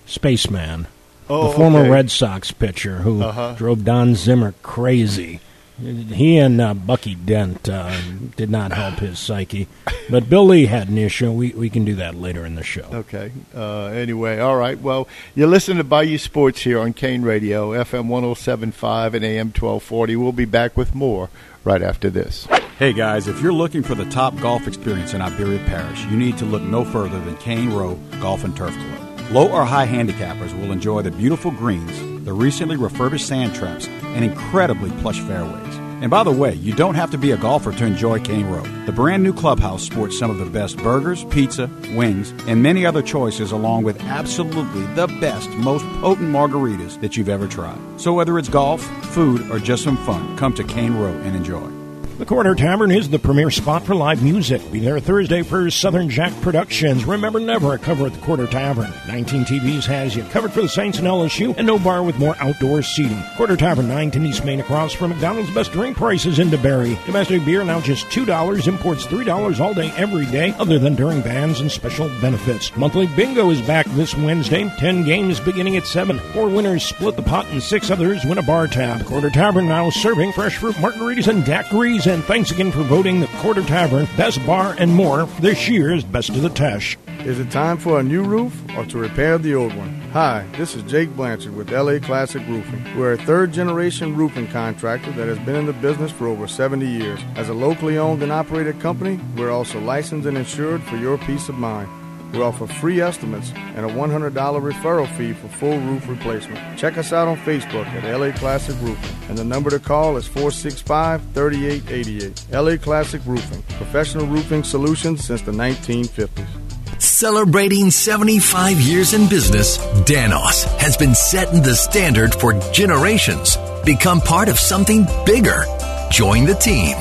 spaceman, 0.05 0.87
Oh, 1.27 1.47
the 1.49 1.55
former 1.55 1.79
okay. 1.79 1.89
Red 1.89 2.11
Sox 2.11 2.51
pitcher 2.51 2.97
who 2.99 3.21
Uh-huh. 3.23 3.55
drove 3.57 3.83
Don 3.83 4.13
Zimmer 4.15 4.53
crazy 4.61 5.39
He 5.77 6.37
and 6.37 6.61
uh, 6.61 6.73
Bucky 6.73 7.15
Dent 7.15 7.67
uh, 7.67 7.99
did 8.37 8.49
not 8.49 8.71
help 8.71 8.99
his 8.99 9.19
psyche, 9.19 9.67
but 10.09 10.29
Bill 10.29 10.45
Lee 10.45 10.67
had 10.67 10.87
an 10.87 10.97
issue. 10.97 11.31
We 11.31 11.51
we 11.51 11.69
can 11.69 11.83
do 11.83 11.95
that 11.95 12.15
later 12.15 12.45
in 12.45 12.55
the 12.55 12.63
show. 12.63 12.87
Okay. 12.93 13.31
Uh, 13.53 13.87
anyway, 13.87 14.39
all 14.39 14.55
right. 14.55 14.79
Well, 14.79 15.07
you 15.35 15.47
listen 15.47 15.75
to 15.77 15.83
Bayou 15.83 16.17
Sports 16.17 16.61
here 16.61 16.79
on 16.79 16.93
Kane 16.93 17.23
Radio, 17.23 17.71
FM 17.71 18.07
107.5 18.07 19.13
and 19.15 19.25
AM 19.25 19.47
1240. 19.47 20.15
We'll 20.15 20.31
be 20.31 20.45
back 20.45 20.77
with 20.77 20.95
more 20.95 21.29
right 21.65 21.81
after 21.81 22.09
this. 22.09 22.47
Hey 22.79 22.93
guys, 22.93 23.27
if 23.27 23.41
you're 23.41 23.53
looking 23.53 23.83
for 23.83 23.95
the 23.95 24.05
top 24.05 24.37
golf 24.39 24.67
experience 24.67 25.13
in 25.13 25.21
Iberia 25.21 25.59
Parish, 25.65 26.05
you 26.05 26.17
need 26.17 26.37
to 26.37 26.45
look 26.45 26.61
no 26.61 26.85
further 26.85 27.19
than 27.19 27.35
Cane 27.37 27.73
Row 27.73 27.95
Golf 28.21 28.43
and 28.45 28.55
Turf 28.55 28.73
Club. 28.73 29.04
Low 29.31 29.51
or 29.51 29.65
high 29.65 29.87
handicappers 29.87 30.53
will 30.59 30.71
enjoy 30.71 31.01
the 31.01 31.09
beautiful 31.09 31.49
greens, 31.49 32.25
the 32.25 32.33
recently 32.33 32.75
refurbished 32.75 33.27
sand 33.27 33.55
traps, 33.55 33.87
and 33.87 34.23
incredibly 34.23 34.91
plush 35.01 35.19
fairways. 35.21 35.75
And 36.01 36.11
by 36.11 36.23
the 36.23 36.31
way, 36.31 36.53
you 36.53 36.73
don't 36.73 36.93
have 36.93 37.09
to 37.09 37.17
be 37.17 37.31
a 37.31 37.37
golfer 37.37 37.71
to 37.71 37.85
enjoy 37.85 38.19
Cane 38.19 38.45
Row. 38.45 38.63
The 38.85 38.91
brand 38.91 39.23
new 39.23 39.33
clubhouse 39.33 39.81
sports 39.81 40.19
some 40.19 40.29
of 40.29 40.37
the 40.37 40.45
best 40.45 40.77
burgers, 40.77 41.23
pizza, 41.25 41.71
wings, 41.95 42.35
and 42.47 42.61
many 42.61 42.85
other 42.85 43.01
choices, 43.01 43.51
along 43.51 43.83
with 43.83 43.99
absolutely 44.03 44.85
the 44.93 45.07
best, 45.19 45.49
most 45.51 45.85
potent 46.01 46.29
margaritas 46.29 47.01
that 47.01 47.17
you've 47.17 47.29
ever 47.29 47.47
tried. 47.47 47.79
So 47.99 48.13
whether 48.13 48.37
it's 48.37 48.49
golf, 48.49 48.81
food, 49.05 49.49
or 49.49 49.57
just 49.57 49.83
some 49.83 49.97
fun, 50.05 50.37
come 50.37 50.53
to 50.53 50.63
Cane 50.63 50.95
Row 50.95 51.13
and 51.23 51.35
enjoy. 51.35 51.84
The 52.17 52.25
Quarter 52.25 52.55
Tavern 52.55 52.91
is 52.91 53.09
the 53.09 53.19
premier 53.19 53.51
spot 53.51 53.83
for 53.83 53.93
live 53.93 54.23
music. 54.23 54.61
Be 54.71 54.79
there 54.79 55.01
Thursday 55.01 55.41
for 55.41 55.69
Southern 55.69 56.09
Jack 56.09 56.31
Productions. 56.39 57.03
Remember, 57.03 57.41
never 57.41 57.73
a 57.73 57.77
cover 57.77 58.05
at 58.05 58.13
the 58.13 58.21
Quarter 58.21 58.47
Tavern. 58.47 58.89
19 59.05 59.43
TVs 59.43 59.83
has 59.83 60.15
you 60.15 60.23
covered 60.23 60.53
for 60.53 60.61
the 60.61 60.69
Saints 60.69 60.97
and 60.97 61.05
LSU, 61.05 61.53
and 61.57 61.67
no 61.67 61.77
bar 61.77 62.03
with 62.03 62.17
more 62.17 62.37
outdoor 62.39 62.83
seating. 62.83 63.21
Quarter 63.35 63.57
Tavern, 63.57 63.89
9 63.89 64.11
to 64.11 64.23
East 64.23 64.45
Main, 64.45 64.61
across 64.61 64.93
from 64.93 65.09
McDonald's. 65.09 65.53
Best 65.53 65.73
drink 65.73 65.97
prices 65.97 66.39
in 66.39 66.47
DeBerry. 66.47 67.05
Domestic 67.05 67.43
beer 67.43 67.65
now 67.65 67.81
just 67.81 68.05
$2. 68.05 68.65
Imports 68.65 69.05
$3 69.05 69.59
all 69.59 69.73
day, 69.73 69.91
every 69.97 70.25
day, 70.27 70.53
other 70.57 70.79
than 70.79 70.95
during 70.95 71.19
bans 71.19 71.59
and 71.59 71.69
special 71.69 72.07
benefits. 72.21 72.73
Monthly 72.77 73.07
bingo 73.07 73.49
is 73.49 73.61
back 73.63 73.87
this 73.87 74.15
Wednesday. 74.15 74.71
10 74.79 75.03
games 75.03 75.41
beginning 75.41 75.75
at 75.75 75.85
7. 75.85 76.17
Four 76.31 76.47
winners 76.47 76.85
split 76.85 77.17
the 77.17 77.23
pot, 77.23 77.45
and 77.47 77.61
six 77.61 77.91
others 77.91 78.23
win 78.23 78.37
a 78.37 78.43
bar 78.43 78.67
tab. 78.67 79.05
Quarter 79.05 79.31
Tavern 79.31 79.67
now 79.67 79.89
serving 79.89 80.31
fresh 80.31 80.55
fruit 80.55 80.75
margaritas 80.75 81.27
and 81.27 81.43
daiquiris 81.43 82.04
and 82.07 82.23
thanks 82.25 82.51
again 82.51 82.71
for 82.71 82.83
voting 82.83 83.19
the 83.19 83.27
Quarter 83.37 83.63
Tavern 83.63 84.07
Best 84.17 84.45
Bar 84.45 84.75
and 84.77 84.93
More 84.93 85.25
for 85.25 85.41
this 85.41 85.67
year's 85.67 86.03
Best 86.03 86.29
of 86.29 86.41
the 86.41 86.49
Teche. 86.49 86.97
Is 87.25 87.39
it 87.39 87.49
time 87.49 87.77
for 87.77 87.99
a 87.99 88.03
new 88.03 88.23
roof 88.23 88.53
or 88.77 88.85
to 88.85 88.97
repair 88.97 89.37
the 89.37 89.55
old 89.55 89.75
one? 89.75 90.01
Hi, 90.11 90.45
this 90.57 90.75
is 90.75 90.83
Jake 90.83 91.09
Blanchard 91.15 91.55
with 91.55 91.71
LA 91.71 91.99
Classic 91.99 92.45
Roofing. 92.47 92.83
We're 92.97 93.13
a 93.13 93.17
third 93.17 93.51
generation 93.53 94.15
roofing 94.15 94.47
contractor 94.47 95.11
that 95.13 95.27
has 95.27 95.39
been 95.39 95.55
in 95.55 95.65
the 95.65 95.73
business 95.73 96.11
for 96.11 96.27
over 96.27 96.47
70 96.47 96.85
years. 96.85 97.19
As 97.35 97.49
a 97.49 97.53
locally 97.53 97.97
owned 97.97 98.21
and 98.21 98.31
operated 98.31 98.79
company, 98.79 99.19
we're 99.35 99.51
also 99.51 99.79
licensed 99.79 100.27
and 100.27 100.37
insured 100.37 100.83
for 100.83 100.97
your 100.97 101.17
peace 101.17 101.49
of 101.49 101.55
mind. 101.55 101.89
We 102.35 102.41
offer 102.41 102.67
free 102.67 102.99
estimates 102.99 103.53
and 103.55 103.85
a 103.85 103.89
$100 103.89 104.31
referral 104.33 105.07
fee 105.17 105.31
for 105.31 105.47
full 105.47 105.79
roof 105.79 106.07
replacement. 106.09 106.77
Check 106.77 106.97
us 106.97 107.13
out 107.13 107.29
on 107.29 107.37
Facebook 107.37 107.85
at 107.85 108.03
LA 108.03 108.37
Classic 108.37 108.75
Roofing, 108.81 109.29
and 109.29 109.37
the 109.37 109.43
number 109.45 109.69
to 109.69 109.79
call 109.79 110.17
is 110.17 110.27
465 110.27 111.21
3888. 111.33 112.47
LA 112.51 112.77
Classic 112.77 113.21
Roofing, 113.25 113.63
professional 113.77 114.25
roofing 114.25 114.63
solutions 114.63 115.23
since 115.23 115.41
the 115.43 115.53
1950s. 115.53 117.01
Celebrating 117.01 117.89
75 117.89 118.81
years 118.81 119.13
in 119.13 119.29
business, 119.29 119.77
Danos 120.03 120.65
has 120.77 120.97
been 120.97 121.15
setting 121.15 121.61
the 121.61 121.75
standard 121.75 122.35
for 122.35 122.53
generations. 122.71 123.57
Become 123.85 124.19
part 124.19 124.49
of 124.49 124.59
something 124.59 125.05
bigger. 125.25 125.63
Join 126.11 126.45
the 126.45 126.55
team. 126.55 126.97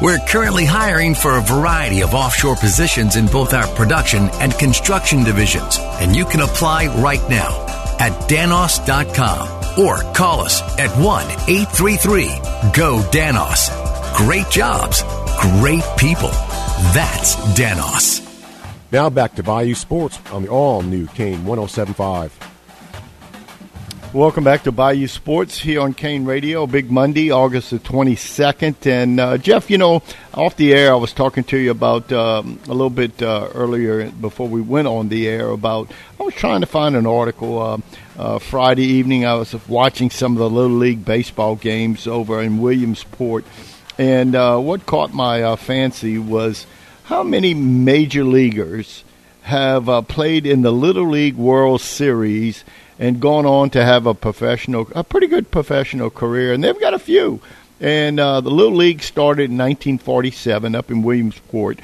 We're 0.00 0.20
currently 0.20 0.64
hiring 0.64 1.16
for 1.16 1.36
a 1.36 1.40
variety 1.40 2.02
of 2.02 2.14
offshore 2.14 2.54
positions 2.54 3.16
in 3.16 3.26
both 3.26 3.52
our 3.52 3.66
production 3.74 4.28
and 4.34 4.56
construction 4.56 5.24
divisions, 5.24 5.76
and 5.80 6.14
you 6.14 6.24
can 6.24 6.40
apply 6.40 6.86
right 7.02 7.22
now 7.28 7.66
at 7.98 8.12
danos.com 8.28 9.80
or 9.82 9.96
call 10.14 10.40
us 10.40 10.62
at 10.78 10.90
1 11.02 11.26
833 11.48 12.26
GO 12.72 13.02
DANOS. 13.10 14.16
Great 14.16 14.48
jobs, 14.50 15.02
great 15.40 15.82
people. 15.96 16.30
That's 16.94 17.34
Danos. 17.58 18.24
Now 18.92 19.10
back 19.10 19.34
to 19.34 19.42
Bayou 19.42 19.74
Sports 19.74 20.20
on 20.30 20.44
the 20.44 20.48
all 20.48 20.82
new 20.82 21.08
Kane 21.08 21.44
1075. 21.44 22.47
Welcome 24.14 24.42
back 24.42 24.62
to 24.62 24.72
Bayou 24.72 25.06
Sports 25.06 25.58
here 25.58 25.82
on 25.82 25.92
Kane 25.92 26.24
Radio. 26.24 26.66
Big 26.66 26.90
Monday, 26.90 27.30
August 27.30 27.72
the 27.72 27.78
22nd. 27.78 28.86
And 28.86 29.20
uh, 29.20 29.36
Jeff, 29.36 29.70
you 29.70 29.76
know, 29.76 30.02
off 30.32 30.56
the 30.56 30.72
air, 30.72 30.92
I 30.92 30.96
was 30.96 31.12
talking 31.12 31.44
to 31.44 31.58
you 31.58 31.70
about 31.70 32.10
um, 32.10 32.58
a 32.64 32.68
little 32.68 32.88
bit 32.88 33.20
uh, 33.20 33.50
earlier 33.54 34.10
before 34.10 34.48
we 34.48 34.62
went 34.62 34.88
on 34.88 35.10
the 35.10 35.28
air 35.28 35.50
about 35.50 35.90
I 36.18 36.22
was 36.22 36.32
trying 36.32 36.62
to 36.62 36.66
find 36.66 36.96
an 36.96 37.06
article. 37.06 37.60
Uh, 37.60 37.78
uh, 38.16 38.38
Friday 38.38 38.86
evening, 38.86 39.26
I 39.26 39.34
was 39.34 39.54
watching 39.68 40.08
some 40.08 40.32
of 40.32 40.38
the 40.38 40.48
Little 40.48 40.78
League 40.78 41.04
baseball 41.04 41.56
games 41.56 42.06
over 42.06 42.40
in 42.40 42.62
Williamsport. 42.62 43.44
And 43.98 44.34
uh, 44.34 44.58
what 44.58 44.86
caught 44.86 45.12
my 45.12 45.42
uh, 45.42 45.56
fancy 45.56 46.18
was 46.18 46.66
how 47.04 47.22
many 47.24 47.52
major 47.52 48.24
leaguers 48.24 49.04
have 49.42 50.08
played 50.08 50.46
in 50.46 50.62
the 50.62 50.72
Little 50.72 51.10
League 51.10 51.36
World 51.36 51.82
Series 51.82 52.64
and 52.98 53.20
gone 53.20 53.46
on 53.46 53.70
to 53.70 53.84
have 53.84 54.06
a 54.06 54.14
professional, 54.14 54.88
a 54.94 55.04
pretty 55.04 55.26
good 55.26 55.50
professional 55.50 56.10
career, 56.10 56.52
and 56.52 56.62
they've 56.62 56.80
got 56.80 56.94
a 56.94 56.98
few. 56.98 57.40
And 57.80 58.18
uh, 58.18 58.40
the 58.40 58.50
Little 58.50 58.76
League 58.76 59.02
started 59.02 59.50
in 59.50 59.58
1947 59.58 60.74
up 60.74 60.90
in 60.90 61.02
Williamsport. 61.02 61.78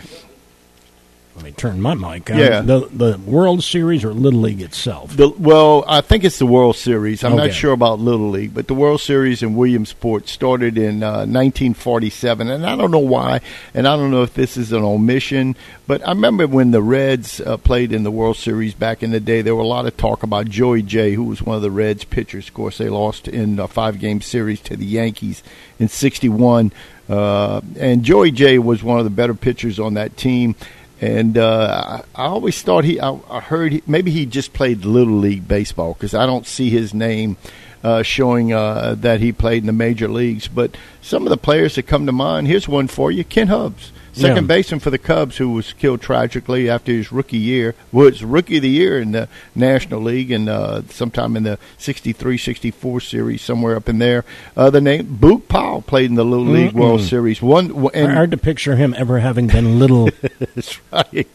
Let 1.37 1.45
me 1.45 1.51
turn 1.51 1.80
my 1.80 1.95
mic 1.95 2.30
on. 2.30 2.39
Yeah. 2.39 2.61
The, 2.61 2.87
the 2.93 3.18
World 3.26 3.64
Series 3.64 4.05
or 4.05 4.12
Little 4.14 4.43
League 4.43 4.61
itself? 4.62 5.16
The, 5.16 5.28
well, 5.30 5.85
I 5.89 6.01
think 6.01 6.22
it's 6.22 6.39
the 6.39 6.47
World 6.47 6.76
Series. 6.76 7.24
I'm 7.24 7.32
Okay. 7.32 7.47
not 7.49 7.55
sure 7.55 7.72
about 7.72 7.99
Little 7.99 8.30
League, 8.30 8.55
but 8.55 8.68
the 8.68 8.74
World 8.74 9.01
Series 9.01 9.43
in 9.43 9.57
Williamsport 9.57 10.28
started 10.28 10.78
in 10.78 11.03
uh, 11.03 11.26
1947, 11.26 12.49
and 12.51 12.64
I 12.64 12.76
don't 12.76 12.93
know 12.93 13.01
why, 13.01 13.41
and 13.74 13.89
I 13.89 13.97
don't 13.97 14.12
know 14.12 14.22
if 14.22 14.35
this 14.35 14.57
is 14.57 14.70
an 14.70 14.85
omission, 14.85 15.57
but 15.89 16.07
I 16.07 16.12
remember 16.12 16.47
when 16.47 16.70
the 16.70 16.80
Reds 16.82 17.41
uh, 17.41 17.57
played 17.57 17.93
in 17.93 18.05
the 18.05 18.12
World 18.12 18.37
Series 18.37 18.72
back 18.74 19.03
in 19.03 19.11
the 19.11 19.18
day, 19.18 19.43
there 19.43 19.57
were 19.57 19.62
a 19.62 19.66
lot 19.66 19.87
of 19.87 19.97
talk 19.97 20.22
about 20.22 20.49
Joey 20.49 20.82
Jay, 20.82 21.14
who 21.14 21.24
was 21.24 21.43
one 21.43 21.57
of 21.57 21.62
the 21.62 21.70
Reds 21.72 22.05
pitchers. 22.05 22.47
Of 22.47 22.55
course, 22.55 22.78
they 22.78 22.89
lost 22.89 23.26
in 23.26 23.59
a 23.59 23.66
five-game 23.66 24.20
series 24.20 24.61
to 24.61 24.76
the 24.76 24.87
Yankees 24.87 25.43
in 25.80 25.89
'61, 25.89 26.70
uh, 27.09 27.61
and 27.76 28.05
Joey 28.05 28.30
Jay 28.30 28.59
was 28.61 28.85
one 28.85 28.99
of 28.99 29.05
the 29.05 29.11
better 29.11 29.35
pitchers 29.35 29.80
on 29.80 29.95
that 29.95 30.16
team. 30.16 30.55
And 31.01 31.36
uh, 31.36 32.03
I, 32.14 32.24
always 32.24 32.62
thought 32.62 32.84
he, 32.84 33.01
I, 33.01 33.18
I 33.28 33.40
heard 33.40 33.72
he, 33.72 33.82
maybe 33.86 34.11
he 34.11 34.26
just 34.26 34.53
played 34.53 34.84
little 34.84 35.16
league 35.16 35.47
baseball 35.47 35.95
because 35.95 36.14
I 36.14 36.24
don't 36.24 36.47
see 36.47 36.70
his 36.70 36.95
name 36.95 37.36
uh, 37.82 38.03
showing 38.03 38.53
uh, 38.53 38.95
that 39.01 39.20
he 39.20 39.32
played 39.32 39.62
in 39.62 39.66
the 39.66 39.72
major 39.72 40.09
leagues. 40.09 40.49
But 40.49 40.76
some 41.03 41.24
of 41.24 41.30
the 41.30 41.36
players 41.36 41.74
that 41.74 41.82
come 41.84 42.07
to 42.07 42.12
mind, 42.12 42.47
here's 42.47 42.68
one 42.68 42.88
for 42.88 43.11
you: 43.11 43.24
Ken 43.24 43.49
Hubbs, 43.49 43.92
second 44.15 44.45
Yeah. 44.45 44.55
baseman 44.57 44.81
for 44.81 44.91
the 44.91 44.99
Cubs, 44.99 45.37
who 45.37 45.51
was 45.51 45.73
killed 45.75 46.01
tragically 46.01 46.69
after 46.71 46.93
his 46.93 47.11
rookie 47.12 47.37
year. 47.37 47.75
Was 47.93 48.23
rookie 48.25 48.57
of 48.57 48.62
the 48.62 48.69
year 48.71 48.99
in 49.01 49.12
the 49.12 49.29
National 49.55 50.01
League, 50.01 50.31
and 50.31 50.49
uh, 50.49 50.83
sometime 50.89 51.37
in 51.37 51.43
the 51.43 51.59
63-64 51.79 53.03
series, 53.03 53.43
somewhere 53.43 53.77
up 53.77 53.89
in 53.89 53.99
there. 53.99 54.25
Uh, 54.57 54.71
the 54.71 54.81
name 54.81 55.19
Boog 55.21 55.49
Powell 55.49 55.83
played 55.83 56.11
in 56.11 56.17
the 56.17 56.25
Little 56.25 56.47
League 56.47 56.73
World 56.73 57.01
Series. 57.03 57.43
One 57.43 57.91
and 57.95 58.12
Hard 58.12 58.31
to 58.31 58.37
picture 58.37 58.77
him 58.77 58.95
ever 58.97 59.19
having 59.19 59.47
been 59.49 59.79
little. 59.79 60.09
that's 60.55 60.79
right. 60.93 61.27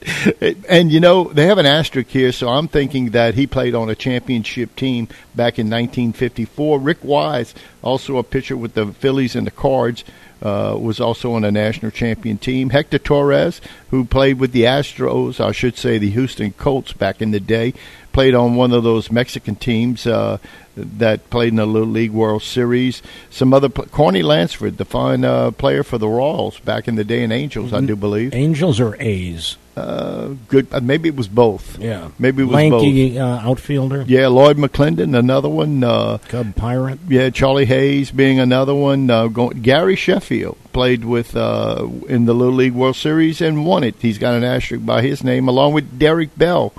And 0.67 0.91
you 0.91 0.99
know, 0.99 1.25
they 1.25 1.45
have 1.47 1.57
an 1.57 1.65
asterisk 1.65 2.09
here, 2.09 2.31
so 2.31 2.49
I'm 2.49 2.67
thinking 2.67 3.11
that 3.11 3.35
he 3.35 3.45
played 3.47 3.75
on 3.75 3.89
a 3.89 3.95
championship 3.95 4.75
team 4.75 5.07
back 5.35 5.59
in 5.59 5.67
1954. 5.67 6.79
Rick 6.79 6.99
Wise, 7.03 7.53
also 7.81 8.17
a 8.17 8.23
pitcher 8.23 8.55
with 8.57 8.73
the 8.73 8.87
Phillies 8.87 9.35
and 9.35 9.45
the 9.47 9.51
Cards, 9.51 10.03
uh, 10.41 10.77
was 10.79 10.99
also 10.99 11.33
on 11.33 11.43
a 11.43 11.51
national 11.51 11.91
champion 11.91 12.37
team. 12.37 12.69
Hector 12.69 12.99
Torres, 12.99 13.61
who 13.89 14.05
played 14.05 14.39
with 14.39 14.51
the 14.51 14.63
Astros, 14.63 15.39
I 15.39 15.51
should 15.51 15.77
say 15.77 15.97
the 15.97 16.09
Houston 16.11 16.51
Colts 16.53 16.93
back 16.93 17.21
in 17.21 17.31
the 17.31 17.39
day, 17.39 17.73
played 18.11 18.33
on 18.35 18.55
one 18.55 18.71
of 18.71 18.83
those 18.83 19.11
Mexican 19.11 19.55
teams 19.55 20.07
uh, 20.07 20.37
that 20.75 21.29
played 21.29 21.49
in 21.49 21.57
the 21.57 21.65
Little 21.65 21.89
League 21.89 22.11
World 22.11 22.43
Series. 22.43 23.01
Some 23.29 23.53
other, 23.53 23.69
pl- 23.69 23.85
Carney 23.85 24.23
Lansford, 24.23 24.77
the 24.77 24.85
fine 24.85 25.23
uh, 25.23 25.51
player 25.51 25.83
for 25.83 25.97
the 25.97 26.07
Royals 26.07 26.59
back 26.59 26.87
in 26.87 26.95
the 26.95 27.03
day 27.03 27.23
in 27.23 27.31
Angels, 27.31 27.73
I 27.73 27.81
do 27.81 27.95
believe. 27.95 28.33
Angels 28.33 28.79
or 28.79 28.95
A's? 29.01 29.57
Uh, 29.79 30.35
good. 30.47 30.67
Uh, 30.71 30.79
maybe 30.81 31.09
it 31.09 31.15
was 31.15 31.27
both. 31.27 31.79
Yeah. 31.79 32.09
Maybe 32.19 32.43
it 32.43 32.45
was 32.47 32.69
both. 32.69 32.83
Lanky 32.83 33.17
uh, 33.17 33.25
outfielder. 33.49 34.03
Yeah, 34.07 34.27
Lloyd 34.27 34.57
McClendon, 34.57 35.17
another 35.17 35.49
one. 35.49 35.83
Uh, 35.83 36.17
Cub 36.27 36.55
Pirate. 36.55 36.99
yeah, 37.07 37.29
Charlie 37.29 37.65
Hayes 37.65 38.11
being 38.11 38.39
another 38.39 38.75
one. 38.75 39.09
Uh, 39.09 39.27
go, 39.27 39.49
Gary 39.49 39.95
Sheffield 39.95 40.57
played 40.73 41.05
with 41.05 41.35
uh, 41.35 41.87
in 42.07 42.25
the 42.25 42.33
Little 42.33 42.53
League 42.55 42.73
World 42.73 42.95
Series 42.95 43.41
and 43.41 43.65
won 43.65 43.83
it. 43.83 43.95
He's 44.01 44.17
got 44.17 44.35
an 44.35 44.43
asterisk 44.43 44.85
by 44.85 45.01
his 45.01 45.23
name, 45.23 45.47
along 45.47 45.73
with 45.73 45.97
Derek 45.97 46.37
Bell. 46.37 46.73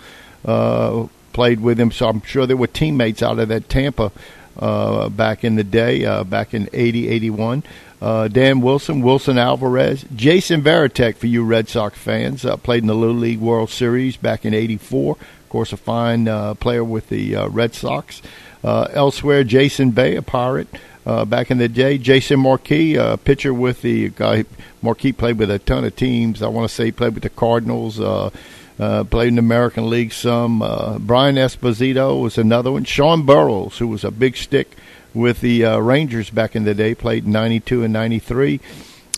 Uh, 0.44 1.06
played 1.32 1.60
with 1.60 1.78
him, 1.78 1.90
so 1.90 2.08
I'm 2.08 2.22
sure 2.22 2.46
there 2.46 2.56
were 2.56 2.66
teammates 2.66 3.22
out 3.22 3.38
of 3.38 3.48
that 3.48 3.68
Tampa 3.68 4.10
uh, 4.58 5.08
back 5.08 5.44
in 5.44 5.56
the 5.56 5.64
day, 5.64 6.04
uh, 6.04 6.24
back 6.24 6.54
in 6.54 6.68
80, 6.72 7.08
81. 7.08 7.62
Uh, 8.00 8.28
Dan 8.28 8.62
Wilson, 8.62 9.02
Wilson 9.02 9.36
Alvarez, 9.36 10.04
Jason 10.14 10.62
Varitek 10.62 11.16
for 11.16 11.26
you 11.26 11.44
Red 11.44 11.68
Sox 11.68 11.98
fans. 11.98 12.44
Uh, 12.44 12.56
played 12.56 12.82
in 12.82 12.86
the 12.86 12.94
Little 12.94 13.14
League 13.14 13.40
World 13.40 13.70
Series 13.70 14.16
back 14.16 14.44
in 14.44 14.54
'84. 14.54 15.12
Of 15.12 15.48
course, 15.50 15.72
a 15.72 15.76
fine 15.76 16.26
uh, 16.26 16.54
player 16.54 16.82
with 16.82 17.08
the 17.08 17.36
uh, 17.36 17.48
Red 17.48 17.74
Sox. 17.74 18.22
Uh, 18.64 18.88
elsewhere, 18.92 19.44
Jason 19.44 19.90
Bay, 19.90 20.16
a 20.16 20.22
Pirate. 20.22 20.68
Uh, 21.04 21.24
back 21.24 21.50
in 21.50 21.58
the 21.58 21.68
day, 21.68 21.96
Jason 21.98 22.40
Marquis, 22.40 22.94
a 22.94 23.16
pitcher 23.16 23.52
with 23.52 23.82
the 23.82 24.10
guy. 24.10 24.44
Marquis 24.82 25.12
played 25.12 25.38
with 25.38 25.50
a 25.50 25.58
ton 25.58 25.84
of 25.84 25.96
teams. 25.96 26.42
I 26.42 26.48
want 26.48 26.68
to 26.68 26.74
say 26.74 26.86
he 26.86 26.92
played 26.92 27.14
with 27.14 27.22
the 27.22 27.30
Cardinals. 27.30 27.96
played 27.96 29.28
in 29.28 29.34
the 29.34 29.40
American 29.40 29.90
League 29.90 30.12
some. 30.12 30.60
Brian 31.00 31.36
Esposito 31.36 32.20
was 32.20 32.38
another 32.38 32.70
one. 32.70 32.84
Sean 32.84 33.26
Burroughs, 33.26 33.78
who 33.78 33.88
was 33.88 34.04
a 34.04 34.10
big 34.10 34.36
stick 34.36 34.76
with 35.14 35.40
the 35.40 35.64
uh, 35.64 35.78
Rangers 35.78 36.30
back 36.30 36.54
in 36.54 36.64
the 36.64 36.74
day, 36.74 36.94
played 36.94 37.24
in 37.24 37.32
92 37.32 37.84
and 37.84 37.92
93. 37.92 38.60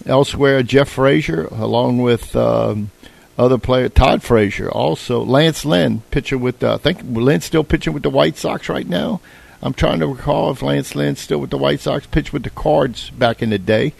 Elsewhere, 0.06 0.62
Jeff 0.62 0.88
Frazier, 0.88 1.46
along 1.46 2.02
with 2.02 2.34
um, 2.34 2.90
other 3.38 3.58
player 3.58 3.88
Todd 3.88 4.22
Frazier, 4.22 4.70
also 4.70 5.22
Lance 5.24 5.64
Lynn, 5.64 6.02
pitcher 6.10 6.38
with 6.38 6.62
uh, 6.62 6.74
I 6.74 6.78
think 6.78 7.00
Lynn's 7.04 7.44
still 7.44 7.64
pitching 7.64 7.92
with 7.92 8.02
the 8.02 8.10
White 8.10 8.36
Sox 8.36 8.68
right 8.68 8.88
now. 8.88 9.20
I'm 9.62 9.74
trying 9.74 10.00
to 10.00 10.08
recall 10.08 10.50
if 10.50 10.60
Lance 10.60 10.96
Lynn's 10.96 11.20
still 11.20 11.38
with 11.38 11.50
the 11.50 11.58
White 11.58 11.80
Sox. 11.80 12.04
Pitched 12.06 12.32
with 12.32 12.42
the 12.42 12.50
Cards 12.50 13.10
back 13.10 13.42
in 13.42 13.50
the 13.50 13.58
day. 13.58 13.94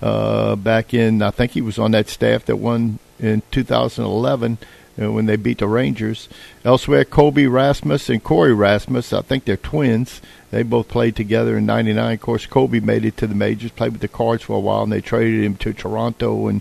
Uh, 0.00 0.56
back 0.56 0.94
in 0.94 1.20
I 1.20 1.30
think 1.30 1.52
he 1.52 1.60
was 1.60 1.78
on 1.78 1.90
that 1.90 2.08
staff 2.08 2.46
that 2.46 2.56
won 2.56 3.00
in 3.18 3.42
2011 3.50 4.56
uh, 4.62 4.66
when 4.96 5.26
they 5.26 5.36
beat 5.36 5.58
the 5.58 5.68
Rangers. 5.68 6.28
Elsewhere, 6.64 7.04
Colby 7.04 7.46
Rasmus 7.46 8.08
and 8.08 8.22
Cory 8.22 8.52
Rasmus, 8.52 9.12
I 9.12 9.22
think 9.22 9.44
they're 9.44 9.56
twins. 9.56 10.20
They 10.50 10.62
both 10.62 10.88
played 10.88 11.16
together 11.16 11.56
in 11.58 11.66
'99. 11.66 12.14
Of 12.14 12.20
course, 12.20 12.46
Kobe 12.46 12.80
made 12.80 13.04
it 13.04 13.16
to 13.18 13.26
the 13.26 13.34
majors, 13.34 13.70
played 13.70 13.92
with 13.92 14.00
the 14.00 14.08
Cards 14.08 14.42
for 14.42 14.56
a 14.56 14.60
while, 14.60 14.82
and 14.82 14.92
they 14.92 15.00
traded 15.00 15.44
him 15.44 15.56
to 15.56 15.72
Toronto 15.72 16.48
and 16.48 16.60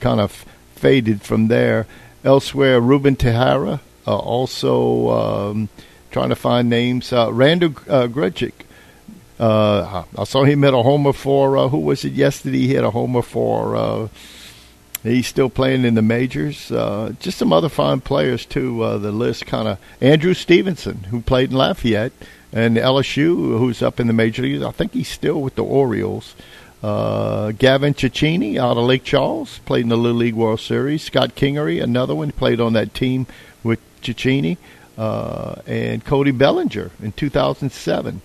kind 0.00 0.20
of 0.20 0.44
faded 0.74 1.22
from 1.22 1.48
there. 1.48 1.86
Elsewhere, 2.24 2.80
Ruben 2.80 3.16
Tejada, 3.16 3.80
uh, 4.06 4.16
also 4.16 5.10
um, 5.10 5.68
trying 6.10 6.30
to 6.30 6.36
find 6.36 6.68
names. 6.68 7.12
Uh, 7.12 7.32
Randal 7.32 7.74
uh, 7.88 8.08
Uh, 9.38 10.04
I 10.16 10.24
saw 10.24 10.42
him 10.42 10.62
hit 10.62 10.74
a 10.74 10.82
homer 10.82 11.12
for 11.12 11.56
uh, 11.56 11.68
who 11.68 11.78
was 11.78 12.04
it 12.04 12.12
yesterday? 12.12 12.58
He 12.58 12.68
hit 12.68 12.82
a 12.82 12.90
homer 12.90 13.22
for. 13.22 14.08
He's 15.08 15.26
still 15.26 15.50
playing 15.50 15.84
in 15.84 15.94
the 15.94 16.02
majors. 16.02 16.70
Uh, 16.70 17.14
just 17.20 17.38
some 17.38 17.52
other 17.52 17.68
fine 17.68 18.00
players 18.00 18.44
too. 18.44 18.82
Uh, 18.82 18.98
the 18.98 19.12
list 19.12 19.46
kind 19.46 19.68
of 19.68 19.78
Andrew 20.00 20.34
Stevenson, 20.34 21.04
who 21.04 21.20
played 21.20 21.50
in 21.50 21.56
Lafayette 21.56 22.12
and 22.52 22.76
LSU, 22.76 23.58
who's 23.58 23.82
up 23.82 24.00
in 24.00 24.06
the 24.06 24.12
major 24.12 24.42
leagues. 24.42 24.62
I 24.62 24.70
think 24.70 24.92
he's 24.92 25.08
still 25.08 25.40
with 25.40 25.54
the 25.54 25.64
Orioles. 25.64 26.34
Uh, 26.82 27.50
Gavin 27.52 27.94
Cecchini 27.94 28.56
out 28.56 28.76
of 28.76 28.84
Lake 28.84 29.02
Charles 29.02 29.58
played 29.60 29.82
in 29.82 29.88
the 29.88 29.96
Little 29.96 30.18
League 30.18 30.34
World 30.34 30.60
Series. 30.60 31.02
Scott 31.02 31.34
Kingery, 31.34 31.82
another 31.82 32.14
one, 32.14 32.30
played 32.30 32.60
on 32.60 32.74
that 32.74 32.94
team 32.94 33.26
with 33.64 33.80
Cecchini. 34.00 34.56
Uh, 34.96 35.62
and 35.64 36.04
Cody 36.04 36.32
Bellinger 36.32 36.90
in 37.00 37.12
2007. 37.12 38.20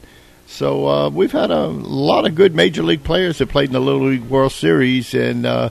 So 0.47 0.87
uh, 0.87 1.09
we've 1.09 1.31
had 1.31 1.51
a 1.51 1.67
lot 1.67 2.25
of 2.25 2.35
good 2.35 2.55
major 2.55 2.83
league 2.83 3.03
players 3.03 3.37
that 3.37 3.49
played 3.49 3.69
in 3.69 3.73
the 3.73 3.79
Little 3.79 4.07
League 4.07 4.23
World 4.23 4.51
Series, 4.51 5.13
and 5.13 5.45
uh, 5.45 5.69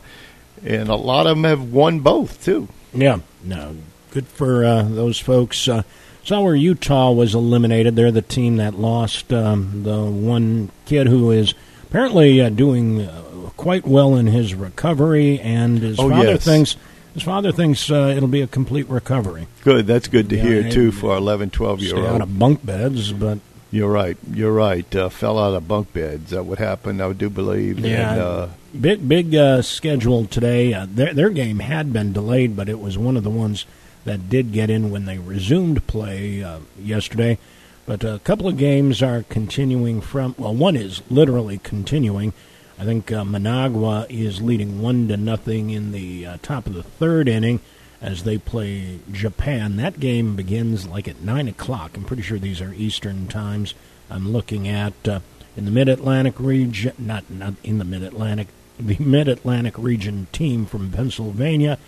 and 0.65 0.89
a 0.89 0.95
lot 0.95 1.27
of 1.27 1.37
them 1.37 1.45
have 1.45 1.73
won 1.73 2.01
both 2.01 2.45
too. 2.45 2.69
Yeah, 2.95 3.21
no, 3.43 3.77
good 4.11 4.27
for 4.27 4.65
uh, 4.65 4.83
those 4.83 5.19
folks. 5.19 5.69
Uh, 5.69 5.83
Saw 6.25 6.41
where 6.41 6.55
Utah 6.55 7.11
was 7.11 7.35
eliminated. 7.35 7.97
They're 7.97 8.13
the 8.13 8.23
team 8.23 8.59
that 8.59 8.75
lost 8.75 9.33
um, 9.33 9.83
the 9.83 10.05
one 10.05 10.71
kid 10.87 11.09
who 11.09 11.33
is 11.33 11.53
apparently 11.83 12.41
uh, 12.41 12.49
doing 12.49 13.03
uh, 13.03 13.51
quite 13.57 13.85
well 13.85 14.15
in 14.15 14.29
his 14.29 14.55
recovery, 14.55 15.41
and 15.41 15.79
his 15.81 15.99
oh, 15.99 16.09
father 16.09 16.33
yes. 16.33 16.45
thinks 16.45 16.77
his 17.15 17.25
father 17.25 17.53
thinks 17.53 17.91
uh, 17.91 18.15
it'll 18.17 18.29
be 18.29 18.41
a 18.41 18.47
complete 18.47 18.89
recovery. 18.89 19.47
Good, 19.65 19.87
that's 19.87 20.09
good 20.09 20.31
to 20.31 20.37
Yeah, 20.37 20.43
hear 20.43 20.71
too 20.71 20.93
for 20.93 21.17
11, 21.17 21.51
12 21.51 21.81
year 21.81 21.91
Stay 21.91 22.07
out 22.07 22.13
old. 22.13 22.23
of 22.23 22.39
bunk 22.39 22.65
beds, 22.65 23.13
but 23.13 23.39
You're 23.73 23.91
right. 23.91 24.19
You're 24.31 24.53
right. 24.53 24.95
Uh, 24.95 25.09
fell 25.09 25.39
out 25.39 25.55
of 25.55 25.67
bunk 25.67 25.95
beds. 25.95 26.31
That 26.31 26.45
would 26.45 26.59
happen. 26.59 27.01
I 27.01 27.13
do 27.15 27.31
believe. 27.31 27.79
Yeah. 27.79 28.13
And, 28.13 28.21
uh, 28.21 28.49
big 28.79 29.09
big 29.09 29.35
uh, 29.35 29.63
schedule 29.63 30.27
today. 30.27 30.75
Uh, 30.75 30.87
their 30.89 31.15
their 31.15 31.31
game 31.31 31.61
had 31.61 31.91
been 31.91 32.13
delayed, 32.13 32.55
but 32.55 32.69
it 32.69 32.79
was 32.79 32.99
one 32.99 33.17
of 33.17 33.25
the 33.25 33.31
ones 33.31 33.65
that 34.05 34.29
did 34.29 34.53
get 34.53 34.69
in 34.69 34.91
when 34.91 35.07
they 35.07 35.17
resumed 35.17 35.87
play 35.87 36.45
uh, 36.45 36.59
yesterday. 36.79 37.39
But 37.87 38.05
a 38.05 38.21
couple 38.25 38.47
of 38.47 38.59
games 38.59 39.03
are 39.03 39.25
continuing 39.25 40.03
from. 40.03 40.35
Well, 40.37 40.55
one 40.55 40.77
is 40.77 41.01
literally 41.11 41.57
continuing. 41.57 42.35
I 42.79 42.85
think 42.85 43.11
uh, 43.11 43.25
Managua 43.25 44.07
is 44.11 44.43
leading 44.43 44.83
one 44.83 45.09
to 45.09 45.17
nothing 45.17 45.71
in 45.71 45.93
the 45.93 46.27
uh, 46.27 46.37
top 46.43 46.67
of 46.67 46.75
the 46.75 46.83
third 46.83 47.27
inning 47.27 47.61
as 48.03 48.25
they 48.25 48.37
play 48.37 48.99
Japan. 49.11 49.77
That 49.77 50.01
game 50.01 50.37
begins 50.37 50.87
like 50.87 51.09
at 51.09 51.23
nine 51.23 51.49
o'clock. 51.49 51.97
I'm 51.97 52.05
pretty 52.05 52.23
sure 52.23 52.39
these 52.39 52.61
are 52.61 52.75
Eastern 52.75 53.29
times. 53.29 53.75
I'm 54.11 54.33
looking 54.33 54.69
at 54.69 55.09
uh, 55.09 55.21
in 55.57 55.65
the 55.65 55.71
Mid 55.71 55.89
Atlantic 55.89 56.35
region, 56.39 56.93
not 56.99 57.31
not 57.31 57.55
in 57.63 57.79
the 57.79 57.85
Mid 57.85 58.03
Atlantic, 58.03 58.49
the 58.79 58.99
Mid 58.99 59.29
Atlantic 59.29 59.79
region 59.79 60.27
team 60.33 60.67
from 60.67 60.91
Pennsylvania 60.91 61.79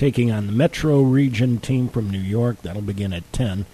taking 0.00 0.32
on 0.32 0.46
the 0.46 0.52
Metro 0.52 1.02
region 1.02 1.58
team 1.58 1.86
from 1.86 2.08
New 2.08 2.18
York. 2.18 2.62
That'll 2.62 2.80
begin 2.80 3.12
at 3.12 3.30
10. 3.34 3.66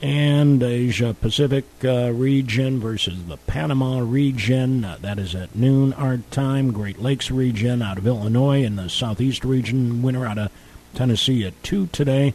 And 0.00 0.62
Asia 0.62 1.16
Pacific 1.20 1.64
uh, 1.82 2.12
region 2.12 2.78
versus 2.78 3.24
the 3.24 3.38
Panama 3.38 3.98
region. 3.98 4.84
Uh, 4.84 4.98
that 5.00 5.18
is 5.18 5.34
at 5.34 5.56
noon 5.56 5.92
our 5.94 6.18
time. 6.30 6.72
Great 6.72 7.02
Lakes 7.02 7.32
region 7.32 7.82
out 7.82 7.98
of 7.98 8.06
Illinois 8.06 8.62
and 8.62 8.78
the 8.78 8.88
Southeast 8.88 9.44
region 9.44 10.00
winner 10.00 10.24
out 10.24 10.38
of 10.38 10.52
Tennessee 10.94 11.44
at 11.44 11.62
2 11.62 11.88
today. 11.88 12.34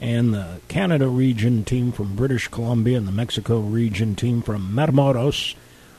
And 0.00 0.32
the 0.32 0.60
Canada 0.68 1.08
region 1.08 1.64
team 1.64 1.92
from 1.92 2.16
British 2.16 2.48
Columbia 2.48 2.96
and 2.96 3.06
the 3.06 3.12
Mexico 3.12 3.60
region 3.60 4.14
team 4.14 4.40
from 4.40 4.72
Matamoros 4.72 5.54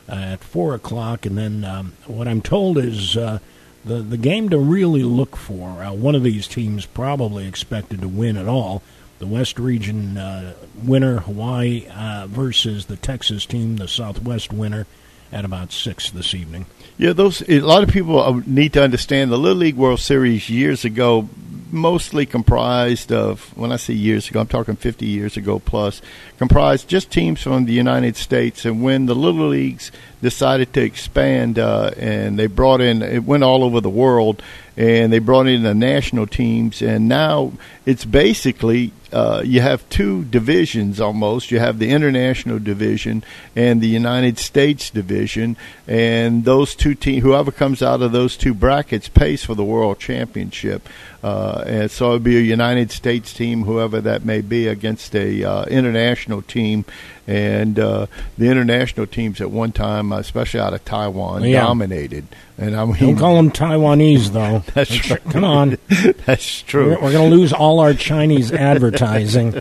at 0.08 0.42
4 0.42 0.74
o'clock. 0.74 1.24
And 1.24 1.38
then 1.38 1.64
um, 1.64 1.92
what 2.06 2.26
I'm 2.26 2.42
told 2.42 2.78
is 2.78 3.16
uh, 3.16 3.38
the, 3.84 3.96
the 3.96 4.16
game 4.16 4.48
to 4.50 4.58
really 4.58 5.02
look 5.02 5.36
for, 5.36 5.82
uh, 5.82 5.92
one 5.92 6.14
of 6.14 6.22
these 6.22 6.48
teams 6.48 6.86
probably 6.86 7.46
expected 7.46 8.00
to 8.00 8.08
win 8.08 8.36
at 8.36 8.48
all. 8.48 8.82
The 9.18 9.26
West 9.26 9.58
Region 9.58 10.18
uh, 10.18 10.54
winner, 10.82 11.20
Hawaii, 11.20 11.86
uh, 11.94 12.26
versus 12.28 12.86
the 12.86 12.96
Texas 12.96 13.46
team, 13.46 13.76
the 13.76 13.86
Southwest 13.86 14.52
winner, 14.52 14.86
at 15.30 15.44
about 15.44 15.72
6 15.72 16.10
this 16.10 16.34
evening. 16.34 16.66
Yeah, 16.98 17.12
those 17.12 17.42
a 17.48 17.60
lot 17.60 17.82
of 17.82 17.88
people 17.88 18.20
uh, 18.20 18.42
need 18.46 18.72
to 18.74 18.82
understand 18.82 19.30
the 19.30 19.38
Little 19.38 19.58
League 19.58 19.76
World 19.76 20.00
Series 20.00 20.50
years 20.50 20.84
ago 20.84 21.28
mostly 21.72 22.26
comprised 22.26 23.10
of 23.10 23.56
when 23.56 23.72
I 23.72 23.76
say 23.76 23.94
years 23.94 24.28
ago, 24.28 24.40
I'm 24.40 24.46
talking 24.46 24.76
50 24.76 25.06
years 25.06 25.36
ago 25.36 25.58
plus, 25.58 26.02
comprised 26.38 26.88
just 26.88 27.10
teams 27.10 27.42
from 27.42 27.64
the 27.64 27.72
United 27.72 28.16
States. 28.16 28.64
And 28.64 28.82
when 28.82 29.06
the 29.06 29.14
Little 29.14 29.48
Leagues 29.48 29.90
decided 30.20 30.72
to 30.74 30.82
expand 30.82 31.58
uh, 31.58 31.92
and 31.96 32.38
they 32.38 32.46
brought 32.46 32.80
in, 32.80 33.02
it 33.02 33.24
went 33.24 33.42
all 33.42 33.64
over 33.64 33.80
the 33.80 33.90
world, 33.90 34.42
and 34.76 35.12
they 35.12 35.18
brought 35.18 35.46
in 35.46 35.62
the 35.62 35.74
national 35.74 36.26
teams, 36.26 36.82
and 36.82 37.08
now 37.08 37.52
it's 37.84 38.04
basically 38.04 38.92
uh, 39.12 39.42
you 39.44 39.60
have 39.60 39.88
two 39.88 40.24
divisions 40.24 41.00
almost. 41.00 41.50
You 41.50 41.58
have 41.58 41.78
the 41.78 41.90
international 41.90 42.58
division 42.58 43.24
and 43.54 43.80
the 43.80 43.88
United 43.88 44.38
States 44.38 44.90
division, 44.90 45.56
and 45.86 46.44
those 46.44 46.74
two 46.74 46.94
teams, 46.94 47.22
whoever 47.22 47.52
comes 47.52 47.82
out 47.82 48.02
of 48.02 48.12
those 48.12 48.36
two 48.36 48.54
brackets, 48.54 49.08
pays 49.08 49.44
for 49.44 49.54
the 49.54 49.64
world 49.64 49.98
championship. 49.98 50.88
Uh, 51.22 51.62
and 51.66 51.90
so 51.90 52.10
it'd 52.10 52.24
be 52.24 52.36
a 52.36 52.40
United 52.40 52.90
States 52.90 53.32
team, 53.32 53.64
whoever 53.64 54.00
that 54.00 54.24
may 54.24 54.40
be, 54.40 54.66
against 54.66 55.14
a 55.14 55.44
uh, 55.44 55.64
international 55.66 56.42
team. 56.42 56.84
And 57.26 57.78
uh, 57.78 58.06
the 58.36 58.46
international 58.50 59.06
teams 59.06 59.40
at 59.40 59.50
one 59.50 59.70
time, 59.70 60.10
especially 60.12 60.58
out 60.60 60.74
of 60.74 60.84
Taiwan, 60.84 61.44
Yeah. 61.44 61.62
dominated. 61.62 62.26
And 62.58 62.74
I 62.74 62.84
mean, 62.84 62.94
Don't 62.96 63.16
call 63.16 63.36
them 63.36 63.50
Taiwanese, 63.52 64.30
though. 64.32 64.64
That's 64.74 64.94
true. 64.94 65.16
Come 65.30 65.44
on. 65.44 65.78
That's 66.26 66.62
true. 66.62 66.90
We're, 66.90 67.00
we're 67.00 67.12
going 67.12 67.30
to 67.30 67.36
lose 67.36 67.52
all 67.52 67.78
our 67.80 67.94
Chinese 67.94 68.50
advertising. 68.52 69.60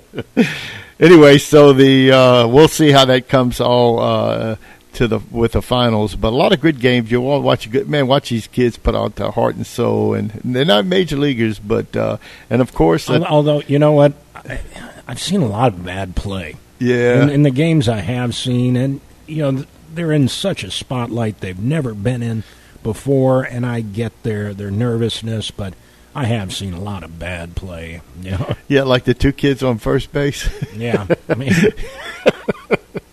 anyway, 0.99 1.37
so 1.37 1.73
the 1.73 2.11
uh, 2.11 2.47
we'll 2.47 2.67
see 2.67 2.91
how 2.91 3.05
that 3.05 3.27
comes 3.27 3.59
all 3.61 3.99
uh, 3.99 4.55
to 4.93 5.07
the 5.07 5.19
with 5.31 5.51
the 5.53 5.61
finals. 5.61 6.15
But 6.15 6.29
a 6.29 6.35
lot 6.35 6.53
of 6.53 6.61
good 6.61 6.79
games. 6.79 7.11
You 7.11 7.21
want 7.21 7.41
to 7.41 7.45
watch 7.45 7.65
a 7.65 7.69
good 7.69 7.87
man. 7.89 8.07
Watch 8.07 8.29
these 8.29 8.47
kids 8.47 8.77
put 8.77 8.95
out 8.95 9.15
their 9.17 9.31
heart 9.31 9.55
and 9.55 9.65
soul, 9.65 10.13
and 10.15 10.31
they're 10.43 10.65
not 10.65 10.85
major 10.85 11.15
leaguers, 11.17 11.59
but 11.59 11.95
uh, 11.95 12.17
and 12.49 12.61
of 12.61 12.73
course, 12.73 13.09
uh, 13.09 13.23
Although, 13.29 13.61
you 13.67 13.79
know 13.79 13.91
what? 13.91 14.13
I, 14.35 14.59
I've 15.07 15.21
seen 15.21 15.41
a 15.41 15.47
lot 15.47 15.73
of 15.73 15.85
bad 15.85 16.15
play. 16.15 16.55
Yeah, 16.81 17.23
in, 17.23 17.29
in 17.29 17.43
the 17.43 17.51
games 17.51 17.87
I 17.87 17.99
have 17.99 18.33
seen, 18.35 18.75
and 18.75 19.01
you 19.27 19.51
know 19.51 19.65
they're 19.93 20.11
in 20.11 20.27
such 20.27 20.63
a 20.63 20.71
spotlight 20.71 21.39
they've 21.39 21.59
never 21.59 21.93
been 21.93 22.23
in 22.23 22.43
before, 22.81 23.43
and 23.43 23.65
I 23.65 23.81
get 23.81 24.23
their 24.23 24.53
their 24.53 24.71
nervousness, 24.71 25.51
but 25.51 25.75
I 26.15 26.25
have 26.25 26.53
seen 26.53 26.73
a 26.73 26.79
lot 26.79 27.03
of 27.03 27.19
bad 27.19 27.55
play. 27.55 28.01
You 28.21 28.31
know, 28.31 28.55
yeah, 28.67 28.83
like 28.83 29.03
the 29.03 29.13
two 29.13 29.31
kids 29.31 29.63
on 29.63 29.77
first 29.77 30.11
base. 30.11 30.49
yeah. 30.75 31.07
I 31.29 31.33
mean, 31.35 31.53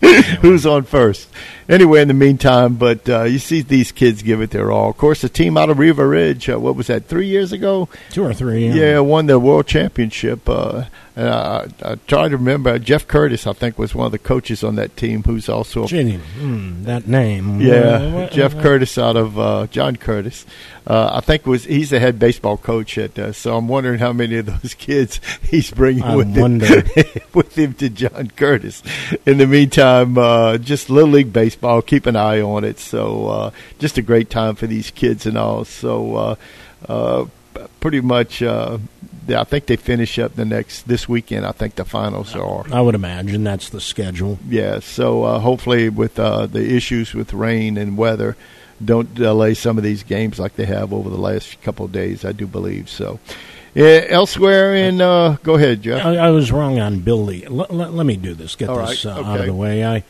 who's 0.41 0.65
on 0.65 0.83
first. 0.83 1.29
Anyway, 1.67 2.01
in 2.01 2.07
the 2.07 2.13
meantime, 2.13 2.75
but 2.75 3.07
uh, 3.07 3.23
you 3.23 3.39
see 3.39 3.61
these 3.61 3.91
kids 3.91 4.23
give 4.23 4.41
it 4.41 4.49
their 4.49 4.71
all. 4.71 4.89
Of 4.89 4.97
course, 4.97 5.21
the 5.21 5.29
team 5.29 5.57
out 5.57 5.69
of 5.69 5.77
River 5.79 6.09
Ridge, 6.09 6.49
uh, 6.49 6.59
what 6.59 6.75
was 6.75 6.87
that, 6.87 7.05
three 7.05 7.27
years 7.27 7.51
ago? 7.51 7.87
Two 8.09 8.23
or 8.23 8.33
three. 8.33 8.67
Yeah, 8.67 8.73
yeah 8.73 8.99
won 8.99 9.27
the 9.27 9.39
world 9.39 9.67
championship. 9.67 10.49
Uh, 10.49 10.85
and 11.19 11.27
I, 11.27 11.67
I 11.83 11.95
try 12.07 12.29
to 12.29 12.37
remember 12.37 12.79
Jeff 12.79 13.05
Curtis. 13.05 13.45
I 13.45 13.51
think 13.51 13.77
was 13.77 13.93
one 13.93 14.05
of 14.05 14.13
the 14.13 14.19
coaches 14.19 14.63
on 14.63 14.75
that 14.75 14.95
team, 14.95 15.21
who's 15.23 15.49
also 15.49 15.85
Gee, 15.85 16.13
hmm, 16.13 16.83
that 16.83 17.09
name. 17.09 17.59
Yeah, 17.59 18.29
Jeff 18.31 18.57
Curtis 18.61 18.97
out 18.97 19.17
of 19.17 19.37
uh, 19.37 19.67
John 19.67 19.97
Curtis. 19.97 20.45
Uh, 20.87 21.11
I 21.15 21.19
think 21.19 21.45
was 21.45 21.65
he's 21.65 21.89
the 21.89 21.99
head 21.99 22.19
baseball 22.19 22.55
coach 22.55 22.97
at. 22.97 23.19
Uh, 23.19 23.33
so 23.33 23.57
I'm 23.57 23.67
wondering 23.67 23.99
how 23.99 24.13
many 24.13 24.37
of 24.37 24.45
those 24.45 24.73
kids 24.77 25.19
he's 25.41 25.71
bringing 25.71 26.03
I 26.03 26.15
with 26.15 26.37
wonder. 26.37 26.83
him 26.83 27.21
with 27.33 27.57
him 27.57 27.73
to 27.73 27.89
John 27.89 28.31
Curtis. 28.37 28.81
In 29.25 29.39
the 29.39 29.47
meantime, 29.47 30.17
uh, 30.17 30.57
just 30.57 30.89
little 30.89 31.09
league 31.09 31.33
baseball. 31.33 31.81
Keep 31.81 32.05
an 32.05 32.15
eye 32.15 32.39
on 32.39 32.63
it. 32.63 32.79
So 32.79 33.27
uh, 33.27 33.51
just 33.77 33.97
a 33.97 34.01
great 34.01 34.29
time 34.29 34.55
for 34.55 34.67
these 34.67 34.89
kids 34.89 35.25
and 35.25 35.37
all. 35.37 35.65
So. 35.65 36.15
Uh, 36.15 36.35
uh, 36.87 37.25
pretty 37.79 38.01
much 38.01 38.41
uh, 38.41 38.77
I 39.35 39.43
think 39.43 39.65
they 39.67 39.75
finish 39.75 40.17
up 40.19 40.35
the 40.35 40.45
next 40.45 40.87
this 40.87 41.07
weekend. 41.07 41.45
I 41.45 41.51
think 41.51 41.75
the 41.75 41.85
finals 41.85 42.35
are. 42.35 42.65
I 42.71 42.81
would 42.81 42.95
imagine 42.95 43.43
that's 43.43 43.69
the 43.69 43.81
schedule. 43.81 44.39
Yeah. 44.47 44.79
So 44.79 45.23
uh, 45.23 45.39
hopefully, 45.39 45.89
with 45.89 46.19
uh, 46.19 46.47
the 46.47 46.75
issues 46.75 47.13
with 47.13 47.33
rain 47.33 47.77
and 47.77 47.97
weather, 47.97 48.35
don't 48.83 49.13
delay 49.13 49.53
some 49.53 49.77
of 49.77 49.83
these 49.83 50.03
games 50.03 50.39
like 50.39 50.55
they 50.55 50.65
have 50.65 50.93
over 50.93 51.09
the 51.09 51.17
last 51.17 51.61
couple 51.61 51.85
of 51.85 51.91
days. 51.91 52.25
I 52.25 52.31
do 52.31 52.47
believe 52.47 52.89
so. 52.89 53.19
Yeah, 53.75 54.03
elsewhere 54.09 54.73
in, 54.73 54.99
uh, 54.99 55.37
go 55.43 55.53
ahead, 55.53 55.83
Jeff. 55.83 56.03
I, 56.03 56.15
I, 56.15 56.29
was 56.31 56.51
wrong 56.51 56.79
on 56.79 57.01
Billy. 57.01 57.45
L- 57.45 57.67
l- 57.69 57.91
let 57.91 58.05
me 58.05 58.17
do 58.17 58.33
this. 58.33 58.55
Get 58.55 58.67
All 58.67 58.83
this 58.83 59.05
right. 59.05 59.15
uh, 59.15 59.19
okay. 59.19 59.29
out 59.29 59.39
of 59.41 59.45
the 59.45 59.53
way. 59.53 59.85
I 59.85 60.03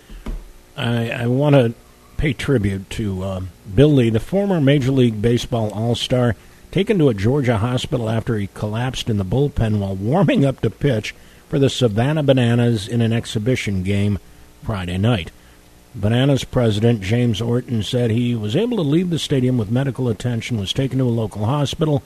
I, 0.78 1.10
I 1.10 1.28
want 1.28 1.56
to 1.56 1.74
pay 2.16 2.32
tribute 2.32 2.90
to 2.92 3.24
uh, 3.24 3.42
Bill 3.74 3.94
Lee, 3.94 4.10
the 4.10 4.20
former 4.20 4.62
Major 4.62 4.92
League 4.92 5.22
Baseball 5.22 5.72
All 5.72 5.96
Star 5.96 6.36
taken 6.72 6.98
to 7.00 7.10
a 7.10 7.14
Georgia 7.14 7.58
hospital 7.58 8.10
after 8.10 8.38
he 8.38 8.50
collapsed 8.54 9.10
in 9.10 9.18
the 9.18 9.26
bullpen 9.26 9.80
while 9.80 9.96
warming 9.96 10.46
up 10.46 10.62
to 10.62 10.70
pitch 10.70 11.16
for 11.48 11.58
the 11.58 11.70
Savannah 11.70 12.24
Bananas 12.24 12.88
in 12.88 13.02
an 13.02 13.12
exhibition 13.12 13.84
game 13.84 14.20
Friday 14.64 14.98
night. 14.98 15.32
Bananas 15.96 16.44
president 16.44 17.02
James 17.02 17.42
Orton 17.42 17.82
said 17.82 18.12
he 18.12 18.36
was 18.36 18.56
able 18.56 18.78
to 18.78 18.84
leave 18.84 19.10
the 19.10 19.18
stadium 19.18 19.58
with 19.58 19.72
medical 19.72 20.08
attention, 20.08 20.60
was 20.60 20.72
taken 20.72 21.00
to 21.00 21.06
a 21.06 21.10
local 21.10 21.46
hospital. 21.46 22.04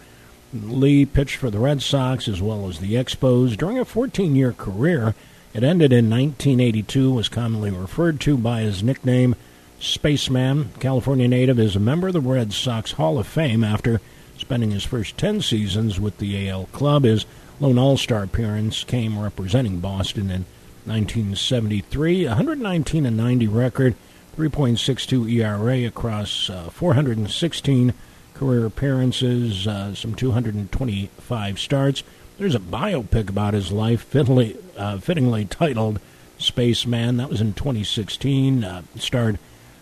Lee 0.54 1.06
pitched 1.06 1.36
for 1.36 1.50
the 1.50 1.60
Red 1.60 1.82
Sox 1.82 2.28
as 2.28 2.42
well 2.42 2.70
as 2.70 2.80
the 2.80 2.94
Expos 2.94 3.58
during 3.58 3.78
a 3.78 3.86
14 3.86 4.36
year 4.36 4.54
career. 4.54 5.16
It 5.54 5.64
ended 5.64 5.92
in 5.92 6.10
1982, 6.10 7.12
was 7.12 7.28
commonly 7.28 7.72
referred 7.72 8.20
to 8.22 8.38
by 8.38 8.62
his 8.62 8.82
nickname 8.82 9.36
Spaceman. 9.80 10.70
California 10.80 11.28
native 11.28 11.60
is 11.60 11.76
a 11.76 11.80
member 11.80 12.08
of 12.08 12.14
the 12.14 12.22
Red 12.22 12.54
Sox 12.54 12.94
Hall 12.94 13.20
of 13.20 13.28
Fame 13.28 13.64
after 13.64 14.00
spending 14.38 14.72
his 14.72 14.84
first 14.84 15.18
10 15.18 15.42
seasons 15.42 16.00
with 16.00 16.18
the 16.18 16.50
AL 16.50 16.66
club. 16.68 17.04
His 17.04 17.26
lone 17.60 17.78
All 17.78 17.98
Star 17.98 18.24
appearance 18.24 18.84
came 18.84 19.20
representing 19.20 19.80
Boston 19.80 20.30
in 20.30 20.46
1973. 20.86 22.28
119 22.28 23.06
and 23.06 23.18
90 23.18 23.48
record, 23.48 23.96
3.62 24.38 25.32
ERA 25.32 25.88
across 25.88 26.50
uh, 26.50 26.70
416 26.70 27.94
career 28.34 28.66
appearances, 28.66 29.68
uh, 29.68 29.94
some 29.96 30.16
225 30.16 31.60
starts. 31.60 32.04
There's 32.38 32.56
a 32.56 32.60
biopic 32.60 33.30
about 33.30 33.54
his 33.54 33.72
life, 33.72 34.02
fittingly, 34.02 34.58
uh, 34.76 34.98
fittingly 34.98 35.46
titled 35.46 36.00
Spaceman. 36.40 37.18
That 37.18 37.30
was 37.30 37.42
in 37.42 37.54
2016. 37.54 38.64
Uh, 38.64 38.82
starred 38.98 39.40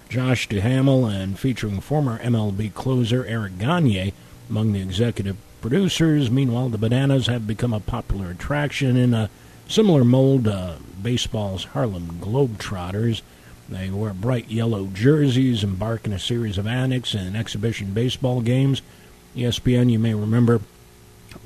Josh 0.10 0.49
Duhamel 0.49 1.06
and 1.06 1.39
featuring 1.39 1.80
former 1.80 2.20
MLB 2.20 2.74
closer 2.74 3.26
Eric 3.26 3.58
Gagne 3.58 4.14
among 4.52 4.74
the 4.74 4.82
executive 4.82 5.38
producers. 5.62 6.30
Meanwhile, 6.30 6.70
the 6.70 6.78
Bananas 6.78 7.28
have 7.28 7.47
become 7.47 7.74
a 7.74 7.80
popular 7.80 8.32
attraction 8.32 8.97
in 8.97 9.14
a 9.14 9.30
similar 9.68 10.04
mold. 10.04 10.47
Uh, 10.47 10.76
baseball's 11.02 11.64
Harlem 11.64 12.20
Globetrotters. 12.22 13.22
They 13.70 13.89
wear 13.89 14.14
bright 14.14 14.52
yellow 14.52 14.88
jerseys, 14.88 15.64
embark 15.64 16.06
in 16.06 16.14
a 16.14 16.20
series 16.20 16.58
of 16.58 16.68
annex 16.68 17.14
and 17.14 17.36
exhibition 17.36 17.93
baseball 17.93 18.41
games. 18.41 18.82
ESPN, 19.36 19.89
you 19.89 19.97
may 19.97 20.14
remember, 20.14 20.60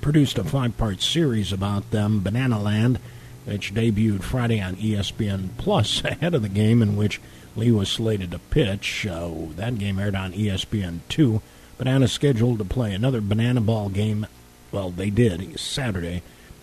produced 0.01 0.39
a 0.39 0.43
five-part 0.43 1.01
series 1.01 1.53
about 1.53 1.91
them, 1.91 2.21
Banana 2.21 2.59
Land, 2.59 2.99
which 3.45 3.73
debuted 3.73 4.23
Friday 4.23 4.59
on 4.59 4.75
ESPN 4.77 5.49
Plus 5.57 6.03
ahead 6.03 6.33
of 6.33 6.41
the 6.41 6.49
game 6.49 6.81
in 6.81 6.95
which 6.95 7.21
Lee 7.55 7.71
was 7.71 7.89
slated 7.89 8.31
to 8.31 8.39
pitch. 8.39 9.05
Uh, 9.05 9.29
that 9.55 9.77
game 9.77 9.99
aired 9.99 10.15
on 10.15 10.33
ESPN 10.33 10.99
two. 11.07 11.41
Banana 11.77 12.07
scheduled 12.07 12.59
to 12.59 12.65
play 12.65 12.93
another 12.93 13.21
banana 13.21 13.61
ball 13.61 13.89
game. 13.89 14.27
Well, 14.71 14.91
they 14.91 15.09
did 15.09 15.59
Saturday 15.59 16.21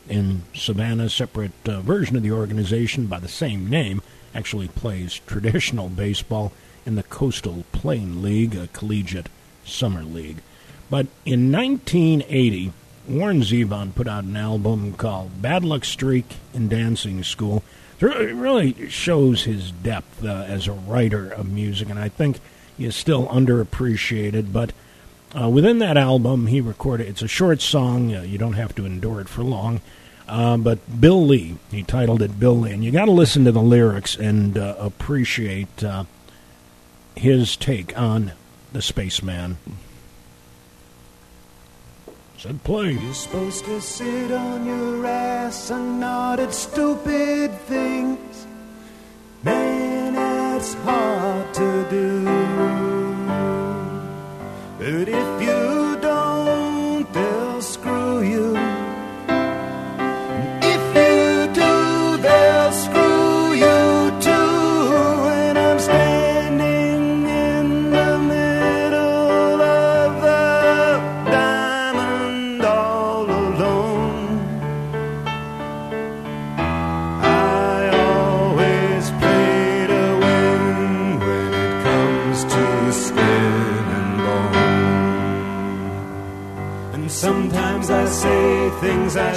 in 0.08 0.42
Savannah. 0.54 1.10
Separate 1.10 1.52
uh, 1.66 1.80
version 1.80 2.16
of 2.16 2.22
the 2.22 2.32
organization 2.32 3.06
by 3.06 3.18
the 3.18 3.28
same 3.28 3.68
name 3.68 4.02
actually 4.34 4.68
plays 4.68 5.20
traditional 5.26 5.88
baseball 5.88 6.52
in 6.86 6.94
the 6.94 7.02
Coastal 7.02 7.64
Plain 7.72 8.22
League, 8.22 8.54
a 8.54 8.68
collegiate 8.68 9.28
summer 9.64 10.02
league. 10.02 10.38
But 10.90 11.06
in 11.24 11.52
1980, 11.52 12.72
Warren 13.08 13.42
Zevon 13.42 13.94
put 13.94 14.08
out 14.08 14.24
an 14.24 14.36
album 14.36 14.94
called 14.94 15.42
Bad 15.42 15.64
Luck 15.64 15.84
Streak 15.84 16.36
in 16.54 16.68
Dancing 16.68 17.22
School. 17.22 17.62
It 18.00 18.34
really 18.34 18.88
shows 18.88 19.44
his 19.44 19.70
depth 19.70 20.24
uh, 20.24 20.44
as 20.48 20.66
a 20.66 20.72
writer 20.72 21.30
of 21.30 21.50
music, 21.50 21.88
and 21.88 21.98
I 21.98 22.08
think 22.08 22.40
he 22.76 22.84
is 22.84 22.96
still 22.96 23.28
underappreciated. 23.28 24.52
But 24.52 24.72
uh, 25.38 25.48
within 25.48 25.78
that 25.78 25.96
album, 25.96 26.46
he 26.46 26.60
recorded. 26.60 27.08
It's 27.08 27.22
a 27.22 27.28
short 27.28 27.60
song. 27.60 28.14
Uh, 28.14 28.22
you 28.22 28.38
don't 28.38 28.52
have 28.54 28.74
to 28.74 28.84
endure 28.84 29.20
it 29.20 29.28
for 29.28 29.42
long. 29.42 29.80
Uh, 30.28 30.56
but 30.56 31.00
Bill 31.00 31.24
Lee, 31.24 31.56
he 31.70 31.82
titled 31.82 32.22
it 32.22 32.38
Bill 32.38 32.58
Lee, 32.58 32.72
and 32.72 32.84
you 32.84 32.90
got 32.90 33.06
to 33.06 33.10
listen 33.10 33.44
to 33.44 33.52
the 33.52 33.62
lyrics 33.62 34.16
and 34.16 34.56
uh, 34.56 34.76
appreciate 34.78 35.82
uh, 35.82 36.04
his 37.16 37.56
take 37.56 37.98
on 37.98 38.32
the 38.72 38.82
spaceman. 38.82 39.58
Said 42.38 42.64
play. 42.64 42.92
You're 42.92 43.14
supposed 43.14 43.64
to 43.66 43.80
sit 43.80 44.32
on 44.32 44.66
your 44.66 45.06
ass 45.06 45.70
and 45.70 46.00
nod 46.00 46.40
at 46.40 46.52
stupid 46.52 47.52
things. 47.66 48.46
Man, 49.44 50.14
that's 50.14 50.74
hard 50.74 51.54
to 51.54 51.86
do. 51.90 52.91
But 54.82 55.08
if 55.08 55.42
you 55.42 55.71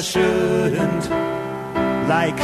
shouldn't, 0.05 1.09
like. 2.07 2.39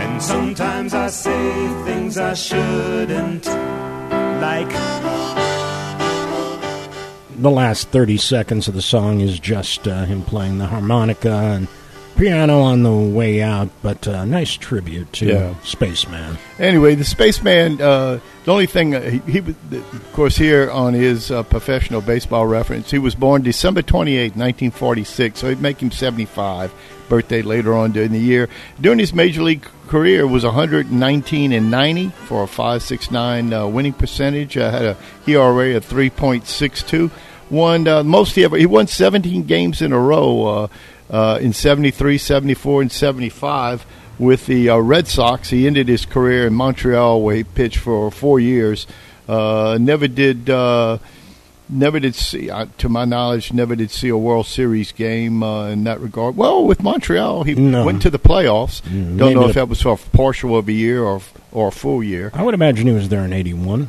And 0.00 0.22
sometimes 0.22 0.94
I 0.94 1.08
say 1.08 1.68
things 1.84 2.16
I 2.18 2.34
shouldn't, 2.34 3.46
like. 3.46 4.70
the 7.36 7.50
last 7.50 7.88
30 7.88 8.16
seconds 8.18 8.68
of 8.68 8.74
the 8.74 8.82
song 8.82 9.20
is 9.20 9.38
just 9.40 9.88
uh, 9.88 10.04
him 10.04 10.22
playing 10.22 10.58
the 10.58 10.66
harmonica 10.66 11.30
and 11.32 11.68
piano 12.16 12.60
on 12.60 12.82
the 12.82 12.92
way 12.92 13.40
out, 13.40 13.70
but 13.82 14.06
uh, 14.06 14.24
nice 14.26 14.52
tribute 14.56 15.10
to 15.14 15.26
Yeah. 15.26 15.54
Spaceman. 15.62 16.36
Anyway, 16.58 16.94
the 16.94 17.04
spaceman. 17.04 17.80
Uh, 17.80 18.20
the 18.44 18.52
only 18.52 18.66
thing 18.66 18.94
uh, 18.94 19.02
he, 19.02 19.18
he, 19.18 19.38
of 19.38 20.12
course, 20.12 20.36
here 20.36 20.70
on 20.70 20.94
his 20.94 21.30
uh, 21.30 21.42
professional 21.42 22.00
baseball 22.00 22.46
reference, 22.46 22.90
he 22.90 22.98
was 22.98 23.14
born 23.14 23.42
December 23.42 23.82
twenty 23.82 24.16
eighth, 24.16 24.34
nineteen 24.34 24.70
forty 24.70 25.04
six. 25.04 25.40
So 25.40 25.48
he'd 25.48 25.60
make 25.60 25.80
him 25.80 25.90
seventy 25.90 26.24
five. 26.24 26.72
Birthday 27.10 27.42
later 27.42 27.74
on 27.74 27.90
during 27.90 28.12
the 28.12 28.20
year. 28.20 28.48
During 28.80 29.00
his 29.00 29.12
major 29.12 29.42
league 29.42 29.66
career, 29.88 30.26
was 30.28 30.44
one 30.44 30.54
hundred 30.54 30.92
nineteen 30.92 31.52
and 31.52 31.70
ninety 31.70 32.10
for 32.26 32.44
a 32.44 32.46
five 32.46 32.82
six 32.82 33.10
nine 33.10 33.52
uh, 33.52 33.66
winning 33.66 33.92
percentage. 33.92 34.56
Uh, 34.56 34.70
had 34.70 34.84
a 34.84 34.96
ERA 35.26 35.76
of 35.76 35.84
three 35.84 36.08
point 36.08 36.46
six 36.46 36.82
two. 36.82 37.10
Won 37.50 37.86
uh, 37.88 38.04
most 38.04 38.36
he 38.36 38.44
ever. 38.44 38.56
He 38.56 38.66
won 38.66 38.86
seventeen 38.86 39.42
games 39.42 39.82
in 39.82 39.92
a 39.92 39.98
row. 39.98 40.70
In 41.12 41.52
73, 41.52 42.18
74, 42.18 42.82
and 42.82 42.92
75 42.92 43.84
with 44.20 44.46
the 44.46 44.68
uh, 44.68 44.76
Red 44.78 45.08
Sox. 45.08 45.50
He 45.50 45.66
ended 45.66 45.88
his 45.88 46.04
career 46.06 46.46
in 46.46 46.54
Montreal 46.54 47.22
where 47.22 47.34
he 47.36 47.44
pitched 47.44 47.78
for 47.78 48.10
four 48.12 48.38
years. 48.38 48.86
Uh, 49.28 49.78
never 49.80 50.06
did. 50.06 50.48
Uh, 50.50 50.98
never 51.68 52.00
did 52.00 52.14
see, 52.16 52.50
uh, 52.50 52.66
to 52.78 52.88
my 52.88 53.04
knowledge, 53.04 53.52
never 53.52 53.76
did 53.76 53.90
see 53.90 54.08
a 54.08 54.16
World 54.16 54.46
Series 54.46 54.90
game 54.92 55.42
uh, 55.42 55.68
in 55.68 55.84
that 55.84 56.00
regard. 56.00 56.36
Well, 56.36 56.64
with 56.64 56.82
Montreal, 56.82 57.44
he 57.44 57.54
No. 57.54 57.84
went 57.84 58.02
to 58.02 58.10
the 58.10 58.18
playoffs. 58.18 58.82
Mm, 58.82 59.16
Don't 59.18 59.34
know 59.34 59.48
if 59.48 59.54
that 59.54 59.68
was 59.68 59.80
for 59.82 59.92
a 59.92 59.96
partial 59.96 60.56
of 60.56 60.68
a 60.68 60.72
year 60.72 61.02
or 61.02 61.20
or 61.52 61.68
a 61.68 61.72
full 61.72 62.02
year. 62.02 62.30
I 62.34 62.42
would 62.42 62.54
imagine 62.54 62.86
he 62.86 62.92
was 62.92 63.08
there 63.08 63.24
in 63.24 63.32
'81. 63.32 63.88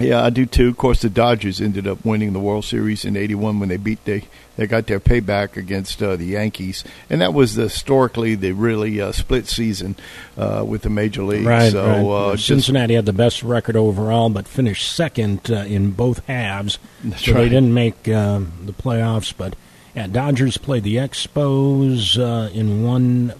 Yeah, 0.00 0.24
I 0.24 0.30
do 0.30 0.46
too. 0.46 0.68
Of 0.68 0.78
course, 0.78 1.02
the 1.02 1.10
Dodgers 1.10 1.60
ended 1.60 1.86
up 1.86 2.02
winning 2.06 2.32
the 2.32 2.40
World 2.40 2.64
Series 2.64 3.04
in 3.04 3.16
'81 3.18 3.60
when 3.60 3.68
they 3.68 3.76
beat 3.76 4.02
they 4.06 4.24
they 4.60 4.66
got 4.66 4.86
their 4.86 5.00
payback 5.00 5.56
against 5.56 6.02
uh, 6.02 6.16
the 6.16 6.26
Yankees, 6.26 6.84
and 7.08 7.22
that 7.22 7.32
was 7.32 7.54
historically 7.54 8.34
the 8.34 8.52
really 8.52 9.00
uh, 9.00 9.10
split 9.10 9.46
season 9.46 9.96
uh, 10.36 10.62
with 10.68 10.82
the 10.82 10.90
major 10.90 11.22
league. 11.22 11.46
Right, 11.46 11.72
so 11.72 11.82
right. 11.82 12.32
Uh, 12.32 12.36
Cincinnati 12.36 12.92
had 12.92 13.06
the 13.06 13.14
best 13.14 13.42
record 13.42 13.74
overall, 13.74 14.28
but 14.28 14.46
finished 14.46 14.92
second 14.94 15.50
uh, 15.50 15.60
in 15.60 15.92
both 15.92 16.26
halves. 16.26 16.78
That's 17.02 17.24
so 17.24 17.32
right. 17.32 17.40
they 17.40 17.48
didn't 17.48 17.72
make 17.72 18.06
um, 18.08 18.52
the 18.66 18.74
playoffs. 18.74 19.32
But 19.34 19.56
yeah, 19.94 20.06
Dodgers 20.08 20.58
played 20.58 20.82
the 20.82 20.96
Expos 20.96 22.18
uh, 22.18 22.50
in 22.52 22.84
one. 22.84 23.32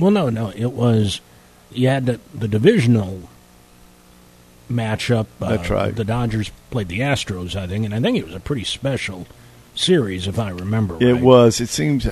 Well, 0.00 0.10
no, 0.10 0.28
no, 0.28 0.50
it 0.56 0.72
was 0.72 1.20
you 1.70 1.86
had 1.86 2.06
the, 2.06 2.18
the 2.34 2.48
divisional 2.48 3.28
matchup. 4.68 5.26
Uh, 5.40 5.50
That's 5.50 5.70
right. 5.70 5.94
The 5.94 6.02
Dodgers 6.02 6.50
played 6.72 6.88
the 6.88 6.98
Astros, 6.98 7.54
I 7.54 7.68
think, 7.68 7.84
and 7.84 7.94
I 7.94 8.00
think 8.00 8.18
it 8.18 8.24
was 8.24 8.34
a 8.34 8.40
pretty 8.40 8.64
special 8.64 9.28
series, 9.74 10.26
if 10.26 10.38
I 10.38 10.50
remember 10.50 10.96
it 11.00 11.12
right. 11.12 11.22
was. 11.22 11.60
It 11.60 11.68
seems 11.68 12.06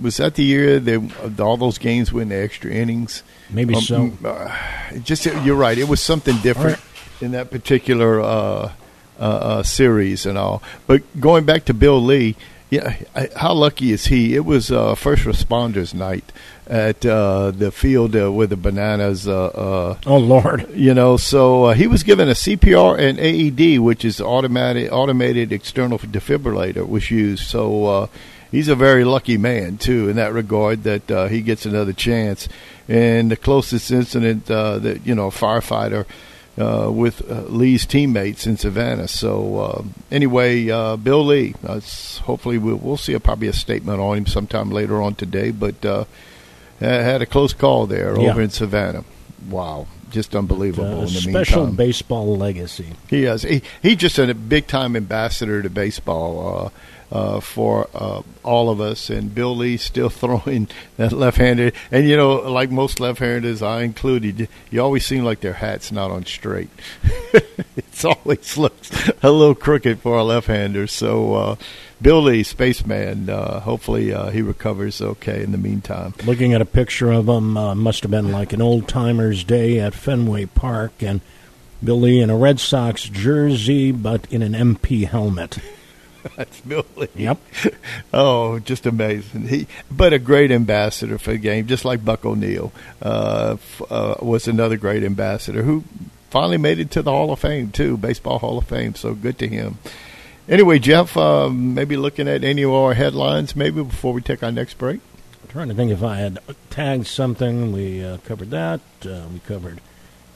was 0.00 0.16
that 0.18 0.34
the 0.34 0.44
year 0.44 0.80
that 0.80 1.40
all 1.40 1.56
those 1.56 1.78
games 1.78 2.12
went 2.12 2.30
to 2.30 2.36
extra 2.36 2.70
innings. 2.70 3.22
Maybe 3.50 3.74
Um, 3.74 3.82
so. 3.82 4.12
uh, 4.24 4.54
it 4.90 5.04
just 5.04 5.24
you're 5.24 5.56
right. 5.56 5.78
It 5.78 5.88
was 5.88 6.00
something 6.00 6.36
different 6.38 6.76
right. 6.76 7.22
in 7.22 7.30
that 7.32 7.50
particular 7.50 8.20
uh, 8.20 8.72
uh, 9.18 9.22
uh, 9.22 9.62
series 9.62 10.26
and 10.26 10.36
all. 10.36 10.62
But 10.86 11.02
going 11.20 11.44
back 11.44 11.64
to 11.66 11.74
Bill 11.74 12.00
Lee, 12.02 12.36
yeah, 12.70 12.96
I- 13.14 13.30
how 13.36 13.54
lucky 13.54 13.92
is 13.92 14.06
he? 14.06 14.34
It 14.34 14.44
was 14.44 14.70
uh, 14.70 14.94
first 14.94 15.24
responders 15.24 15.94
night 15.94 16.24
at 16.66 17.04
uh, 17.06 17.50
the 17.50 17.70
field 17.70 18.14
uh, 18.14 18.30
where 18.30 18.46
the 18.46 18.56
bananas. 18.56 19.26
Uh, 19.26 19.46
uh, 19.46 19.96
Oh 20.06 20.18
Lord! 20.18 20.68
you 20.74 20.92
know, 20.94 21.16
so 21.16 21.64
uh, 21.64 21.74
he 21.74 21.86
was 21.86 22.02
given 22.02 22.28
a 22.28 22.32
CPR 22.32 22.98
and 22.98 23.18
AED, 23.18 23.80
which 23.80 24.04
is 24.04 24.20
automatic 24.20 24.92
automated 24.92 25.52
external 25.52 25.98
defibrillator, 25.98 26.86
was 26.86 27.10
used. 27.10 27.44
So 27.44 27.86
uh, 27.86 28.06
he's 28.50 28.68
a 28.68 28.76
very 28.76 29.04
lucky 29.04 29.38
man 29.38 29.78
too 29.78 30.08
in 30.08 30.16
that 30.16 30.32
regard 30.32 30.82
that 30.84 31.10
uh, 31.10 31.26
he 31.28 31.40
gets 31.40 31.64
another 31.66 31.92
chance. 31.94 32.48
And 32.86 33.30
the 33.30 33.36
closest 33.36 33.90
incident 33.90 34.50
uh, 34.50 34.78
that 34.78 35.06
you 35.06 35.14
know, 35.14 35.28
a 35.28 35.30
firefighter. 35.30 36.06
Uh, 36.58 36.90
with 36.90 37.22
uh, 37.30 37.42
Lee's 37.42 37.86
teammates 37.86 38.44
in 38.44 38.56
Savannah. 38.56 39.06
So 39.06 39.58
uh, 39.60 39.82
anyway, 40.10 40.68
uh, 40.68 40.96
Bill 40.96 41.24
Lee. 41.24 41.54
Uh, 41.62 41.78
hopefully, 42.24 42.58
we'll, 42.58 42.76
we'll 42.76 42.96
see 42.96 43.12
a, 43.12 43.20
probably 43.20 43.46
a 43.46 43.52
statement 43.52 44.00
on 44.00 44.16
him 44.18 44.26
sometime 44.26 44.70
later 44.70 45.00
on 45.00 45.14
today. 45.14 45.52
But 45.52 45.84
uh, 45.84 46.04
had 46.80 47.22
a 47.22 47.26
close 47.26 47.52
call 47.52 47.86
there 47.86 48.18
Yeah. 48.18 48.30
over 48.30 48.42
in 48.42 48.50
Savannah. 48.50 49.04
Wow, 49.48 49.86
just 50.10 50.34
unbelievable. 50.34 50.88
Uh, 50.88 51.06
in 51.06 51.14
the 51.14 51.20
special 51.20 51.60
meantime. 51.66 51.76
baseball 51.76 52.36
legacy. 52.36 52.88
He 53.08 53.24
is. 53.24 53.42
He 53.42 53.62
he 53.80 53.94
just 53.94 54.18
a 54.18 54.34
big 54.34 54.66
time 54.66 54.96
ambassador 54.96 55.62
to 55.62 55.70
baseball 55.70 56.72
uh, 57.10 57.40
for 57.40 57.88
uh, 57.94 58.22
all 58.42 58.70
of 58.70 58.80
us. 58.80 59.10
And 59.10 59.34
Bill 59.34 59.56
Lee 59.56 59.76
still 59.76 60.08
throwing 60.10 60.68
that 60.96 61.12
left-handed. 61.12 61.74
And 61.90 62.08
you 62.08 62.16
know, 62.16 62.36
like 62.50 62.70
most 62.70 63.00
left-handers, 63.00 63.62
I 63.62 63.82
included, 63.82 64.48
you 64.70 64.82
always 64.82 65.06
seem 65.06 65.24
like 65.24 65.40
their 65.40 65.54
hat's 65.54 65.92
not 65.92 66.10
on 66.10 66.24
straight. 66.24 66.70
it's 67.76 68.04
always 68.04 68.56
looks 68.56 68.90
a 69.22 69.30
little 69.30 69.54
crooked 69.54 70.00
for 70.00 70.18
a 70.18 70.24
left-hander. 70.24 70.86
So. 70.86 71.34
Uh, 71.34 71.56
Bill 72.00 72.22
Lee, 72.22 72.44
spaceman. 72.44 73.28
Uh, 73.28 73.58
hopefully, 73.58 74.14
uh, 74.14 74.30
he 74.30 74.40
recovers 74.40 75.02
okay 75.02 75.42
in 75.42 75.50
the 75.50 75.58
meantime. 75.58 76.14
Looking 76.24 76.54
at 76.54 76.62
a 76.62 76.64
picture 76.64 77.10
of 77.10 77.28
him, 77.28 77.56
uh, 77.56 77.74
must 77.74 78.02
have 78.02 78.10
been 78.12 78.30
like 78.30 78.52
an 78.52 78.62
old 78.62 78.86
timer's 78.86 79.42
day 79.42 79.80
at 79.80 79.94
Fenway 79.94 80.46
Park, 80.46 80.92
and 81.00 81.20
Billy 81.82 82.20
in 82.20 82.30
a 82.30 82.36
Red 82.36 82.60
Sox 82.60 83.08
jersey, 83.08 83.92
but 83.92 84.26
in 84.30 84.42
an 84.42 84.52
MP 84.52 85.08
helmet. 85.08 85.58
That's 86.36 86.60
Bill 86.60 86.84
Lee. 86.96 87.08
Yep. 87.16 87.38
Oh, 88.12 88.58
just 88.58 88.86
amazing. 88.86 89.48
He, 89.48 89.66
but 89.90 90.12
a 90.12 90.18
great 90.18 90.50
ambassador 90.50 91.18
for 91.18 91.32
the 91.32 91.38
game, 91.38 91.66
just 91.66 91.84
like 91.84 92.04
Buck 92.04 92.24
O'Neil 92.24 92.72
uh, 93.02 93.56
f- 93.58 93.82
uh, 93.90 94.14
was 94.22 94.48
another 94.48 94.76
great 94.78 95.02
ambassador 95.04 95.62
who 95.62 95.84
finally 96.30 96.56
made 96.56 96.78
it 96.78 96.90
to 96.92 97.02
the 97.02 97.10
Hall 97.10 97.30
of 97.32 97.38
Fame 97.38 97.70
too, 97.70 97.96
Baseball 97.98 98.38
Hall 98.38 98.56
of 98.58 98.66
Fame. 98.66 98.94
So 98.94 99.14
good 99.14 99.38
to 99.40 99.48
him. 99.48 99.78
Anyway, 100.48 100.78
Jeff, 100.78 101.16
uh, 101.18 101.50
maybe 101.50 101.96
looking 101.98 102.26
at 102.28 102.42
any 102.44 102.62
of 102.62 102.72
our 102.72 102.94
headlines, 102.94 103.54
maybe 103.54 103.82
before 103.82 104.14
we 104.14 104.22
take 104.22 104.42
our 104.42 104.50
next 104.52 104.78
break. 104.78 105.00
I'm 105.42 105.48
trying 105.50 105.68
to 105.68 105.74
think 105.74 105.92
if 105.92 106.02
I 106.02 106.16
had 106.16 106.38
tagged 106.70 107.06
something. 107.06 107.72
We 107.72 108.02
uh, 108.02 108.16
covered 108.18 108.50
that. 108.50 108.80
Uh, 109.04 109.24
we 109.30 109.40
covered 109.40 109.80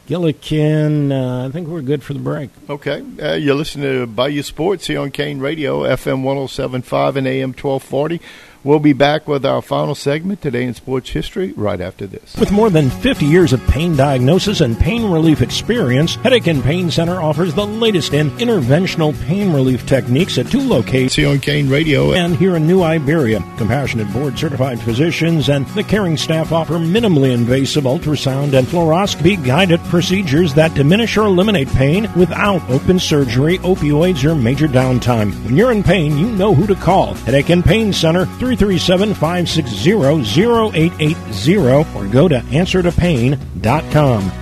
Gillikin. 0.09 1.12
Uh, 1.12 1.46
I 1.46 1.50
think 1.50 1.68
we're 1.68 1.82
good 1.82 2.03
for 2.03 2.12
the 2.12 2.18
break. 2.20 2.50
Okay, 2.68 3.03
uh, 3.20 3.34
you're 3.34 3.55
listening 3.55 3.86
to 3.86 4.07
Bayou 4.07 4.42
Sports 4.42 4.86
here 4.86 5.00
on 5.00 5.11
Kane 5.11 5.38
Radio, 5.38 5.82
FM 5.82 6.22
107.5 6.22 7.16
and 7.16 7.26
AM 7.26 7.48
1240. 7.50 8.20
We'll 8.64 8.78
be 8.78 8.92
back 8.92 9.26
with 9.26 9.44
our 9.44 9.60
final 9.60 9.96
segment 9.96 10.40
today 10.40 10.62
in 10.62 10.74
sports 10.74 11.10
history 11.10 11.52
right 11.56 11.80
after 11.80 12.06
this. 12.06 12.36
With 12.36 12.52
more 12.52 12.70
than 12.70 12.90
50 12.90 13.26
years 13.26 13.52
of 13.52 13.60
pain 13.66 13.96
diagnosis 13.96 14.60
and 14.60 14.78
pain 14.78 15.10
relief 15.10 15.42
experience, 15.42 16.14
Headache 16.14 16.46
and 16.46 16.62
Pain 16.62 16.88
Center 16.88 17.20
offers 17.20 17.54
the 17.54 17.66
latest 17.66 18.14
in 18.14 18.30
interventional 18.32 19.20
pain 19.24 19.52
relief 19.52 19.84
techniques 19.84 20.38
at 20.38 20.46
two 20.46 20.60
locations 20.60 21.16
here 21.16 21.30
on 21.30 21.40
Kane 21.40 21.68
Radio. 21.68 22.12
and 22.12 22.36
here 22.36 22.54
in 22.54 22.68
New 22.68 22.82
Iberia. 22.84 23.40
Compassionate 23.56 24.12
board 24.12 24.38
certified 24.38 24.80
physicians 24.80 25.48
and 25.48 25.66
the 25.68 25.82
caring 25.82 26.16
staff 26.16 26.52
offer 26.52 26.74
minimally 26.74 27.32
invasive 27.32 27.82
ultrasound 27.82 28.56
and 28.56 28.68
fluoroscopy 28.68 29.44
guided 29.44 29.80
procedures 29.86 30.54
that 30.54 30.72
diminish 30.74 31.16
or 31.16 31.26
eliminate 31.26 31.68
pain 31.70 32.08
without 32.14 32.62
open 32.70 33.00
surgery, 33.00 33.58
opioids, 33.58 34.22
or 34.22 34.36
major 34.36 34.68
downtime. 34.68 35.32
When 35.44 35.56
you're 35.56 35.72
in 35.72 35.82
pain, 35.82 36.16
you 36.16 36.28
know 36.28 36.54
who 36.54 36.68
to 36.68 36.76
call. 36.76 37.14
Headache 37.14 37.50
and 37.50 37.64
Pain 37.64 37.92
Center, 37.92 38.26
337 38.57 39.14
560 39.14 39.92
0880 39.92 41.57
or 41.96 42.07
go 42.07 42.28
to 42.28 42.38
answertopain.com. 42.38 44.41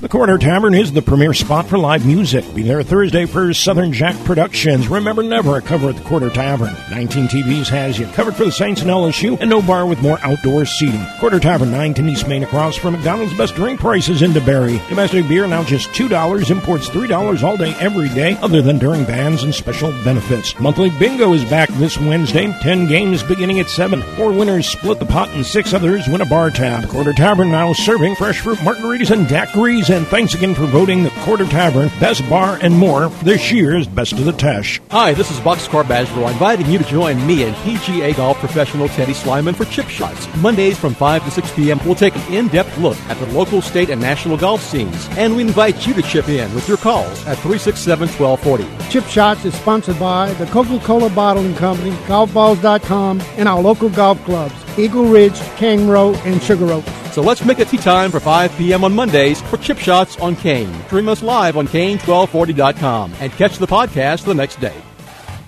The 0.00 0.10
Quarter 0.10 0.36
Tavern 0.36 0.74
is 0.74 0.92
the 0.92 1.00
premier 1.00 1.32
spot 1.32 1.66
for 1.66 1.78
live 1.78 2.04
music. 2.04 2.44
Be 2.54 2.62
there 2.62 2.82
Thursday 2.82 3.24
for 3.24 3.54
Southern 3.54 3.94
Jack 3.94 4.14
Productions. 4.24 4.88
Remember 4.88 5.22
never 5.22 5.56
a 5.56 5.62
cover 5.62 5.88
at 5.88 5.96
the 5.96 6.04
Quarter 6.04 6.28
Tavern. 6.28 6.74
19 6.90 7.28
TVs 7.28 7.68
has 7.68 7.98
you 7.98 8.04
covered 8.08 8.36
for 8.36 8.44
the 8.44 8.52
Saints 8.52 8.82
and 8.82 8.90
LSU, 8.90 9.40
and 9.40 9.48
no 9.48 9.62
bar 9.62 9.86
with 9.86 10.02
more 10.02 10.18
outdoor 10.22 10.66
seating. 10.66 11.00
Quarter 11.18 11.40
Tavern, 11.40 11.70
19 11.70 12.10
East 12.10 12.28
Main, 12.28 12.42
across 12.42 12.76
from 12.76 12.92
McDonald's 12.92 13.32
best 13.38 13.54
drink 13.54 13.80
prices 13.80 14.20
in 14.20 14.32
DeBerry. 14.32 14.86
Domestic 14.90 15.26
beer 15.28 15.46
now 15.46 15.64
just 15.64 15.88
$2, 15.92 16.50
imports 16.50 16.90
$3 16.90 17.42
all 17.42 17.56
day 17.56 17.74
every 17.80 18.10
day, 18.10 18.36
other 18.42 18.60
than 18.60 18.78
during 18.78 19.02
bans 19.06 19.44
and 19.44 19.54
special 19.54 19.92
benefits. 20.04 20.56
Monthly 20.60 20.90
bingo 20.98 21.32
is 21.32 21.44
back 21.46 21.70
this 21.70 21.96
Wednesday. 21.96 22.52
10 22.60 22.86
games 22.86 23.22
beginning 23.22 23.60
at 23.60 23.70
7. 23.70 24.02
Four 24.14 24.32
winners 24.32 24.68
split 24.68 24.98
the 24.98 25.06
pot, 25.06 25.30
and 25.30 25.44
six 25.44 25.72
others 25.72 26.06
win 26.06 26.20
a 26.20 26.26
bar 26.26 26.50
tab. 26.50 26.86
Quarter 26.90 27.14
Tavern 27.14 27.50
now 27.50 27.72
serving 27.72 28.14
fresh 28.14 28.40
fruit 28.40 28.58
margaritas 28.58 29.10
and 29.10 29.26
daiquiris 29.26 29.75
Breeze, 29.76 29.90
and 29.90 30.06
thanks 30.06 30.32
again 30.32 30.54
for 30.54 30.64
voting 30.64 31.02
the 31.02 31.10
Quarter 31.20 31.44
Tavern 31.46 31.88
Best 32.00 32.26
Bar 32.30 32.58
and 32.62 32.74
More 32.74 33.10
for 33.10 33.24
this 33.24 33.52
year's 33.52 33.86
Best 33.86 34.12
of 34.12 34.24
the 34.24 34.32
Teche. 34.32 34.80
Hi, 34.90 35.12
this 35.12 35.30
is 35.30 35.38
Boxcar 35.40 35.84
Basro, 35.84 36.30
inviting 36.30 36.64
you 36.66 36.78
to 36.78 36.84
join 36.84 37.26
me 37.26 37.42
and 37.42 37.54
PGA 37.56 38.16
golf 38.16 38.38
professional 38.38 38.88
Teddy 38.88 39.12
Slyman 39.12 39.54
for 39.54 39.66
Chip 39.66 39.86
Shots. 39.88 40.34
Mondays 40.36 40.78
from 40.78 40.94
5 40.94 41.24
to 41.26 41.30
6 41.30 41.52
p.m., 41.52 41.78
we'll 41.84 41.94
take 41.94 42.16
an 42.16 42.32
in-depth 42.32 42.78
look 42.78 42.96
at 43.10 43.18
the 43.18 43.26
local, 43.34 43.60
state, 43.60 43.90
and 43.90 44.00
national 44.00 44.38
golf 44.38 44.62
scenes, 44.62 45.08
and 45.10 45.36
we 45.36 45.42
invite 45.42 45.86
you 45.86 45.92
to 45.92 46.02
chip 46.02 46.28
in 46.30 46.54
with 46.54 46.66
your 46.68 46.78
calls 46.78 47.26
at 47.26 47.36
367-1240. 47.38 48.90
Chip 48.90 49.04
Shots 49.04 49.44
is 49.44 49.54
sponsored 49.54 49.98
by 49.98 50.32
the 50.34 50.46
Coca-Cola 50.46 51.10
Bottling 51.10 51.54
Company, 51.54 51.90
GolfBalls.com, 52.06 53.20
and 53.36 53.46
our 53.46 53.60
local 53.60 53.90
golf 53.90 54.22
clubs, 54.24 54.54
Eagle 54.78 55.06
Ridge, 55.06 55.38
King 55.56 55.88
Row, 55.88 56.14
and 56.24 56.42
Sugar 56.42 56.72
Oak. 56.72 56.84
So 57.12 57.22
let's 57.22 57.44
make 57.44 57.58
it 57.58 57.68
tea 57.68 57.78
time 57.78 58.10
for 58.10 58.20
5 58.20 58.56
p.m. 58.56 58.84
on 58.84 58.94
Mondays 58.94 59.40
for 59.42 59.56
Chip 59.56 59.78
Shots 59.78 60.18
on 60.18 60.36
Kane. 60.36 60.72
Stream 60.84 61.08
us 61.08 61.22
live 61.22 61.56
on 61.56 61.66
Kane1240.com 61.68 63.14
and 63.20 63.32
catch 63.32 63.58
the 63.58 63.66
podcast 63.66 64.24
the 64.24 64.34
next 64.34 64.60
day. 64.60 64.74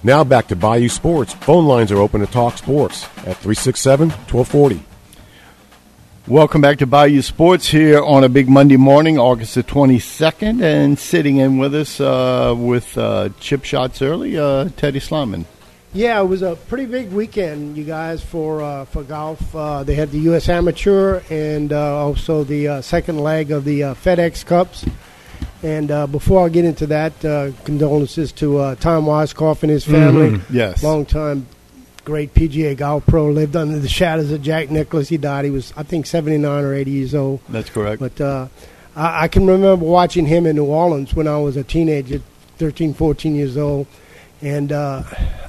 Now 0.03 0.25
back 0.25 0.47
to 0.49 0.57
Bayou 0.57 0.89
Sports. 0.89 1.35
Phone 1.35 1.67
lines 1.67 1.91
are 1.93 1.99
open 1.99 2.21
to 2.21 2.27
talk 2.27 2.57
sports 2.57 3.05
at 3.19 3.37
367 3.37 4.11
1240. 4.11 4.83
Welcome 6.29 6.61
back 6.61 6.79
to 6.79 6.87
Bayou 6.87 7.23
Sports 7.23 7.69
here 7.69 8.03
on 8.03 8.23
a 8.23 8.29
big 8.29 8.49
Monday 8.51 8.77
morning, 8.77 9.19
August 9.19 9.55
the 9.55 9.63
22nd, 9.63 10.63
and 10.63 10.99
sitting 10.99 11.39
in 11.39 11.57
with 11.57 11.75
us 11.75 12.01
uh, 12.01 12.55
with 12.57 12.99
uh, 12.99 13.31
chip 13.41 13.65
shots 13.65 14.03
early, 14.03 14.39
uh, 14.39 14.69
Teddy 14.77 15.01
Slyman. 15.01 15.47
Yeah, 15.99 16.21
it 16.21 16.27
was 16.27 16.43
a 16.43 16.55
pretty 16.55 16.87
big 16.87 17.11
weekend, 17.11 17.77
you 17.77 17.83
guys, 17.83 18.23
for 18.23 18.63
uh, 18.63 18.85
for 18.85 19.03
golf. 19.03 19.43
Uh, 19.53 19.83
they 19.83 19.97
had 19.97 20.13
the 20.13 20.21
U.S. 20.31 20.49
Amateur 20.49 21.23
and 21.29 21.73
uh, 21.73 21.97
also 21.97 22.45
the 22.45 22.69
uh, 22.69 22.83
second 22.83 23.19
leg 23.19 23.51
of 23.51 23.65
the 23.65 23.83
uh, 23.83 23.95
FedEx 23.95 24.47
Cups. 24.47 24.87
And 25.65 25.91
uh, 25.91 26.07
before 26.07 26.47
I 26.47 26.51
get 26.51 26.65
into 26.65 26.87
that, 26.87 27.25
uh, 27.25 27.51
condolences 27.65 28.31
to 28.35 28.59
uh, 28.59 28.75
Tom 28.77 29.07
Weiskopf 29.07 29.65
and 29.65 29.71
his 29.73 29.85
family. 29.85 30.31
Mhm, 30.39 30.43
yes. 30.51 30.85
long 30.85 31.05
time 31.05 31.47
great 32.05 32.33
PGA 32.33 32.77
golf 32.77 33.05
pro. 33.05 33.31
Lived 33.31 33.57
under 33.57 33.81
the 33.81 33.89
shadows 33.89 34.31
of 34.31 34.41
Jack 34.41 34.71
Nicklaus. 34.71 35.09
He 35.09 35.17
died. 35.17 35.47
He 35.47 35.51
was, 35.51 35.73
I 35.77 35.83
think, 35.83 36.07
seventy 36.07 36.39
nine 36.39 36.63
or 36.63 36.75
eighty 36.75 36.93
years 36.93 37.13
old. 37.13 37.41
That's 37.49 37.71
correct. 37.71 37.99
But 37.99 38.21
uh, 38.21 38.47
I, 38.95 39.25
I 39.25 39.29
can 39.29 39.49
remember 39.49 39.85
watching 39.85 40.27
him 40.27 40.47
in 40.47 40.55
New 40.55 40.65
Orleans 40.67 41.13
when 41.13 41.27
I 41.27 41.39
was 41.39 41.57
a 41.57 41.65
teenager, 41.65 42.23
13, 42.59 42.95
14 42.95 43.35
years 43.35 43.57
old. 43.57 43.89
And 44.41 44.73
uh, 44.73 45.03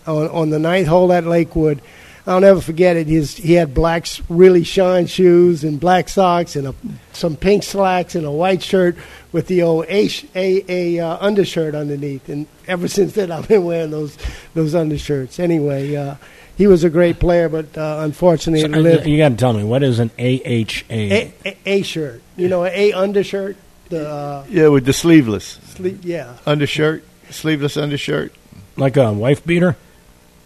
on, 0.07 0.27
on 0.29 0.49
the 0.49 0.59
ninth 0.59 0.87
hole 0.87 1.11
at 1.13 1.25
Lakewood, 1.25 1.81
I'll 2.25 2.39
never 2.39 2.61
forget 2.61 2.95
it. 2.95 3.07
His, 3.07 3.35
he 3.37 3.53
had 3.53 3.73
black, 3.73 4.05
really 4.29 4.63
shine 4.63 5.07
shoes 5.07 5.63
and 5.63 5.79
black 5.79 6.09
socks 6.09 6.55
and 6.55 6.67
a, 6.67 6.75
some 7.11 7.35
pink 7.35 7.63
slacks 7.63 8.13
and 8.13 8.25
a 8.25 8.31
white 8.31 8.61
shirt 8.61 8.97
with 9.31 9.47
the 9.47 9.63
old 9.63 9.85
A, 9.89 10.09
a, 10.35 10.63
a 10.67 10.99
uh, 10.99 11.17
undershirt 11.19 11.73
underneath. 11.75 12.29
And 12.29 12.47
ever 12.67 12.87
since 12.97 13.13
then, 13.13 13.31
I've 13.31 13.47
been 13.47 13.63
wearing 13.63 13.91
those 13.91 14.17
those 14.53 14.75
undershirts. 14.75 15.39
Anyway, 15.39 15.95
uh, 15.95 16.15
he 16.55 16.67
was 16.67 16.83
a 16.83 16.89
great 16.89 17.19
player, 17.19 17.49
but 17.49 17.75
uh, 17.77 17.99
unfortunately, 18.01 18.61
So, 18.61 18.79
lived 18.79 19.07
you 19.07 19.17
got 19.17 19.29
to 19.29 19.35
tell 19.35 19.53
me 19.53 19.63
what 19.63 19.81
is 19.81 19.97
an 19.99 20.11
AHA? 20.19 20.83
a, 20.89 21.33
a, 21.45 21.57
a 21.65 21.81
shirt. 21.81 22.21
You 22.35 22.47
know, 22.47 22.63
an 22.63 22.73
A 22.75 22.93
undershirt. 22.93 23.55
The 23.89 24.07
uh, 24.07 24.45
Yeah, 24.49 24.67
with 24.67 24.85
the 24.85 24.93
sleeveless 24.93 25.57
sleeve. 25.63 26.05
Yeah, 26.05 26.35
undershirt, 26.45 27.03
sleeveless 27.31 27.75
undershirt. 27.75 28.33
Like 28.79 28.97
a 28.97 29.11
wife 29.13 29.45
beater, 29.45 29.75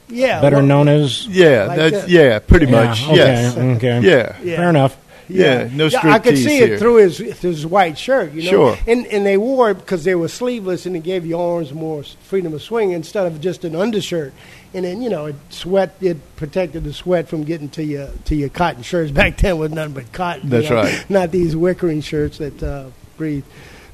yeah. 0.09 0.41
better 0.41 0.57
well, 0.57 0.65
known 0.65 0.87
as. 0.87 1.25
Yeah, 1.27 1.65
Like 1.65 1.77
that's 1.77 2.01
that. 2.01 2.09
yeah, 2.09 2.39
pretty 2.39 2.65
Yeah, 2.65 2.71
much. 2.85 3.03
okay, 3.05 3.15
Yes. 3.15 3.57
okay. 3.57 3.99
Yeah. 4.01 4.35
Yeah. 4.43 4.55
Fair 4.57 4.69
enough. 4.69 4.97
Yeah, 5.29 5.69
no 5.71 5.85
Yeah, 5.85 5.99
I 6.03 6.19
could 6.19 6.37
see 6.37 6.57
here. 6.57 6.73
it 6.73 6.79
through 6.79 6.97
his 6.97 7.17
his 7.17 7.65
white 7.65 7.97
shirt. 7.97 8.33
You 8.33 8.43
know, 8.43 8.49
Sure. 8.49 8.77
And 8.85 9.05
and 9.07 9.25
they 9.25 9.37
wore 9.37 9.71
it 9.71 9.75
because 9.75 10.03
they 10.03 10.15
were 10.15 10.27
sleeveless 10.27 10.85
and 10.85 10.97
it 10.97 11.03
gave 11.03 11.25
your 11.25 11.55
arms 11.55 11.71
more 11.73 12.03
freedom 12.03 12.53
of 12.53 12.61
swing 12.61 12.91
instead 12.91 13.25
of 13.25 13.39
just 13.39 13.63
an 13.63 13.73
undershirt. 13.73 14.33
And 14.73 14.83
then 14.83 15.01
you 15.01 15.09
know, 15.09 15.27
it 15.27 15.35
sweat 15.49 15.95
it 16.01 16.17
protected 16.35 16.83
the 16.83 16.91
sweat 16.91 17.29
from 17.29 17.45
getting 17.45 17.69
to 17.69 17.83
your 17.83 18.09
to 18.25 18.35
your 18.35 18.49
cotton 18.49 18.83
shirts. 18.83 19.11
Back 19.21 19.37
then 19.37 19.57
was 19.57 19.71
nothing 19.71 19.93
but 19.93 20.11
cotton. 20.11 20.43
you 20.43 20.49
That's 20.49 20.69
know, 20.69 20.75
right. 20.75 21.05
Not 21.09 21.31
these 21.31 21.55
wickering 21.55 22.03
shirts 22.03 22.39
that 22.39 22.61
uh, 22.61 22.85
breathe. 23.17 23.45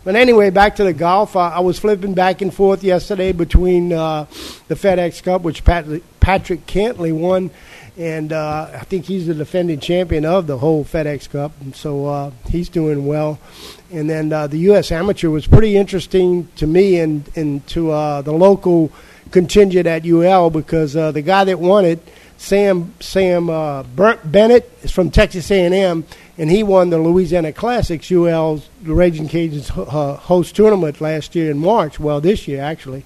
But 0.09 0.15
anyway, 0.15 0.49
back 0.49 0.77
to 0.77 0.83
the 0.83 0.91
golf. 0.91 1.35
I, 1.35 1.49
I 1.49 1.59
was 1.59 1.77
flipping 1.77 2.15
back 2.15 2.41
and 2.41 2.51
forth 2.51 2.83
yesterday 2.83 3.31
between 3.31 3.93
uh, 3.93 4.25
the 4.67 4.73
FedEx 4.73 5.21
Cup, 5.21 5.43
which 5.43 5.63
Pat, 5.63 5.85
Patrick 6.19 6.65
Cantlay 6.65 7.13
won, 7.15 7.51
and 7.95 8.33
uh, 8.33 8.71
I 8.73 8.79
think 8.85 9.05
he's 9.05 9.27
the 9.27 9.35
defending 9.35 9.79
champion 9.79 10.25
of 10.25 10.47
the 10.47 10.57
whole 10.57 10.83
FedEx 10.83 11.29
Cup, 11.29 11.51
and 11.61 11.75
so 11.75 12.07
uh, 12.07 12.31
he's 12.49 12.69
doing 12.69 13.05
well. 13.05 13.37
And 13.91 14.09
then 14.09 14.33
uh, 14.33 14.47
the 14.47 14.57
U.S. 14.69 14.91
Amateur 14.91 15.29
was 15.29 15.45
pretty 15.45 15.77
interesting 15.77 16.47
to 16.55 16.65
me 16.65 16.99
and 16.99 17.29
and 17.35 17.67
to 17.67 17.91
uh, 17.91 18.23
the 18.23 18.33
local 18.33 18.91
contingent 19.29 19.85
at 19.85 20.07
UL 20.07 20.49
because 20.49 20.95
uh, 20.95 21.11
the 21.11 21.21
guy 21.21 21.43
that 21.43 21.59
won 21.59 21.85
it, 21.85 21.99
Sam 22.39 22.93
Sam 23.01 23.49
uh, 23.49 23.83
Bur- 23.83 24.19
Bennett, 24.23 24.71
is 24.81 24.91
from 24.91 25.11
Texas 25.11 25.51
A&M, 25.51 26.05
and 26.37 26.49
he 26.49 26.63
won 26.63 26.89
the 26.89 26.97
Louisiana 26.97 27.51
Classics, 27.51 28.09
UL's 28.09 28.69
the 28.81 28.93
Raging 28.93 29.27
Cajuns 29.27 29.69
uh, 29.77 30.15
host 30.15 30.55
tournament 30.55 31.01
last 31.01 31.35
year 31.35 31.51
in 31.51 31.59
March. 31.59 31.99
Well, 31.99 32.21
this 32.21 32.47
year 32.47 32.63
actually, 32.63 33.03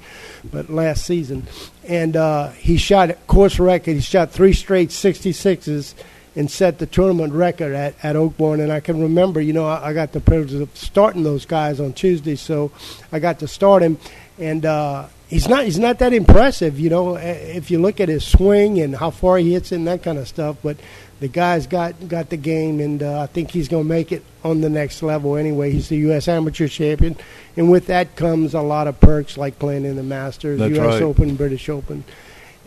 but 0.52 0.70
last 0.70 1.04
season, 1.06 1.48
and 1.84 2.16
uh, 2.16 2.50
he 2.52 2.78
shot 2.78 3.10
course 3.26 3.58
record. 3.58 3.96
He 3.96 4.02
shot 4.02 4.30
three 4.30 4.54
straight 4.54 4.90
66s 4.90 5.96
and 6.36 6.50
set 6.50 6.78
the 6.78 6.86
tournament 6.86 7.34
record 7.34 7.74
at, 7.74 7.96
at 8.04 8.16
Oakbourne. 8.16 8.62
And 8.62 8.72
I 8.72 8.82
can 8.82 9.02
remember, 9.02 9.42
you 9.42 9.54
know, 9.54 9.66
I, 9.66 9.90
I 9.90 9.94
got 9.94 10.12
the 10.12 10.22
privilege 10.22 10.54
of 10.54 10.70
starting 10.78 11.24
those 11.24 11.46
guys 11.46 11.80
on 11.80 11.94
Tuesday, 11.94 12.36
so 12.36 12.72
I 13.12 13.18
got 13.18 13.40
to 13.40 13.48
start 13.48 13.82
him. 13.82 13.98
And 14.38 14.64
uh, 14.64 15.08
he's 15.34 15.48
not 15.48 15.66
he's 15.66 15.80
not 15.80 16.00
that 16.00 16.14
impressive, 16.14 16.80
you 16.80 16.90
know, 16.90 17.16
eh, 17.16 17.32
if 17.56 17.72
you 17.72 17.80
look 17.80 18.00
at 18.00 18.08
his 18.08 18.26
swing 18.26 18.80
and 18.80 18.96
how 18.96 19.10
far 19.10 19.38
he 19.38 19.54
hits 19.54 19.72
it 19.72 19.78
and 19.78 19.88
that 19.88 20.04
kind 20.04 20.18
of 20.18 20.28
stuff. 20.28 20.58
But 20.62 20.78
the 21.20 21.28
guy's 21.28 21.68
got 21.68 22.08
got 22.08 22.30
the 22.30 22.38
game, 22.38 22.80
and 22.80 23.02
uh, 23.02 23.22
I 23.22 23.26
think 23.26 23.52
he's 23.52 23.68
going 23.68 23.84
to 23.84 23.90
make 23.90 24.12
it 24.12 24.24
on 24.44 24.62
the 24.62 24.70
next 24.70 25.02
level. 25.02 25.36
Anyway, 25.36 25.72
he's 25.72 25.90
the 25.90 25.98
U.S. 25.98 26.28
Amateur 26.28 26.68
champion, 26.68 27.16
and 27.58 27.72
with 27.72 27.88
that 27.88 28.16
comes 28.16 28.54
a 28.54 28.62
lot 28.62 28.88
of 28.88 29.00
perks 29.00 29.38
like 29.38 29.58
playing 29.58 29.86
in 29.86 29.96
the 29.96 30.04
Masters, 30.04 30.60
That's 30.60 30.76
U.S. 30.76 30.86
right. 30.86 31.02
Open, 31.02 31.36
British 31.36 31.68
Open, 31.68 32.04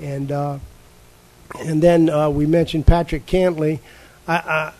and 0.00 0.32
uh, 0.32 0.58
and 1.60 1.82
then 1.82 2.10
uh, 2.10 2.28
we 2.30 2.46
mentioned 2.46 2.86
Patrick 2.86 3.26
Cantlay. 3.26 3.78
I, 4.26 4.34
I 4.34 4.72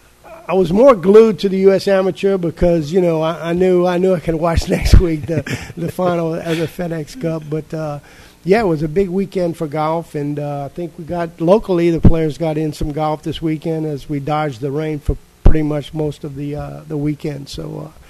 I 0.49 0.55
was 0.55 0.73
more 0.73 0.95
glued 0.95 1.41
to 1.41 1.49
the 1.49 1.59
U.S. 1.59 1.89
Amateur 1.89 2.39
because 2.39 2.93
you 2.93 3.01
know 3.01 3.21
I, 3.21 3.51
I 3.51 3.53
knew 3.53 3.85
I 3.85 3.99
knew 3.99 4.15
I 4.15 4.21
could 4.21 4.37
watch 4.37 4.69
next 4.77 5.01
week 5.01 5.27
the 5.27 5.43
the 5.77 5.91
final 5.91 6.35
of 6.35 6.57
the 6.57 6.67
FedEx 6.67 7.21
Cup, 7.21 7.43
but. 7.49 7.73
Uh, 7.73 8.01
yeah, 8.45 8.61
it 8.61 8.67
was 8.67 8.85
a 8.85 8.89
big 8.89 9.09
weekend 9.09 9.57
for 9.57 9.67
golf, 9.67 10.15
and 10.15 10.39
uh, 10.39 10.67
I 10.67 10.69
think 10.69 10.97
we 10.97 11.05
got 11.05 11.41
locally 11.41 11.91
the 11.91 12.01
players 12.01 12.39
got 12.39 12.57
in 12.57 12.73
some 12.73 12.93
golf 12.93 13.25
this 13.25 13.43
weekend 13.43 13.87
as 13.87 14.09
we 14.09 14.21
dodged 14.21 14.61
the 14.61 14.71
rain 14.71 15.01
for 15.01 15.17
pretty 15.43 15.65
much 15.65 15.93
most 15.93 16.23
of 16.23 16.37
the 16.37 16.55
uh, 16.55 16.83
the 16.87 16.97
weekend. 16.97 17.49
So 17.49 17.91
uh, 17.91 18.01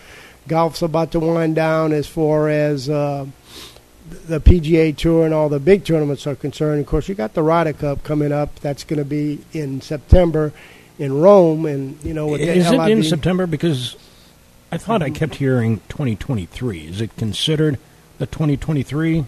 golf's 0.46 0.82
about 0.82 1.12
to 1.12 1.20
wind 1.20 1.54
down 1.54 1.94
as 1.94 2.06
far 2.06 2.50
as 2.50 2.90
uh, 2.90 3.24
the 4.28 4.38
PGA 4.38 4.94
Tour 4.94 5.24
and 5.24 5.32
all 5.32 5.48
the 5.48 5.58
big 5.58 5.86
tournaments 5.86 6.26
are 6.26 6.36
concerned. 6.36 6.82
Of 6.82 6.86
course, 6.86 7.08
you 7.08 7.14
got 7.14 7.32
the 7.32 7.42
Ryder 7.42 7.72
Cup 7.72 8.04
coming 8.04 8.30
up. 8.30 8.60
That's 8.60 8.84
going 8.84 8.98
to 8.98 9.06
be 9.06 9.42
in 9.54 9.80
September 9.80 10.52
in 10.98 11.20
Rome, 11.20 11.66
and 11.66 12.02
you 12.02 12.14
know 12.14 12.26
with 12.26 12.40
the 12.40 12.48
Is 12.48 12.70
it 12.70 12.80
in 12.90 13.02
September? 13.02 13.46
Because 13.46 13.96
I 14.72 14.78
thought 14.78 15.02
I 15.02 15.10
kept 15.10 15.36
hearing 15.36 15.78
2023. 15.88 16.86
Is 16.88 17.00
it 17.00 17.16
considered 17.16 17.78
the 18.18 18.26
2023? 18.26 19.24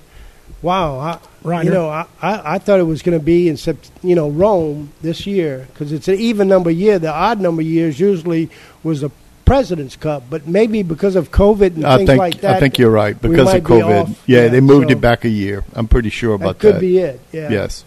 Wow, 0.62 0.98
I, 0.98 1.18
Ryder? 1.42 1.68
you 1.68 1.74
know, 1.74 1.88
I, 1.88 2.06
I, 2.20 2.54
I 2.54 2.58
thought 2.58 2.80
it 2.80 2.84
was 2.84 3.02
going 3.02 3.16
to 3.18 3.24
be 3.24 3.48
in 3.48 3.54
Sept, 3.56 3.90
you 4.02 4.14
know 4.14 4.28
Rome 4.28 4.92
this 5.02 5.26
year 5.26 5.68
because 5.72 5.92
it's 5.92 6.08
an 6.08 6.16
even 6.16 6.48
number 6.48 6.70
year. 6.70 6.98
The 6.98 7.12
odd 7.12 7.40
number 7.40 7.62
years 7.62 8.00
usually 8.00 8.50
was 8.82 9.02
the 9.02 9.10
President's 9.44 9.94
Cup, 9.96 10.24
but 10.28 10.46
maybe 10.46 10.82
because 10.82 11.16
of 11.16 11.30
COVID 11.30 11.76
and 11.76 11.86
I 11.86 11.98
things 11.98 12.08
think 12.08 12.18
like 12.18 12.40
that, 12.40 12.56
I 12.56 12.60
think 12.60 12.78
you're 12.78 12.90
right 12.90 13.20
because 13.20 13.46
might 13.46 13.58
of 13.58 13.64
be 13.64 13.70
COVID. 13.70 14.02
off. 14.02 14.22
Yeah, 14.26 14.48
they 14.48 14.60
moved 14.60 14.88
so 14.88 14.92
it 14.92 15.00
back 15.00 15.24
a 15.24 15.28
year. 15.28 15.64
I'm 15.74 15.86
pretty 15.86 16.10
sure 16.10 16.34
about 16.34 16.58
That 16.58 16.60
could 16.60 16.74
that. 16.76 16.80
be 16.80 16.98
it. 16.98 17.20
Yeah. 17.32 17.50
Yes. 17.50 17.84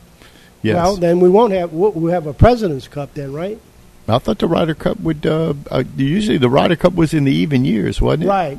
Yes. 0.64 0.76
Well, 0.76 0.96
then 0.96 1.20
we 1.20 1.30
won't 1.30 1.54
have 1.54 1.74
we'll, 1.74 1.92
we'll 1.92 2.14
have 2.14 2.28
a 2.28 2.34
President's 2.34 2.88
Cup 2.88 3.14
then, 3.16 3.34
right? 3.34 3.60
I 4.08 4.18
thought 4.18 4.40
the 4.40 4.48
Ryder 4.48 4.74
Cup 4.76 5.00
would. 5.00 5.26
Uh, 5.26 5.54
uh, 5.70 5.84
usually, 5.96 6.38
the 6.38 6.50
Ryder 6.50 6.76
Cup 6.76 6.94
was 6.96 7.14
in 7.14 7.24
the 7.24 7.32
even 7.34 7.64
years, 7.66 8.02
wasn't 8.02 8.24
it? 8.24 8.28
Right. 8.28 8.58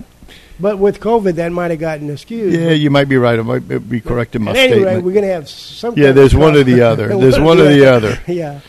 But 0.61 0.78
with 0.78 1.01
COVID, 1.01 1.34
that 1.34 1.51
might 1.51 1.70
have 1.72 1.80
gotten 1.80 2.09
excused. 2.11 2.57
Yeah, 2.59 2.70
you 2.70 2.88
might 2.90 3.09
be 3.09 3.16
right. 3.16 3.38
I 3.38 3.43
might 3.43 3.88
be 3.88 4.01
correct 4.01 4.36
in 4.36 4.43
my 4.45 4.53
At 4.53 4.57
any 4.59 4.72
rate, 4.74 4.80
statement. 4.82 5.05
we're 5.05 5.12
going 5.12 5.24
to 5.26 5.32
have 5.32 5.49
some. 5.49 5.95
Yeah, 5.97 6.12
there's 6.12 6.34
one 6.34 6.55
or 6.57 6.62
the 6.62 6.82
other. 6.90 7.09
There's 7.09 7.40
one 7.40 7.59
or 7.59 7.64
the 7.64 7.86
other. 7.93 8.18
yeah. 8.28 8.61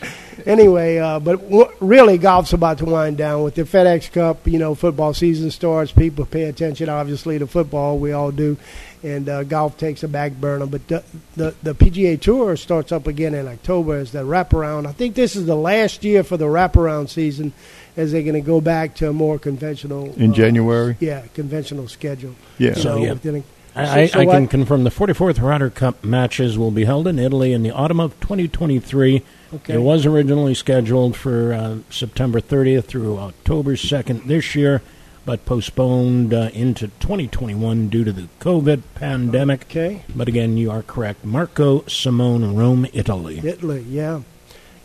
Anyway, 0.46 0.98
uh, 0.98 1.18
but 1.20 1.40
w- 1.48 1.70
really, 1.80 2.18
golf's 2.18 2.52
about 2.52 2.78
to 2.78 2.84
wind 2.84 3.16
down 3.16 3.42
with 3.42 3.54
the 3.54 3.62
FedEx 3.62 4.12
Cup. 4.12 4.46
You 4.46 4.58
know, 4.58 4.74
football 4.74 5.14
season 5.14 5.50
starts. 5.50 5.90
People 5.90 6.26
pay 6.26 6.44
attention, 6.44 6.88
obviously, 6.88 7.38
to 7.38 7.46
football. 7.46 7.98
We 7.98 8.12
all 8.12 8.30
do, 8.30 8.58
and 9.02 9.26
uh, 9.28 9.44
golf 9.44 9.78
takes 9.78 10.02
a 10.02 10.08
back 10.08 10.32
burner. 10.32 10.66
But 10.66 10.86
the, 10.88 11.02
the 11.36 11.54
the 11.62 11.74
PGA 11.74 12.20
Tour 12.20 12.56
starts 12.56 12.92
up 12.92 13.06
again 13.06 13.32
in 13.34 13.48
October 13.48 13.96
as 13.96 14.12
the 14.12 14.18
wraparound. 14.20 14.86
I 14.86 14.92
think 14.92 15.14
this 15.14 15.34
is 15.34 15.46
the 15.46 15.56
last 15.56 16.04
year 16.04 16.22
for 16.22 16.36
the 16.36 16.44
wraparound 16.46 17.08
season, 17.08 17.54
as 17.96 18.12
they're 18.12 18.22
going 18.22 18.34
to 18.34 18.40
go 18.42 18.60
back 18.60 18.94
to 18.96 19.08
a 19.08 19.12
more 19.14 19.38
conventional 19.38 20.12
In 20.14 20.32
uh, 20.32 20.34
January? 20.34 20.96
Yeah, 21.00 21.22
conventional 21.32 21.88
schedule. 21.88 22.34
Yeah. 22.58 22.74
So, 22.74 22.98
yeah. 22.98 23.12
within 23.14 23.36
a- 23.36 23.42
I, 23.76 24.06
so 24.06 24.20
I, 24.20 24.22
I 24.22 24.26
can 24.26 24.46
confirm 24.46 24.84
the 24.84 24.90
44th 24.90 25.42
Ryder 25.42 25.68
Cup 25.68 26.04
matches 26.04 26.56
will 26.56 26.70
be 26.70 26.84
held 26.84 27.08
in 27.08 27.18
Italy 27.18 27.52
in 27.52 27.64
the 27.64 27.72
autumn 27.72 27.98
of 27.98 28.12
2023. 28.20 29.22
Okay. 29.54 29.74
It 29.74 29.80
was 29.80 30.04
originally 30.04 30.54
scheduled 30.54 31.16
for 31.16 31.52
uh, 31.52 31.78
September 31.90 32.40
30th 32.40 32.84
through 32.84 33.18
October 33.18 33.74
2nd 33.74 34.26
this 34.26 34.54
year, 34.54 34.82
but 35.24 35.44
postponed 35.44 36.34
uh, 36.34 36.50
into 36.52 36.88
2021 36.88 37.88
due 37.88 38.04
to 38.04 38.12
the 38.12 38.28
COVID 38.40 38.82
pandemic. 38.94 39.62
Okay. 39.70 40.02
But 40.14 40.28
again, 40.28 40.56
you 40.56 40.70
are 40.70 40.82
correct. 40.82 41.24
Marco 41.24 41.84
Simone, 41.86 42.56
Rome, 42.56 42.86
Italy. 42.92 43.38
Italy, 43.38 43.84
yeah. 43.88 44.22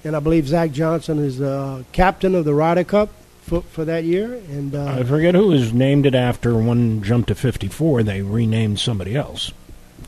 And 0.04 0.16
I 0.16 0.20
believe 0.20 0.48
Zach 0.48 0.72
Johnson 0.72 1.20
is 1.20 1.40
the 1.40 1.84
captain 1.92 2.36
of 2.36 2.46
the 2.46 2.54
Ryder 2.54 2.84
Cup 2.84 3.10
for, 3.42 3.64
for 3.64 3.84
that 3.86 4.04
year. 4.04 4.36
And 4.36 4.76
uh, 4.76 4.86
I 4.86 5.04
forget 5.04 5.36
who 5.36 5.48
was 5.48 5.74
named 5.74 6.06
it 6.06 6.16
after. 6.16 6.56
One 6.56 7.02
jumped 7.04 7.30
to 7.30 7.36
54. 7.36 8.04
They 8.04 8.22
renamed 8.22 8.80
somebody 8.80 9.16
else, 9.16 9.52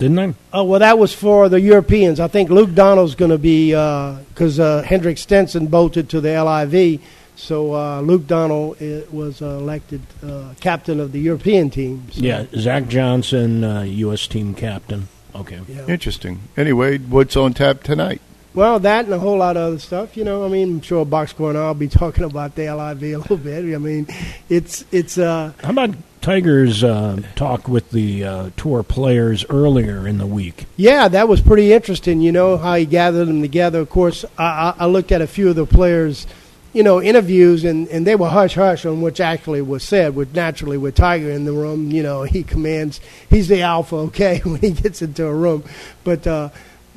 didn't 0.02 0.16
they? 0.18 0.34
Oh 0.52 0.64
well, 0.66 0.80
that 0.80 0.98
was 0.98 1.14
for 1.14 1.48
the 1.48 1.62
Europeans. 1.62 2.20
I 2.20 2.28
think 2.28 2.50
Luke 2.50 2.74
Donald's 2.74 3.16
going 3.16 3.32
to 3.32 3.38
be 3.38 3.70
because 3.70 4.60
uh, 4.60 4.82
Henrik 4.82 5.18
Stenson 5.18 5.68
bolted 5.68 6.10
to 6.10 6.20
the 6.20 6.44
LIV, 6.44 7.00
so 7.36 7.74
uh, 7.74 8.02
Luke 8.02 8.28
Donald 8.28 8.82
uh, 8.82 9.02
was 9.12 9.42
uh, 9.42 9.46
elected 9.46 10.02
uh, 10.24 10.54
captain 10.60 11.00
of 11.00 11.12
the 11.12 11.20
European 11.20 11.70
team. 11.70 12.08
So, 12.12 12.22
Yeah, 12.22 12.46
Zach 12.56 12.88
Johnson, 12.88 13.64
uh, 13.64 13.82
U.S. 13.82 14.28
team 14.28 14.54
captain. 14.54 15.08
Okay. 15.34 15.60
yeah. 15.68 15.88
Interesting. 15.88 16.42
Anyway, 16.58 16.98
what's 16.98 17.38
on 17.38 17.54
tap 17.54 17.84
tonight? 17.84 18.22
Well, 18.54 18.80
that 18.80 19.06
and 19.06 19.14
a 19.14 19.20
whole 19.20 19.38
lot 19.38 19.56
of 19.56 19.64
other 19.64 19.80
stuff. 19.80 20.18
You 20.18 20.26
know, 20.26 20.44
I 20.44 20.50
mean, 20.50 20.70
I'm 20.70 20.82
sure 20.82 21.06
Box 21.06 21.32
Corner. 21.32 21.62
I'll 21.62 21.74
be 21.74 21.88
talking 22.02 22.26
about 22.26 22.56
the 22.56 22.70
LIV 22.70 23.04
a 23.04 23.18
little 23.18 23.38
bit. 23.38 23.74
I 23.74 23.78
mean, 23.78 24.08
it's 24.50 24.84
it's 24.92 25.18
uh, 25.18 25.54
How 25.64 25.70
about 25.70 25.96
Tiger's 26.22 26.84
uh, 26.84 27.20
talk 27.36 27.68
with 27.68 27.90
the 27.90 28.24
uh, 28.24 28.50
tour 28.56 28.84
players 28.84 29.44
earlier 29.50 30.08
in 30.08 30.20
the 30.20 30.28
week? 30.28 30.66
Yeah, 30.78 31.08
that 31.08 31.28
was 31.28 31.42
pretty 31.42 31.74
interesting. 31.74 32.22
You 32.22 32.32
know 32.32 32.58
how 32.58 32.76
he 32.76 32.86
gathered 32.86 33.26
them 33.26 33.42
together. 33.42 33.80
Of 33.80 33.90
course, 33.90 34.24
I, 34.38 34.74
I 34.78 34.84
I 34.84 34.86
looked 34.86 35.12
at 35.12 35.22
a 35.22 35.28
few 35.28 35.50
of 35.50 35.56
the 35.56 35.66
players, 35.66 36.28
you 36.74 36.84
know, 36.84 37.02
interviews, 37.02 37.64
and, 37.64 37.88
and 37.88 38.06
they 38.06 38.16
were 38.16 38.30
hush 38.30 38.54
hush 38.54 38.86
on 38.86 39.02
which 39.02 39.20
actually 39.20 39.64
was 39.64 39.84
said. 39.84 40.16
With 40.16 40.36
naturally, 40.36 40.78
with 40.78 40.94
Tiger 40.94 41.32
in 41.32 41.46
the 41.46 41.54
room, 41.54 41.90
you 41.90 42.04
know, 42.04 42.22
he 42.22 42.44
commands. 42.44 43.02
He's 43.30 43.48
the 43.48 43.64
alpha, 43.64 43.96
okay, 43.96 44.40
when 44.44 44.62
he 44.62 44.72
gets 44.72 45.02
into 45.02 45.26
a 45.26 45.34
room. 45.34 45.64
But 46.04 46.28
uh, 46.28 46.50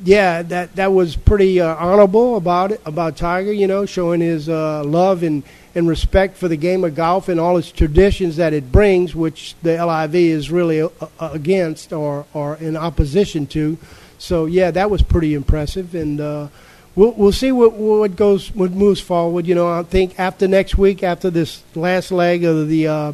yeah, 0.03 0.43
that 0.43 0.75
that 0.75 0.93
was 0.93 1.15
pretty 1.15 1.59
uh, 1.59 1.75
honorable 1.75 2.37
about 2.37 2.73
it 2.73 2.81
about 2.85 3.17
Tiger. 3.17 3.51
You 3.51 3.65
know, 3.65 3.87
showing 3.87 4.21
his 4.21 4.47
uh, 4.47 4.83
love 4.83 5.23
and 5.23 5.41
and 5.75 5.89
respect 5.89 6.37
for 6.37 6.47
the 6.47 6.55
game 6.55 6.85
of 6.85 6.95
golf 6.95 7.27
and 7.27 7.39
all 7.39 7.57
its 7.57 7.69
traditions 7.69 8.37
that 8.37 8.53
it 8.53 8.71
brings, 8.71 9.13
which 9.13 9.55
the 9.61 9.73
LIV 9.85 10.15
is 10.15 10.49
really 10.49 10.81
uh, 10.81 10.89
uh, 11.19 11.29
against 11.33 11.91
or 11.91 12.25
or 12.33 12.55
in 12.55 12.77
opposition 12.77 13.45
to. 13.47 13.77
So 14.17 14.45
yeah, 14.45 14.71
that 14.71 14.89
was 14.89 15.01
pretty 15.01 15.33
impressive, 15.33 15.93
and 15.93 16.21
uh, 16.21 16.47
we'll 16.95 17.11
we'll 17.11 17.33
see 17.33 17.51
what 17.51 17.73
what 17.73 18.15
goes 18.15 18.55
what 18.55 18.71
moves 18.71 19.01
forward. 19.01 19.45
You 19.45 19.55
know, 19.55 19.67
I 19.71 19.83
think 19.83 20.17
after 20.17 20.47
next 20.47 20.77
week, 20.77 21.03
after 21.03 21.29
this 21.29 21.61
last 21.75 22.11
leg 22.11 22.45
of 22.45 22.69
the 22.69 22.87
uh, 22.87 23.13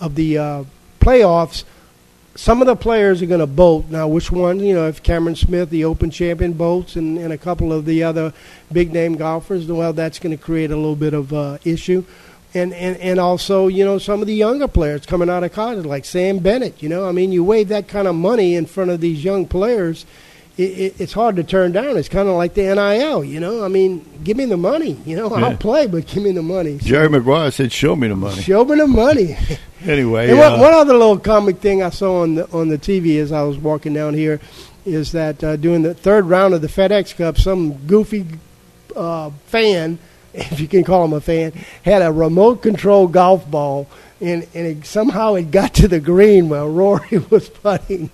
of 0.00 0.14
the 0.14 0.38
uh, 0.38 0.64
playoffs, 1.00 1.64
some 2.40 2.62
of 2.62 2.66
the 2.66 2.74
players 2.74 3.20
are 3.20 3.26
going 3.26 3.40
to 3.40 3.46
bolt. 3.46 3.90
Now, 3.90 4.08
which 4.08 4.32
one? 4.32 4.60
You 4.60 4.74
know, 4.74 4.88
if 4.88 5.02
Cameron 5.02 5.36
Smith, 5.36 5.68
the 5.68 5.84
Open 5.84 6.10
champion, 6.10 6.54
bolts, 6.54 6.96
and, 6.96 7.18
and 7.18 7.34
a 7.34 7.36
couple 7.36 7.70
of 7.70 7.84
the 7.84 8.02
other 8.02 8.32
big 8.72 8.94
name 8.94 9.16
golfers, 9.16 9.66
well, 9.66 9.92
that's 9.92 10.18
going 10.18 10.34
to 10.34 10.42
create 10.42 10.70
a 10.70 10.76
little 10.76 10.96
bit 10.96 11.12
of 11.12 11.34
uh, 11.34 11.58
issue. 11.64 12.02
And, 12.54 12.72
and 12.72 12.96
and 12.96 13.20
also, 13.20 13.66
you 13.68 13.84
know, 13.84 13.98
some 13.98 14.22
of 14.22 14.26
the 14.26 14.34
younger 14.34 14.68
players 14.68 15.04
coming 15.04 15.28
out 15.28 15.44
of 15.44 15.52
college, 15.52 15.84
like 15.84 16.06
Sam 16.06 16.38
Bennett. 16.38 16.82
You 16.82 16.88
know, 16.88 17.06
I 17.06 17.12
mean, 17.12 17.30
you 17.30 17.44
wave 17.44 17.68
that 17.68 17.88
kind 17.88 18.08
of 18.08 18.14
money 18.14 18.54
in 18.54 18.64
front 18.64 18.90
of 18.90 19.02
these 19.02 19.22
young 19.22 19.46
players, 19.46 20.06
it, 20.56 20.62
it, 20.62 20.94
it's 21.00 21.12
hard 21.12 21.36
to 21.36 21.44
turn 21.44 21.72
down. 21.72 21.98
It's 21.98 22.08
kind 22.08 22.26
of 22.26 22.36
like 22.36 22.54
the 22.54 22.62
NIL. 22.74 23.22
You 23.22 23.38
know, 23.38 23.62
I 23.62 23.68
mean, 23.68 24.02
give 24.24 24.38
me 24.38 24.46
the 24.46 24.56
money. 24.56 24.96
You 25.04 25.16
know, 25.16 25.28
Yeah. 25.28 25.44
I'll 25.44 25.56
play, 25.58 25.86
but 25.86 26.06
give 26.06 26.22
me 26.22 26.32
the 26.32 26.42
money. 26.42 26.78
So, 26.78 26.86
Jerry 26.86 27.10
Maguire 27.10 27.50
said, 27.50 27.70
"Show 27.70 27.94
me 27.96 28.08
the 28.08 28.16
money." 28.16 28.40
Show 28.40 28.64
me 28.64 28.78
the 28.78 28.86
money. 28.86 29.36
Anyway, 29.86 30.28
And 30.28 30.38
one, 30.38 30.52
uh, 30.52 30.58
one 30.58 30.74
other 30.74 30.92
little 30.92 31.18
comic 31.18 31.58
thing 31.58 31.82
I 31.82 31.90
saw 31.90 32.22
on 32.22 32.34
the 32.34 32.50
on 32.52 32.68
the 32.68 32.78
TV 32.78 33.18
as 33.18 33.32
I 33.32 33.42
was 33.42 33.56
walking 33.56 33.94
down 33.94 34.14
here 34.14 34.40
is 34.84 35.12
that 35.12 35.42
uh, 35.42 35.56
during 35.56 35.82
the 35.82 35.94
third 35.94 36.26
round 36.26 36.54
of 36.54 36.62
the 36.62 36.68
FedEx 36.68 37.16
Cup, 37.16 37.38
some 37.38 37.74
goofy 37.86 38.26
uh, 38.96 39.30
fan, 39.46 39.98
if 40.34 40.60
you 40.60 40.68
can 40.68 40.84
call 40.84 41.04
him 41.04 41.12
a 41.12 41.20
fan, 41.20 41.52
had 41.84 42.02
a 42.02 42.12
remote 42.12 42.62
control 42.62 43.08
golf 43.08 43.50
ball, 43.50 43.88
and 44.20 44.46
and 44.54 44.66
it, 44.66 44.86
somehow 44.86 45.34
it 45.34 45.50
got 45.50 45.74
to 45.74 45.88
the 45.88 46.00
green 46.00 46.48
while 46.48 46.68
Rory 46.68 47.18
was 47.30 47.48
putting. 47.48 48.10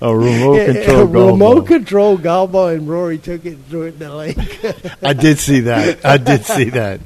A 0.00 0.16
remote 0.16 0.60
A 0.60 0.72
control 0.72 1.06
golf 1.06 1.12
remote 1.32 1.54
ball. 1.56 1.62
control 1.62 2.16
golf 2.16 2.52
ball, 2.52 2.68
and 2.68 2.88
Rory 2.88 3.18
took 3.18 3.44
it 3.44 3.54
and 3.54 3.66
threw 3.68 3.82
it 3.82 3.94
in 3.94 3.98
the 3.98 4.14
lake. 4.14 4.38
I 5.02 5.12
did 5.12 5.38
see 5.38 5.60
that. 5.60 6.04
I 6.04 6.16
did 6.16 6.44
see 6.44 6.70
that. 6.70 7.00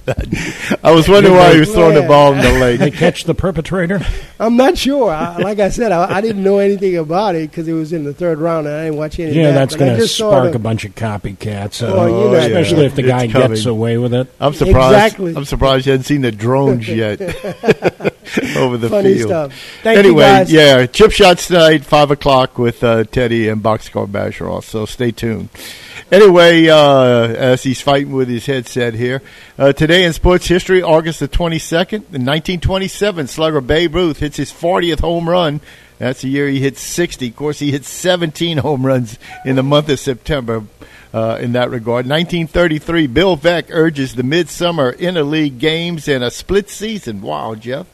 I 0.84 0.92
was 0.92 1.08
wondering 1.08 1.34
why 1.34 1.54
he 1.54 1.60
was 1.60 1.72
throwing 1.72 1.94
the 1.94 2.02
ball 2.06 2.32
in 2.32 2.38
the 2.38 2.44
They 2.44 2.76
lake. 2.78 2.94
catch 2.94 3.24
the 3.24 3.34
perpetrator? 3.34 4.00
I'm 4.38 4.56
not 4.56 4.78
sure. 4.78 5.10
I, 5.10 5.36
like 5.38 5.58
I 5.58 5.68
said, 5.70 5.90
I, 5.92 6.16
I 6.16 6.20
didn't 6.20 6.42
know 6.44 6.58
anything 6.58 6.96
about 6.96 7.34
it 7.34 7.50
because 7.50 7.66
it 7.66 7.72
was 7.72 7.92
in 7.92 8.04
the 8.04 8.14
third 8.14 8.38
round, 8.38 8.66
and 8.66 8.76
I 8.76 8.84
didn't 8.84 8.98
watch 8.98 9.18
any. 9.18 9.32
Yeah, 9.32 9.48
of 9.48 9.54
that, 9.54 9.60
that's 9.60 9.76
going 9.76 9.96
to 9.98 10.06
spark 10.06 10.50
the- 10.52 10.56
a 10.56 10.60
bunch 10.60 10.84
of 10.84 10.94
copycats. 10.94 11.82
Uh, 11.82 11.92
Well, 11.94 12.08
you 12.08 12.14
know- 12.14 12.34
especially 12.34 12.80
yeah. 12.82 12.86
if 12.86 12.94
the 12.94 13.02
It's 13.02 13.08
guy 13.10 13.28
coming. 13.28 13.48
gets 13.48 13.66
away 13.66 13.98
with 13.98 14.14
it. 14.14 14.32
I'm 14.40 14.54
surprised. 14.54 14.94
Exactly. 14.94 15.34
I'm 15.36 15.44
surprised 15.44 15.86
you 15.86 15.92
hadn't 15.92 16.04
seen 16.04 16.20
the 16.22 16.32
drones 16.32 16.88
yet 16.88 17.20
over 18.56 18.76
the 18.76 18.88
Funny 18.90 19.14
field. 19.14 19.28
stuff. 19.28 19.52
Thank 19.82 19.96
you, 19.96 20.00
anyway, 20.00 20.22
guys. 20.22 20.52
yeah, 20.52 20.86
chip 20.86 21.10
shots 21.12 21.46
tonight, 21.46 21.84
five 21.96 22.10
o'clock 22.10 22.58
with 22.58 22.84
uh, 22.84 23.04
Teddy 23.04 23.48
and 23.48 23.62
Boxcar 23.62 24.06
Basharoff. 24.06 24.64
So 24.64 24.84
stay 24.84 25.12
tuned. 25.12 25.48
Anyway, 26.12 26.68
uh, 26.68 26.76
as 26.76 27.62
he's 27.62 27.80
fighting 27.80 28.12
with 28.12 28.28
his 28.28 28.44
headset 28.44 28.92
here, 28.92 29.22
uh, 29.58 29.72
today 29.72 30.04
in 30.04 30.12
sports 30.12 30.46
history, 30.46 30.82
August 30.82 31.20
the 31.20 31.26
22nd, 31.28 31.92
in 32.12 32.26
1927, 32.26 33.28
slugger 33.28 33.62
Babe 33.62 33.94
Ruth 33.94 34.18
hits 34.18 34.36
his 34.36 34.52
40th 34.52 35.00
home 35.00 35.26
run. 35.26 35.62
That's 35.96 36.20
the 36.20 36.28
year 36.28 36.48
he 36.48 36.60
hit 36.60 36.76
60. 36.76 37.28
Of 37.28 37.34
course, 37.34 37.60
he 37.60 37.72
hit 37.72 37.86
17 37.86 38.58
home 38.58 38.84
runs 38.84 39.18
in 39.46 39.56
the 39.56 39.62
month 39.62 39.88
of 39.88 39.98
September. 39.98 40.64
Uh, 41.16 41.38
in 41.38 41.52
that 41.52 41.70
regard, 41.70 42.06
1933, 42.06 43.06
Bill 43.06 43.38
Veeck 43.38 43.68
urges 43.70 44.14
the 44.14 44.22
midsummer 44.22 44.92
interleague 44.92 45.58
games 45.58 46.08
in 46.08 46.22
a 46.22 46.30
split 46.30 46.68
season. 46.68 47.22
Wow, 47.22 47.54
Jeff! 47.54 47.86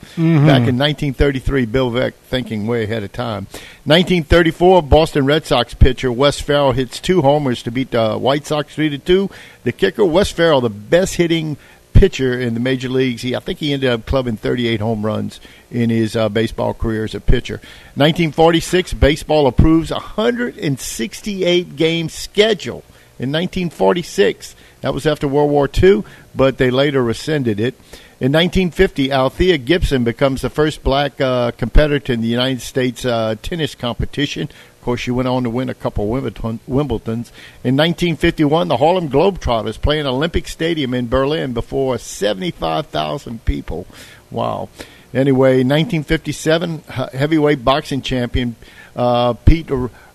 Back 0.44 0.66
in 0.66 0.76
1933, 0.76 1.66
Bill 1.66 1.92
Veeck 1.92 2.14
thinking 2.14 2.66
way 2.66 2.82
ahead 2.82 3.04
of 3.04 3.12
time. 3.12 3.46
1934, 3.84 4.82
Boston 4.82 5.24
Red 5.24 5.46
Sox 5.46 5.72
pitcher 5.72 6.10
Wes 6.10 6.40
Ferrell 6.40 6.72
hits 6.72 6.98
two 6.98 7.22
homers 7.22 7.62
to 7.62 7.70
beat 7.70 7.92
the 7.92 8.18
White 8.18 8.44
Sox 8.44 8.74
three 8.74 8.88
to 8.88 8.98
two. 8.98 9.30
The 9.62 9.70
kicker 9.70 10.04
Wes 10.04 10.32
Ferrell, 10.32 10.60
the 10.60 10.68
best 10.68 11.14
hitting 11.14 11.56
pitcher 11.92 12.40
in 12.40 12.54
the 12.54 12.60
major 12.60 12.88
leagues. 12.88 13.22
He, 13.22 13.36
I 13.36 13.38
think 13.38 13.60
he 13.60 13.72
ended 13.72 13.90
up 13.90 14.04
clubbing 14.04 14.36
38 14.36 14.80
home 14.80 15.06
runs 15.06 15.38
in 15.70 15.90
his 15.90 16.16
uh, 16.16 16.28
baseball 16.28 16.74
career 16.74 17.04
as 17.04 17.14
a 17.14 17.20
pitcher. 17.20 17.58
1946, 17.94 18.94
baseball 18.94 19.46
approves 19.46 19.92
a 19.92 20.00
168 20.00 21.76
game 21.76 22.08
schedule. 22.08 22.82
In 23.18 23.30
1946, 23.30 24.56
that 24.80 24.94
was 24.94 25.06
after 25.06 25.28
World 25.28 25.50
War 25.50 25.68
II, 25.82 26.04
but 26.34 26.58
they 26.58 26.70
later 26.70 27.02
rescinded 27.02 27.60
it. 27.60 27.74
In 28.20 28.30
1950, 28.30 29.10
Althea 29.10 29.58
Gibson 29.58 30.04
becomes 30.04 30.42
the 30.42 30.50
first 30.50 30.82
black 30.82 31.20
uh, 31.20 31.50
competitor 31.52 32.12
in 32.12 32.20
the 32.20 32.28
United 32.28 32.62
States 32.62 33.04
uh, 33.04 33.34
tennis 33.42 33.74
competition. 33.74 34.42
Of 34.42 34.82
course, 34.82 35.00
she 35.00 35.10
went 35.10 35.28
on 35.28 35.42
to 35.42 35.50
win 35.50 35.68
a 35.68 35.74
couple 35.74 36.08
Wimbledon, 36.08 36.60
Wimbledons. 36.68 37.30
In 37.64 37.76
1951, 37.76 38.68
the 38.68 38.76
Harlem 38.76 39.08
Globetrotters 39.08 39.80
play 39.80 39.98
in 39.98 40.06
Olympic 40.06 40.48
Stadium 40.48 40.94
in 40.94 41.08
Berlin 41.08 41.52
before 41.52 41.98
75,000 41.98 43.44
people. 43.44 43.86
Wow. 44.30 44.68
Anyway, 45.12 45.64
1957, 45.64 46.78
heavyweight 47.12 47.64
boxing 47.64 48.02
champion 48.02 48.56
uh, 48.96 49.34
Pete 49.34 49.68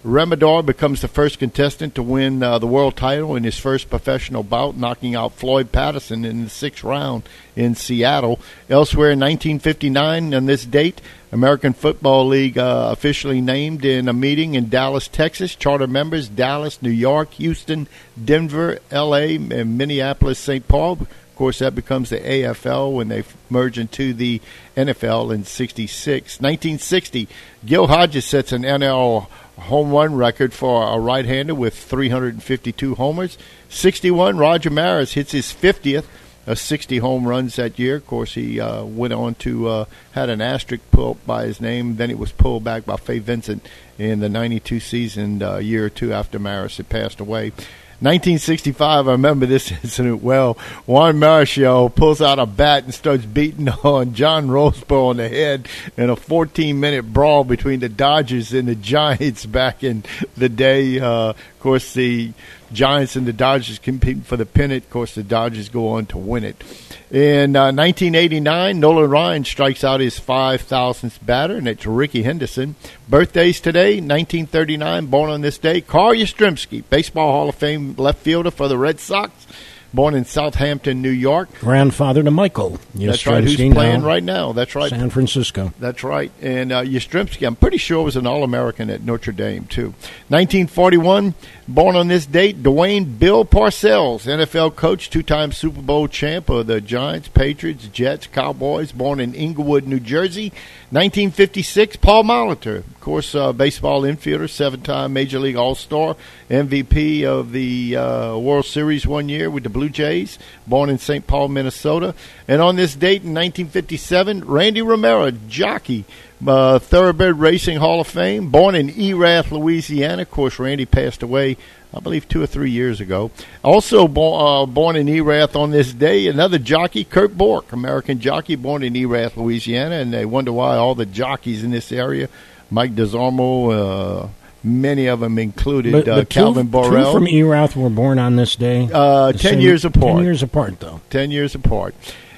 Remador 0.07 0.65
becomes 0.65 1.01
the 1.01 1.09
first 1.09 1.37
contestant 1.37 1.93
to 1.95 2.01
win 2.01 2.41
uh, 2.41 2.59
the 2.59 2.65
world 2.65 2.95
title 2.95 3.35
in 3.35 3.43
his 3.43 3.59
first 3.59 3.89
professional 3.89 4.41
bout, 4.41 4.77
knocking 4.77 5.15
out 5.15 5.33
Floyd 5.33 5.73
Patterson 5.73 6.23
in 6.23 6.45
the 6.45 6.49
sixth 6.49 6.81
round 6.81 7.23
in 7.57 7.75
Seattle. 7.75 8.39
Elsewhere 8.69 9.11
in 9.11 9.19
1959, 9.19 10.33
on 10.33 10.45
this 10.45 10.63
date, 10.63 11.01
American 11.33 11.73
Football 11.73 12.27
League 12.27 12.57
uh, 12.57 12.87
officially 12.93 13.41
named 13.41 13.83
in 13.83 14.07
a 14.07 14.13
meeting 14.13 14.55
in 14.55 14.69
Dallas, 14.69 15.09
Texas. 15.09 15.55
Charter 15.55 15.87
members 15.87 16.29
Dallas, 16.29 16.81
New 16.81 16.89
York, 16.89 17.31
Houston, 17.33 17.89
Denver, 18.23 18.79
L.A., 18.89 19.35
and 19.35 19.77
Minneapolis, 19.77 20.39
St. 20.39 20.65
Paul. 20.69 20.93
Of 21.01 21.35
course, 21.35 21.59
that 21.59 21.75
becomes 21.75 22.11
the 22.11 22.19
AFL 22.19 22.93
when 22.93 23.09
they 23.09 23.25
merge 23.49 23.77
into 23.77 24.13
the 24.13 24.39
NFL 24.77 25.35
in 25.35 25.43
'66. 25.43 26.39
1960, 26.39 27.27
Gil 27.65 27.87
Hodges 27.87 28.23
sets 28.23 28.53
an 28.53 28.63
NL 28.63 29.27
home 29.57 29.91
run 29.91 30.15
record 30.15 30.53
for 30.53 30.93
a 30.93 30.99
right-hander 30.99 31.55
with 31.55 31.77
352 31.77 32.95
homers. 32.95 33.37
61, 33.69 34.37
Roger 34.37 34.69
Maris 34.69 35.13
hits 35.13 35.31
his 35.31 35.47
50th 35.47 36.05
of 36.45 36.57
60 36.57 36.99
home 36.99 37.27
runs 37.27 37.57
that 37.57 37.77
year. 37.77 37.97
Of 37.97 38.07
course, 38.07 38.33
he 38.33 38.59
uh, 38.59 38.83
went 38.85 39.13
on 39.13 39.35
to 39.35 39.67
uh, 39.67 39.85
had 40.13 40.29
an 40.29 40.41
asterisk 40.41 40.81
put 40.91 41.25
by 41.27 41.45
his 41.45 41.59
name. 41.59 41.97
Then 41.97 42.09
it 42.09 42.17
was 42.17 42.31
pulled 42.31 42.63
back 42.63 42.85
by 42.85 42.95
Fay 42.95 43.19
Vincent 43.19 43.67
in 43.99 44.21
the 44.21 44.29
92 44.29 44.79
season, 44.79 45.43
uh, 45.43 45.55
a 45.55 45.61
year 45.61 45.85
or 45.85 45.89
two 45.89 46.13
after 46.13 46.39
Maris 46.39 46.77
had 46.77 46.89
passed 46.89 47.19
away. 47.19 47.51
1965, 47.99 49.07
I 49.07 49.11
remember 49.11 49.47
this 49.47 49.71
incident 49.83 50.21
well. 50.21 50.53
Juan 50.85 51.15
Marichal 51.15 51.93
pulls 51.93 52.21
out 52.21 52.37
a 52.37 52.45
bat 52.45 52.83
and 52.83 52.93
starts 52.93 53.25
beating 53.25 53.67
on 53.83 54.13
John 54.13 54.49
Roseboro 54.49 55.09
on 55.09 55.17
the 55.17 55.27
head 55.27 55.67
in 55.97 56.11
a 56.11 56.15
14 56.15 56.79
minute 56.79 57.11
brawl 57.11 57.43
between 57.43 57.79
the 57.79 57.89
Dodgers 57.89 58.53
and 58.53 58.67
the 58.67 58.75
Giants 58.75 59.45
back 59.47 59.83
in 59.83 60.03
the 60.35 60.47
day. 60.47 60.99
Uh, 60.99 61.29
of 61.29 61.59
course, 61.59 61.93
the 61.93 62.33
Giants 62.71 63.15
and 63.15 63.25
the 63.25 63.33
Dodgers 63.33 63.79
competing 63.79 64.21
for 64.21 64.37
the 64.37 64.45
pennant. 64.45 64.83
Of 64.83 64.89
course, 64.91 65.15
the 65.15 65.23
Dodgers 65.23 65.69
go 65.69 65.89
on 65.89 66.05
to 66.07 66.19
win 66.19 66.43
it. 66.43 66.63
In 67.09 67.55
uh, 67.55 67.71
1989, 67.71 68.81
Nolan 68.81 69.09
Ryan 69.09 69.45
strikes 69.45 69.85
out 69.85 70.01
his 70.01 70.19
5,000th 70.19 71.25
batter, 71.25 71.55
and 71.55 71.65
it's 71.65 71.85
Rickey 71.85 72.23
Henderson. 72.23 72.75
Birthdays 73.07 73.61
today, 73.61 74.01
1939, 74.01 75.05
born 75.05 75.29
on 75.29 75.39
this 75.39 75.57
day, 75.57 75.79
Carl 75.79 76.13
Yastrzemski, 76.13 76.83
Baseball 76.89 77.31
Hall 77.31 77.47
of 77.47 77.55
Fame 77.55 77.95
left 77.97 78.19
fielder 78.19 78.51
for 78.51 78.67
the 78.67 78.77
Red 78.77 78.99
Sox 78.99 79.47
born 79.93 80.13
in 80.15 80.25
Southampton, 80.25 81.01
New 81.01 81.09
York. 81.09 81.49
Grandfather 81.59 82.23
to 82.23 82.31
Michael. 82.31 82.79
That's 82.93 83.25
right. 83.25 83.43
Who's 83.43 83.55
playing 83.55 84.01
now, 84.01 84.07
right 84.07 84.23
now? 84.23 84.51
That's 84.51 84.75
right. 84.75 84.89
San 84.89 85.09
Francisco. 85.09 85.73
That's 85.79 86.03
right. 86.03 86.31
And 86.41 86.71
uh, 86.71 86.83
Yastrzemski, 86.83 87.45
I'm 87.45 87.55
pretty 87.55 87.77
sure, 87.77 88.03
was 88.03 88.15
an 88.15 88.27
All 88.27 88.43
American 88.43 88.89
at 88.89 89.01
Notre 89.01 89.31
Dame, 89.31 89.65
too. 89.65 89.93
1941, 90.29 91.33
born 91.67 91.95
on 91.95 92.07
this 92.07 92.25
date, 92.25 92.63
Duane 92.63 93.17
Bill 93.17 93.43
Parcells, 93.43 94.25
NFL 94.25 94.75
coach, 94.75 95.09
two 95.09 95.23
time 95.23 95.51
Super 95.51 95.81
Bowl 95.81 96.07
champ 96.07 96.49
of 96.49 96.67
the 96.67 96.79
Giants, 96.79 97.27
Patriots, 97.27 97.87
Jets, 97.87 98.27
Cowboys, 98.27 98.91
born 98.91 99.19
in 99.19 99.35
Englewood, 99.35 99.87
New 99.87 99.99
Jersey. 99.99 100.49
1956, 100.89 101.97
Paul 101.97 102.23
Molitor, 102.23 102.77
of 102.77 102.99
course, 103.01 103.35
uh, 103.35 103.51
baseball 103.51 104.03
infielder, 104.03 104.49
seven 104.49 104.81
time 104.81 105.11
Major 105.11 105.37
League 105.37 105.57
All 105.57 105.75
Star, 105.75 106.15
MVP 106.49 107.25
of 107.25 107.51
the 107.51 107.97
uh, 107.97 108.37
World 108.37 108.65
Series 108.65 109.05
one 109.05 109.27
year 109.27 109.49
with 109.49 109.63
the 109.63 109.69
Blue 109.69 109.89
Jays, 109.89 110.39
born 110.65 110.89
in 110.89 110.97
St. 110.97 111.27
Paul, 111.27 111.49
Minnesota. 111.49 112.15
And 112.47 112.61
on 112.61 112.77
this 112.77 112.95
date 112.95 113.23
in 113.23 113.33
1957, 113.33 114.45
Randy 114.45 114.81
Romero, 114.81 115.31
jockey, 115.31 116.05
uh, 116.45 116.79
Thoroughbred 116.79 117.39
Racing 117.39 117.77
Hall 117.77 118.01
of 118.01 118.07
Fame, 118.07 118.49
born 118.49 118.75
in 118.75 118.89
Erath, 118.99 119.51
Louisiana. 119.51 120.21
Of 120.23 120.31
course, 120.31 120.59
Randy 120.59 120.85
passed 120.85 121.23
away, 121.23 121.57
I 121.93 121.99
believe, 121.99 122.27
two 122.27 122.41
or 122.41 122.47
three 122.47 122.69
years 122.71 122.99
ago. 123.01 123.31
Also 123.63 124.07
bo- 124.07 124.63
uh, 124.63 124.65
born 124.65 124.95
in 124.95 125.07
Erath 125.09 125.55
on 125.55 125.71
this 125.71 125.93
day, 125.93 126.27
another 126.27 126.59
jockey, 126.59 127.03
Curt 127.03 127.37
Bourque, 127.37 127.71
American 127.73 128.19
jockey, 128.19 128.55
born 128.55 128.83
in 128.83 128.95
Erath, 128.95 129.37
Louisiana. 129.37 129.95
And 129.95 130.13
they 130.13 130.25
wonder 130.25 130.51
why 130.51 130.75
all 130.75 130.95
the 130.95 131.05
jockeys 131.05 131.63
in 131.63 131.71
this 131.71 131.91
area, 131.91 132.29
Mike 132.69 132.93
DeZarmo, 132.95 134.23
uh, 134.25 134.27
many 134.63 135.07
of 135.07 135.21
them 135.21 135.39
included 135.39 135.91
But, 135.91 136.07
uh, 136.07 136.15
but 136.17 136.29
two- 136.29 136.39
Calvin 136.39 136.67
Borel. 136.67 137.05
Two 137.05 137.11
from 137.13 137.27
Erath 137.27 137.75
were 137.75 137.89
born 137.89 138.19
on 138.19 138.35
this 138.35 138.55
day. 138.55 138.87
Uh, 138.93 139.31
ten 139.31 139.39
same- 139.53 139.59
years 139.61 139.85
apart. 139.85 140.17
Ten 140.17 140.23
years 140.23 140.43
apart, 140.43 140.79
though. 140.79 141.01
Ten 141.09 141.31
years 141.31 141.55
apart. 141.55 141.95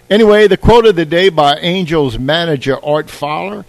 Anyway, 0.09 0.47
the 0.47 0.57
quote 0.57 0.85
of 0.87 0.95
the 0.95 1.05
day 1.05 1.29
by 1.29 1.57
Angels 1.57 2.17
manager 2.17 2.77
Art 2.83 3.09
Fowler. 3.09 3.65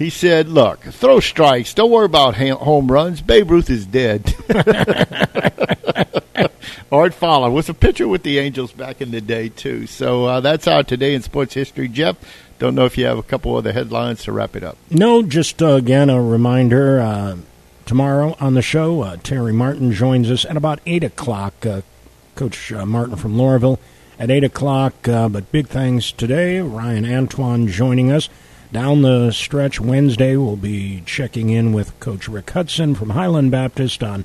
He 0.00 0.08
said, 0.08 0.48
"Look, 0.48 0.80
throw 0.80 1.20
strikes. 1.20 1.74
Don't 1.74 1.90
worry 1.90 2.06
about 2.06 2.34
ha- 2.34 2.56
home 2.56 2.90
runs. 2.90 3.20
Babe 3.20 3.50
Ruth 3.50 3.68
is 3.68 3.84
dead." 3.84 4.34
Art 6.90 7.12
Fowler 7.12 7.50
was 7.50 7.68
a 7.68 7.74
pitcher 7.74 8.08
with 8.08 8.22
the 8.22 8.38
Angels 8.38 8.72
back 8.72 9.02
in 9.02 9.10
the 9.10 9.20
day 9.20 9.50
too. 9.50 9.86
So 9.86 10.24
uh, 10.24 10.40
that's 10.40 10.66
our 10.66 10.82
today 10.82 11.14
in 11.14 11.20
sports 11.20 11.52
history. 11.52 11.86
Jeff, 11.86 12.16
don't 12.58 12.74
know 12.74 12.86
if 12.86 12.96
you 12.96 13.04
have 13.04 13.18
a 13.18 13.22
couple 13.22 13.54
other 13.54 13.72
headlines 13.72 14.24
to 14.24 14.32
wrap 14.32 14.56
it 14.56 14.64
up. 14.64 14.78
No, 14.88 15.22
just 15.22 15.62
uh, 15.62 15.74
again 15.74 16.08
a 16.08 16.22
reminder. 16.22 17.00
Uh, 17.00 17.36
tomorrow 17.84 18.36
on 18.40 18.54
the 18.54 18.62
show, 18.62 19.02
uh, 19.02 19.16
Terry 19.22 19.52
Martin 19.52 19.92
joins 19.92 20.30
us 20.30 20.46
at 20.46 20.56
about 20.56 20.80
eight 20.86 21.04
o'clock. 21.04 21.66
Uh, 21.66 21.82
Coach 22.36 22.72
uh, 22.72 22.86
Martin 22.86 23.16
from 23.16 23.36
Loreauville 23.36 23.78
at 24.18 24.30
eight 24.30 24.44
o'clock. 24.44 24.94
But 25.02 25.52
big 25.52 25.68
things 25.68 26.10
today. 26.10 26.60
Ryan 26.60 27.04
Antoine 27.04 27.68
joining 27.68 28.10
us. 28.10 28.30
Down 28.72 29.02
the 29.02 29.32
stretch 29.32 29.80
Wednesday, 29.80 30.36
we'll 30.36 30.54
be 30.54 31.02
checking 31.04 31.50
in 31.50 31.72
with 31.72 31.98
Coach 31.98 32.28
Rick 32.28 32.50
Hudson 32.50 32.94
from 32.94 33.10
Highland 33.10 33.50
Baptist 33.50 34.00
on 34.00 34.24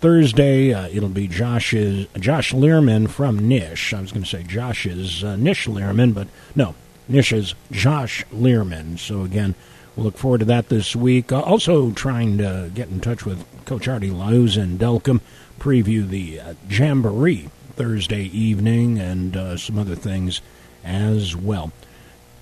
Thursday. 0.00 0.72
Uh, 0.72 0.86
it'll 0.92 1.08
be 1.08 1.26
Josh's 1.26 2.06
Josh 2.16 2.54
Learman 2.54 3.08
from 3.08 3.48
Nish. 3.48 3.92
I 3.92 4.00
was 4.00 4.12
going 4.12 4.22
to 4.22 4.28
say 4.28 4.44
Josh's 4.44 5.24
uh, 5.24 5.34
Nish 5.34 5.66
Learman, 5.66 6.12
but 6.12 6.28
no, 6.54 6.76
Nish's 7.08 7.56
Josh 7.72 8.24
Learman. 8.30 8.96
So 8.96 9.24
again, 9.24 9.56
we'll 9.96 10.04
look 10.04 10.18
forward 10.18 10.38
to 10.38 10.44
that 10.44 10.68
this 10.68 10.94
week. 10.94 11.32
Uh, 11.32 11.40
also, 11.40 11.90
trying 11.90 12.38
to 12.38 12.70
get 12.72 12.90
in 12.90 13.00
touch 13.00 13.26
with 13.26 13.44
Coach 13.64 13.88
Artie 13.88 14.10
Lauz 14.10 14.56
in 14.56 14.78
Delcambre, 14.78 15.20
preview 15.58 16.08
the 16.08 16.38
uh, 16.38 16.54
Jamboree 16.68 17.50
Thursday 17.74 18.22
evening, 18.22 19.00
and 19.00 19.36
uh, 19.36 19.56
some 19.56 19.80
other 19.80 19.96
things 19.96 20.40
as 20.84 21.34
well. 21.34 21.72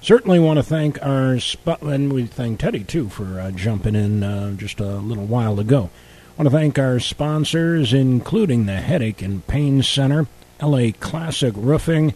Certainly 0.01 0.38
want 0.38 0.59
to 0.59 0.62
thank 0.62 1.03
our 1.05 1.40
spot, 1.40 1.82
and 1.82 2.12
we 2.12 2.26
thank 2.26 2.61
Teddy 2.61 2.84
too 2.84 3.09
for 3.09 3.40
uh, 3.40 3.51
jumping 3.51 3.96
in 3.96 4.22
uh, 4.22 4.53
just 4.53 4.78
a 4.80 4.96
little 4.96 5.26
while 5.26 5.59
ago. 5.59 5.90
want 6.36 6.49
to 6.49 6.57
thank 6.57 6.78
our 6.78 7.01
sponsors, 7.01 7.92
including 7.92 8.66
the 8.66 8.76
Headache 8.76 9.22
and 9.22 9.46
Pain 9.49 9.82
Center, 9.82 10.26
LA 10.62 10.90
Classic 11.01 11.53
Roofing, 11.57 12.14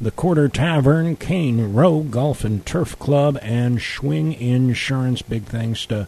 the 0.00 0.12
Quarter 0.12 0.48
Tavern, 0.48 1.16
Cane 1.16 1.72
Row 1.74 2.00
Golf 2.00 2.44
and 2.44 2.64
Turf 2.64 2.98
Club, 3.00 3.36
and 3.42 3.78
Schwing 3.78 4.38
Insurance. 4.38 5.22
Big 5.22 5.44
thanks 5.44 5.86
to 5.86 6.06